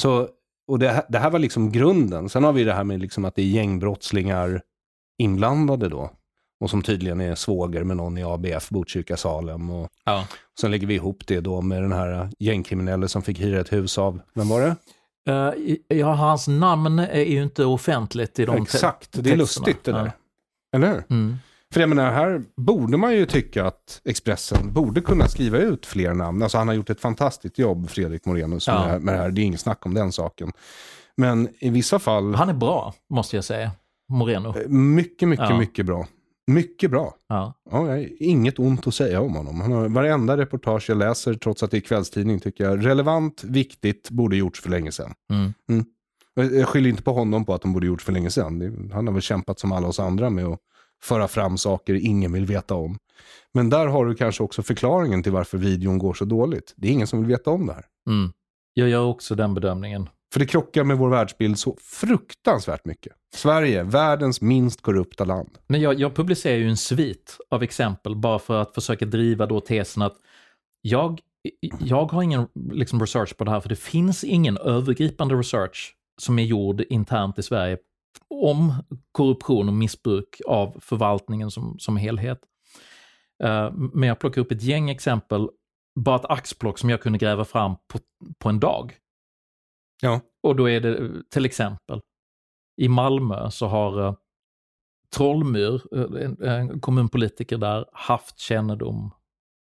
[0.00, 0.28] Så,
[0.68, 2.28] och det, det, här var liksom grunden.
[2.28, 4.62] Sen har vi det här med liksom att det är gängbrottslingar
[5.18, 6.10] inblandade då.
[6.60, 9.70] Och som tydligen är svåger med någon i ABF, Botkyrka, Salem.
[9.70, 10.26] Och ja.
[10.60, 13.98] Sen lägger vi ihop det då med den här gängkriminelle som fick hyra ett hus
[13.98, 14.76] av, vem var det?
[15.30, 19.92] Uh, ja, hans namn är ju inte offentligt i de Exakt, det är lustigt det
[19.92, 20.04] där.
[20.04, 20.12] Ja.
[20.76, 21.04] Eller hur?
[21.10, 21.38] Mm.
[21.72, 26.14] För jag menar, här borde man ju tycka att Expressen borde kunna skriva ut fler
[26.14, 26.42] namn.
[26.42, 28.86] Alltså han har gjort ett fantastiskt jobb, Fredrik Morenus, ja.
[28.86, 29.30] med, med det här.
[29.30, 30.52] Det är inget snack om den saken.
[31.16, 32.34] Men i vissa fall...
[32.34, 33.70] Han är bra, måste jag säga.
[34.08, 34.48] Moreno.
[34.58, 35.58] Eh, mycket, mycket, ja.
[35.58, 36.06] mycket bra.
[36.46, 37.14] Mycket bra.
[37.28, 37.54] Ja.
[37.70, 39.60] Ja, inget ont att säga om honom.
[39.60, 44.10] Han har, varenda reportage jag läser, trots att det är kvällstidning, tycker jag relevant, viktigt,
[44.10, 45.14] borde gjorts för länge sedan.
[45.30, 45.54] Mm.
[45.68, 45.84] Mm.
[46.58, 48.90] Jag skyller inte på honom på att de borde gjorts för länge sedan.
[48.94, 50.58] Han har väl kämpat som alla oss andra med att
[51.02, 52.98] föra fram saker ingen vill veta om.
[53.54, 56.74] Men där har du kanske också förklaringen till varför videon går så dåligt.
[56.76, 57.84] Det är ingen som vill veta om det här.
[58.08, 58.32] Mm.
[58.74, 60.08] Jag gör också den bedömningen.
[60.32, 63.12] För det krockar med vår världsbild så fruktansvärt mycket.
[63.34, 65.58] Sverige, världens minst korrupta land.
[65.66, 69.60] Men jag, jag publicerar ju en svit av exempel bara för att försöka driva då
[69.60, 70.16] tesen att
[70.80, 71.20] jag,
[71.80, 76.38] jag har ingen liksom, research på det här, för det finns ingen övergripande research som
[76.38, 77.78] är gjord internt i Sverige
[78.28, 78.74] om
[79.12, 82.40] korruption och missbruk av förvaltningen som, som helhet.
[83.44, 85.48] Uh, men jag plockar upp ett gäng exempel,
[86.00, 87.98] bara ett axplock som jag kunde gräva fram på,
[88.38, 88.96] på en dag.
[90.02, 90.20] Ja.
[90.42, 92.00] Och då är det till exempel,
[92.76, 94.14] i Malmö så har uh,
[95.16, 99.10] Trollmyr, uh, en, en kommunpolitiker där, haft kännedom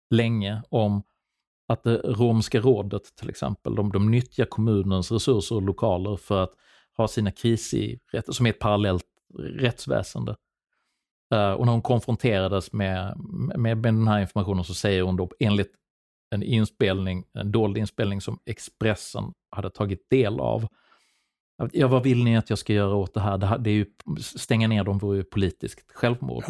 [0.09, 1.03] länge om
[1.67, 6.53] att det romska rådet till exempel, de, de nyttjar kommunens resurser och lokaler för att
[6.97, 9.05] har sina krisigrätter, som är ett parallellt
[9.37, 10.35] rättsväsende.
[11.33, 13.17] Eh, och när hon konfronterades med,
[13.57, 15.71] med, med den här informationen så säger hon då enligt
[16.29, 20.67] en inspelning, en dold inspelning som Expressen hade tagit del av.
[21.71, 23.37] Ja, vad vill ni att jag ska göra åt det här?
[23.37, 23.85] Det, här, det är ju,
[24.21, 26.43] stänga ner dem vore ju politiskt självmord.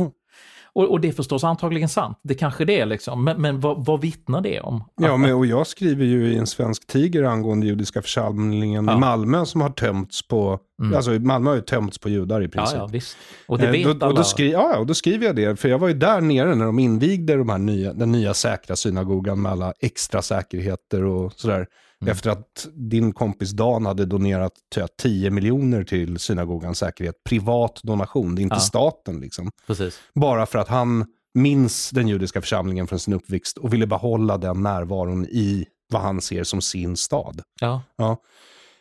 [0.75, 3.85] Och, och, det är förstås antagligen sant, det kanske det är liksom, men, men vad,
[3.85, 4.83] vad vittnar det om?
[5.01, 8.97] Ja, men, och jag skriver ju i en svensk tiger angående judiska församlingen ja.
[8.97, 10.95] i Malmö som har tömts på, mm.
[10.95, 12.77] alltså Malmö har ju tömts på judar i princip.
[12.77, 13.17] Ja, ja visst.
[13.47, 14.07] Och det eh, vet eh, då, alla.
[14.07, 16.55] Och då, skri, ja, och då skriver jag det, för jag var ju där nere
[16.55, 21.33] när de invigde de här nya, den nya säkra synagogan med alla extra säkerheter och
[21.33, 21.67] sådär.
[22.01, 22.11] Mm.
[22.11, 27.15] Efter att din kompis Dan hade donerat jag, 10 miljoner till synagogans säkerhet.
[27.29, 28.59] Privat donation, det är inte ja.
[28.59, 29.49] staten liksom.
[29.67, 29.99] Precis.
[30.15, 34.61] Bara för att han minns den judiska församlingen från sin uppväxt och ville behålla den
[34.61, 37.41] närvaron i vad han ser som sin stad.
[37.61, 37.81] Ja.
[37.97, 38.17] ja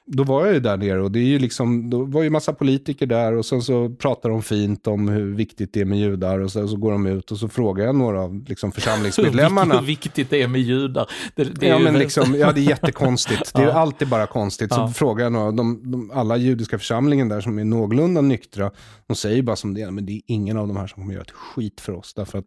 [0.06, 2.52] då var jag ju där nere och det är ju liksom, då var ju massa
[2.52, 6.38] politiker där och sen så pratar de fint om hur viktigt det är med judar
[6.38, 9.74] och sen så går de ut och så frågar jag några av liksom församlingsmedlemmarna.
[9.80, 11.10] hur viktigt det är med judar.
[11.34, 13.54] Det, det ja, men liksom, ja, det är jättekonstigt.
[13.54, 13.72] Det är ja.
[13.72, 14.72] alltid bara konstigt.
[14.72, 14.88] Så ja.
[14.88, 18.70] frågar jag några, de, de, alla judiska församlingen där som är någorlunda nyktra,
[19.06, 21.14] de säger bara som det är, men det är ingen av de här som kommer
[21.14, 22.14] göra ett skit för oss.
[22.14, 22.46] Därför att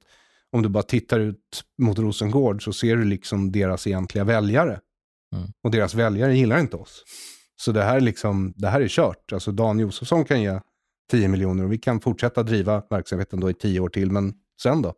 [0.52, 4.80] om du bara tittar ut mot Rosengård så ser du liksom deras egentliga väljare.
[5.36, 5.48] Mm.
[5.64, 7.04] Och deras väljare gillar inte oss.
[7.58, 9.34] Så det här, liksom, det här är kört.
[9.34, 10.60] Alltså Dan Josefsson kan ge
[11.12, 14.82] 10 miljoner och vi kan fortsätta driva verksamheten då i 10 år till, men sen
[14.82, 14.94] då?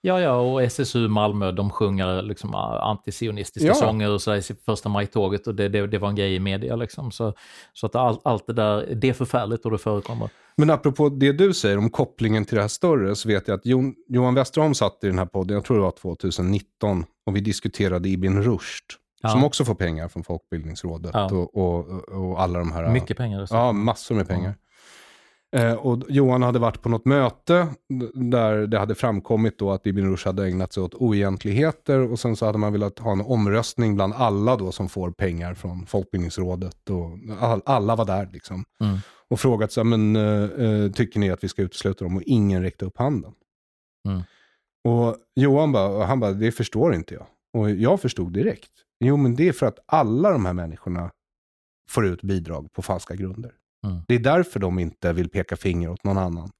[0.00, 3.74] Ja, ja, och SSU Malmö, de sjunger liksom antisionistiska ja.
[3.74, 6.76] sånger och så i första maj-tåget och det, det, det, var en grej i media
[6.76, 7.10] liksom.
[7.10, 7.34] Så,
[7.72, 10.30] så att all, allt det där, det är förfärligt och det förekommer.
[10.56, 13.66] Men apropå det du säger om kopplingen till det här större, så vet jag att
[13.66, 17.40] Jon, Johan Westerholm satt i den här podden, jag tror det var 2019, och vi
[17.40, 18.84] diskuterade Ibn Rushd.
[19.26, 19.32] Ja.
[19.32, 21.24] Som också får pengar från Folkbildningsrådet ja.
[21.32, 22.88] och, och, och, alla de här.
[22.88, 23.46] Mycket pengar.
[23.50, 24.54] Ja, massor med pengar.
[25.56, 27.66] Eh, och Johan hade varit på något möte
[28.14, 32.36] där det hade framkommit då att Ibn Rushd hade ägnat sig åt oegentligheter och sen
[32.36, 36.90] så hade man velat ha en omröstning bland alla då som får pengar från Folkbildningsrådet
[36.90, 38.64] och all, alla var där liksom.
[38.80, 38.98] Mm.
[39.30, 42.16] Och frågat så men uh, tycker ni att vi ska utesluta dem?
[42.16, 43.32] Och ingen räckte upp handen.
[44.08, 44.22] Mm.
[44.84, 47.26] Och Johan bara, han bara, det förstår inte jag.
[47.52, 48.70] Och jag förstod direkt.
[49.00, 51.10] Jo, men det är för att alla de här människorna
[51.90, 53.52] får ut bidrag på falska grunder.
[53.86, 54.02] Mm.
[54.08, 56.50] Det är därför de inte vill peka finger åt någon annan.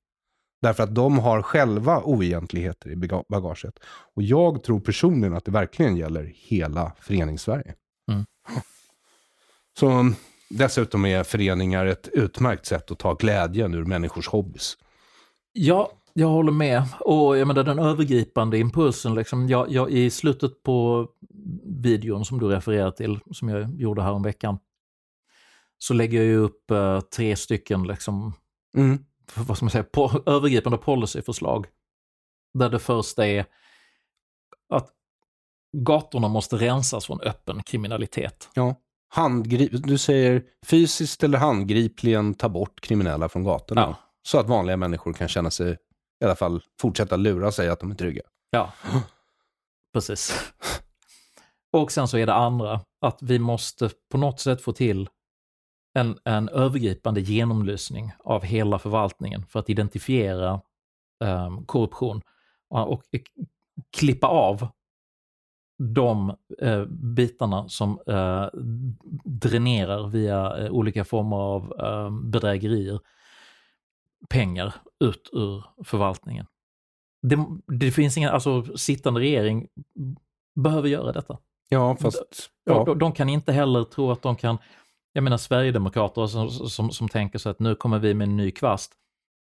[0.62, 3.78] Därför att de har själva oegentligheter i baga- bagaget.
[4.14, 7.74] Och jag tror personligen att det verkligen gäller hela föreningssverige.
[8.12, 8.24] Mm.
[9.78, 10.12] Så
[10.50, 14.76] dessutom är föreningar ett utmärkt sätt att ta glädjen ur människors hobbys.
[15.52, 16.82] Ja, jag håller med.
[17.00, 21.08] Och jag menar den övergripande impulsen, liksom, jag, jag, i slutet på
[21.64, 24.58] videon som du refererar till, som jag gjorde här om veckan,
[25.78, 28.32] så lägger jag ju upp eh, tre stycken, liksom,
[28.76, 28.98] Mm.
[29.34, 31.66] vad ska man säga, på, övergripande policyförslag.
[32.54, 33.44] Där det första är
[34.68, 34.88] att
[35.76, 38.48] gatorna måste rensas från öppen kriminalitet.
[38.54, 38.74] Ja.
[39.08, 43.80] Handgrip, du säger fysiskt eller handgripligen ta bort kriminella från gatorna.
[43.80, 43.96] Ja.
[44.22, 45.76] Så att vanliga människor kan känna sig,
[46.20, 48.22] i alla fall fortsätta lura sig att de är trygga.
[48.50, 48.72] Ja,
[49.92, 50.52] precis.
[51.72, 55.08] Och sen så är det andra, att vi måste på något sätt få till
[55.94, 60.60] en, en övergripande genomlysning av hela förvaltningen för att identifiera
[61.24, 62.22] eh, korruption
[62.68, 63.02] och, och
[63.96, 64.68] klippa av
[65.78, 68.48] de eh, bitarna som eh,
[69.24, 73.00] dränerar via eh, olika former av eh, bedrägerier
[74.28, 76.46] pengar ut ur förvaltningen.
[77.22, 79.68] Det, det finns ingen, alltså sittande regering
[80.54, 81.38] behöver göra detta.
[81.68, 82.50] Ja, fast...
[82.64, 82.84] Ja.
[82.84, 84.58] De, de kan inte heller tro att de kan,
[85.12, 88.50] jag menar Sverigedemokrater som, som, som tänker sig att nu kommer vi med en ny
[88.50, 88.92] kvast.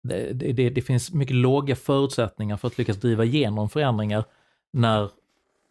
[0.03, 4.25] Det, det, det, finns mycket låga förutsättningar för att lyckas driva igenom förändringar
[4.73, 5.09] när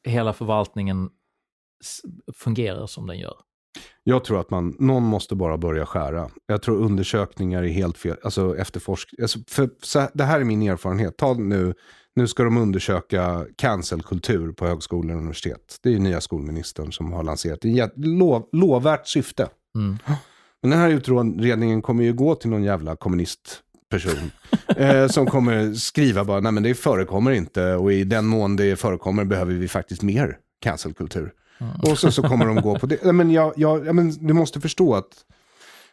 [0.04, 1.10] hela förvaltningen
[2.34, 3.36] fungerar som den gör.
[4.02, 6.30] Jag tror att man, någon måste bara börja skära.
[6.46, 9.14] Jag tror undersökningar är helt fel, alltså efterforsk...
[9.22, 11.16] Alltså för, så, det här är min erfarenhet.
[11.16, 11.74] Ta nu,
[12.16, 15.78] nu ska de undersöka cancelkultur på högskolor och universitet.
[15.82, 17.90] Det är ju nya skolministern som har lanserat det.
[17.96, 19.48] lov, lovvärt syfte.
[19.74, 19.98] Mm.
[20.62, 24.30] Men den här utredningen kommer ju gå till någon jävla kommunistperson.
[24.76, 28.76] eh, som kommer skriva bara, nej men det förekommer inte och i den mån det
[28.76, 31.32] förekommer behöver vi faktiskt mer cancelkultur.
[31.82, 33.12] Och så, så kommer de gå på det.
[33.12, 35.24] Men, jag, jag, ja, men du måste förstå att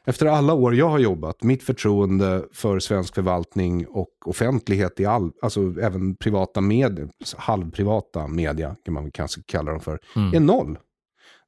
[0.05, 5.31] efter alla år jag har jobbat, mitt förtroende för svensk förvaltning och offentlighet i all,
[5.41, 9.99] alltså även privata medier, halvprivata media kan man kanske kalla dem för,
[10.33, 10.77] är noll.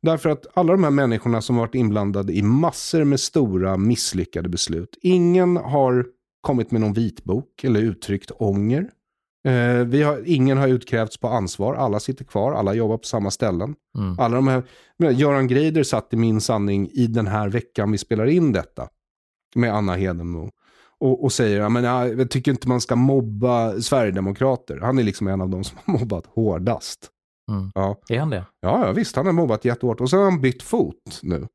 [0.01, 4.97] Därför att alla de här människorna som varit inblandade i massor med stora misslyckade beslut,
[5.01, 6.05] ingen har
[6.41, 8.89] kommit med någon vitbok eller uttryckt ånger.
[9.47, 13.31] Eh, vi har, ingen har utkrävts på ansvar, alla sitter kvar, alla jobbar på samma
[13.31, 13.75] ställen.
[13.97, 14.19] Mm.
[14.19, 14.63] Alla de här,
[15.11, 18.87] Göran Greider satt i min sanning i den här veckan vi spelar in detta
[19.55, 20.49] med Anna Hedenmo.
[20.99, 24.77] Och, och säger, men jag, jag tycker inte man ska mobba Sverigedemokrater.
[24.77, 27.09] Han är liksom en av de som har mobbat hårdast.
[27.51, 27.71] Mm.
[27.75, 27.99] Ja.
[28.09, 28.45] Är han det?
[28.59, 30.01] Ja, ja, visst, han har mobbat jättehårt.
[30.01, 31.47] Och så har han bytt fot nu.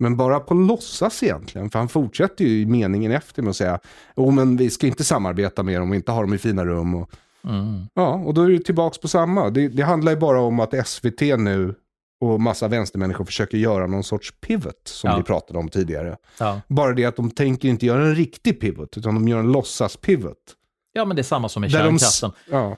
[0.00, 1.70] Men bara på låtsas egentligen.
[1.70, 3.78] För han fortsätter ju i meningen efter med att säga,
[4.16, 6.94] oh, men vi ska inte samarbeta med dem och inte ha dem i fina rum.
[6.94, 7.10] Och,
[7.44, 7.86] Mm.
[7.94, 9.50] ja, och då är det tillbaka på samma.
[9.50, 11.74] Det, det handlar ju bara om att SVT nu
[12.20, 15.16] och massa vänstermänniskor försöker göra någon sorts pivot som Ja.
[15.16, 16.16] vi pratade om tidigare.
[16.38, 16.60] Ja.
[16.68, 20.36] Bara det att de tänker inte göra en riktig pivot, utan de gör en låtsas-pivot.
[20.92, 22.30] ja, men det är samma som s- kärnkraften.
[22.50, 22.76] Ja,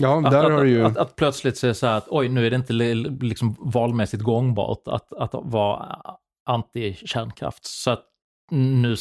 [0.00, 0.84] ja Att, där att, har ju...
[0.84, 4.22] att, att plötsligt säga så här att oj, nu är det inte li- liksom valmässigt
[4.22, 5.98] gångbart att, att vara
[6.44, 7.64] anti-kärnkraft.
[7.66, 8.04] Så att
[8.50, 8.96] nu,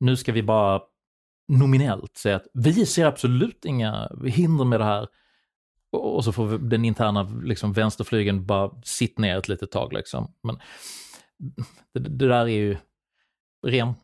[0.00, 0.80] nu ska vi bara
[1.48, 5.08] nominellt säga att vi ser absolut inga hinder med det här.
[5.92, 9.92] Och så får den interna liksom, vänsterflygen bara sitta ner ett litet tag.
[9.92, 10.34] Liksom.
[10.42, 10.58] Men
[11.94, 12.76] det, det där är ju
[13.66, 13.94] ren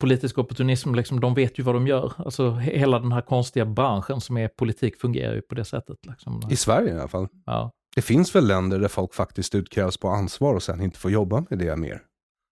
[0.00, 2.12] politisk opportunism, liksom, de vet ju vad de gör.
[2.16, 6.06] Alltså he- hela den här konstiga branschen som är politik fungerar ju på det sättet.
[6.06, 6.42] Liksom.
[6.50, 7.28] I Sverige i alla fall.
[7.46, 7.72] Ja.
[7.94, 11.44] Det finns väl länder där folk faktiskt utkrävs på ansvar och sen inte får jobba
[11.50, 12.02] med det mer.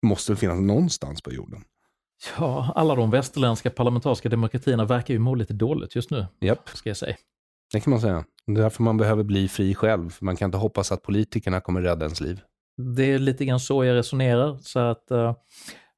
[0.03, 1.65] Det måste finnas någonstans på jorden.
[2.39, 6.91] ja, alla de västerländska parlamentariska demokratierna verkar ju må lite dåligt just nu, Japp, ska
[6.91, 7.17] jag säga.
[7.73, 8.25] det kan man säga.
[8.47, 10.17] Det är därför man behöver bli fri själv.
[10.21, 12.41] Man kan inte hoppas att politikerna kommer rädda ens liv.
[12.97, 15.35] Det är lite grann så jag resonerar, så att eh,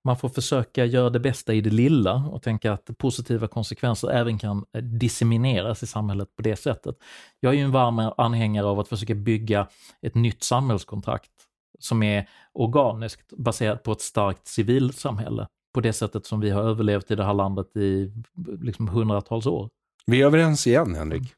[0.09, 4.39] man får försöka göra det bästa i det lilla och tänka att positiva konsekvenser även
[4.39, 6.97] kan eh, dissemineras i samhället på det sättet.
[7.41, 9.69] Jag är ju en varm anhängare av att försöka bygga
[10.03, 11.31] ett nytt samhällskontrakt
[11.79, 17.11] som är organiskt baserat på ett starkt civilsamhälle på det sättet som vi har överlevt
[17.11, 18.13] i det här landet i
[18.61, 19.69] liksom hundratals år.
[20.07, 21.35] Vi är överens igen, Henrik.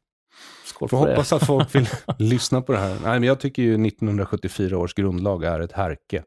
[0.64, 1.12] Skål Får för det.
[1.12, 1.88] hoppas att folk vill
[2.18, 2.90] lyssna på det här.
[3.04, 6.22] Nej, men jag tycker ju 1974 års grundlag är ett härke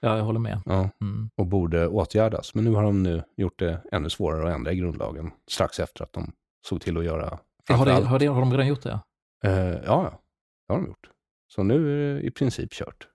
[0.00, 0.60] Ja, jag håller med.
[0.66, 1.30] ja, Mm.
[1.36, 2.54] och borde åtgärdas.
[2.54, 6.04] Men nu har de nu gjort det ännu svårare att ändra i grundlagen strax efter
[6.04, 6.32] att de
[6.68, 8.98] såg till att göra Har, det, har, det, har de redan gjort det?
[9.44, 10.20] Eh, ja, ja,
[10.68, 11.10] det har de gjort.
[11.48, 11.74] Så nu
[12.10, 13.08] är det i princip kört.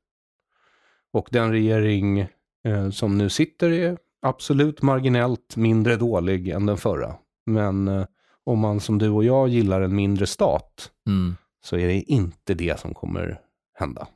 [1.13, 2.19] Och den regering
[2.67, 7.15] eh, som nu sitter är absolut marginellt mindre dålig än den förra.
[7.45, 8.05] Men eh,
[8.45, 11.35] om man som du och jag gillar en mindre stat Mm.
[11.65, 13.39] så är det inte det som kommer
[13.79, 14.07] hända.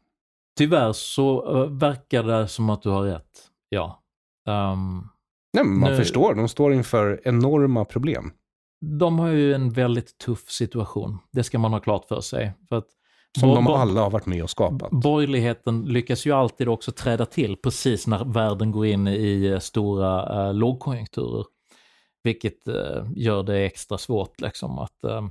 [0.58, 3.30] Tyvärr så uh, verkar det som att du har rätt.
[3.70, 4.04] Ja.
[4.48, 5.02] Ehm,
[5.54, 8.32] Nej, man Nu- förstår, de står inför enorma problem.
[9.00, 11.18] de har ju en väldigt tuff situation.
[11.32, 12.54] Det ska man ha klart för sig.
[12.70, 12.88] För att
[13.40, 14.92] Som de alla har varit med och skapat.
[14.92, 20.48] Borgerligheten lyckas ju alltid också träda till precis när världen går in i eh, stora
[20.48, 21.46] eh, lågkonjunkturer.
[22.24, 25.28] Vilket eh, gör det extra svårt liksom att eh,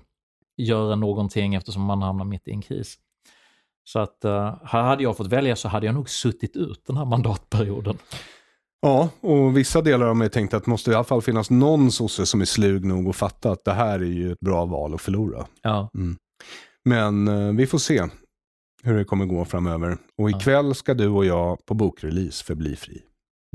[0.56, 2.98] göra någonting eftersom man hamnar mitt i en kris.
[3.85, 6.97] Så att eh, här hade jag fått välja så hade jag nog suttit ut den
[6.97, 7.98] här mandatperioden.
[8.81, 11.93] Ja, och vissa delar av mig tänkte att det måste i alla fall finnas någon
[11.93, 14.94] sosse som är slug nog att fatta att det här är ju ett bra val
[14.94, 15.47] att förlora.
[15.62, 15.90] Ja,
[16.85, 18.06] Men eh, vi får se
[18.82, 19.98] hur det kommer gå framöver.
[20.19, 23.02] Och ikväll ska du och jag på bokrelease för Bli fri.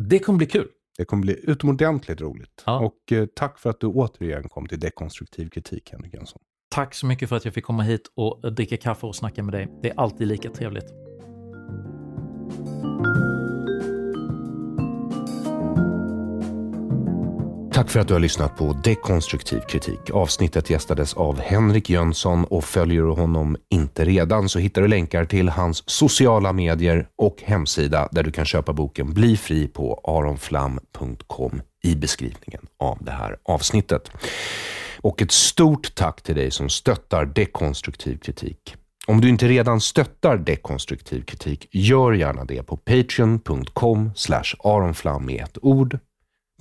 [0.01, 0.67] det kommer bli kul.
[0.97, 2.63] Det kommer bli utomordentligt roligt.
[2.65, 2.79] Ja.
[2.79, 6.41] Och eh, tack för att du återigen kom till dekonstruktiv kritik, Henrik Jönsson.
[6.69, 9.53] Tack så mycket för att jag fick komma hit och dricka kaffe och snacka med
[9.53, 9.67] dig.
[9.81, 10.85] Det är alltid lika trevligt.
[17.87, 20.09] Tack för att du har lyssnat på Dekonstruktiv kritik.
[20.13, 25.25] Avsnittet gästades av Henrik Jönsson och följer du honom inte redan så hittar du länkar
[25.25, 31.61] till hans sociala medier och hemsida där du kan köpa boken Bli fri på aronflam.com
[31.83, 34.11] i beskrivningen av det här avsnittet.
[35.01, 38.75] Och ett stort tack till dig som stöttar dekonstruktiv kritik.
[39.07, 44.11] Om du inte redan stöttar dekonstruktiv kritik, gör gärna det på patreon.com
[44.63, 45.99] aronflam med ett ord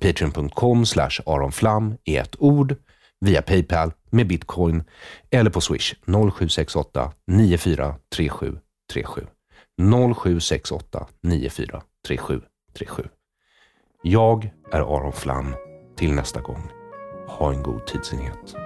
[0.03, 2.77] patreon.com slash aronflam i ett ord,
[3.21, 4.85] via Paypal med bitcoin
[5.31, 9.27] eller på swish 0768 943737.
[10.15, 13.09] 0768 943737.
[14.03, 15.55] Jag är Aron Flam.
[15.97, 16.71] Till nästa gång.
[17.29, 18.66] Ha en god tidsenhet.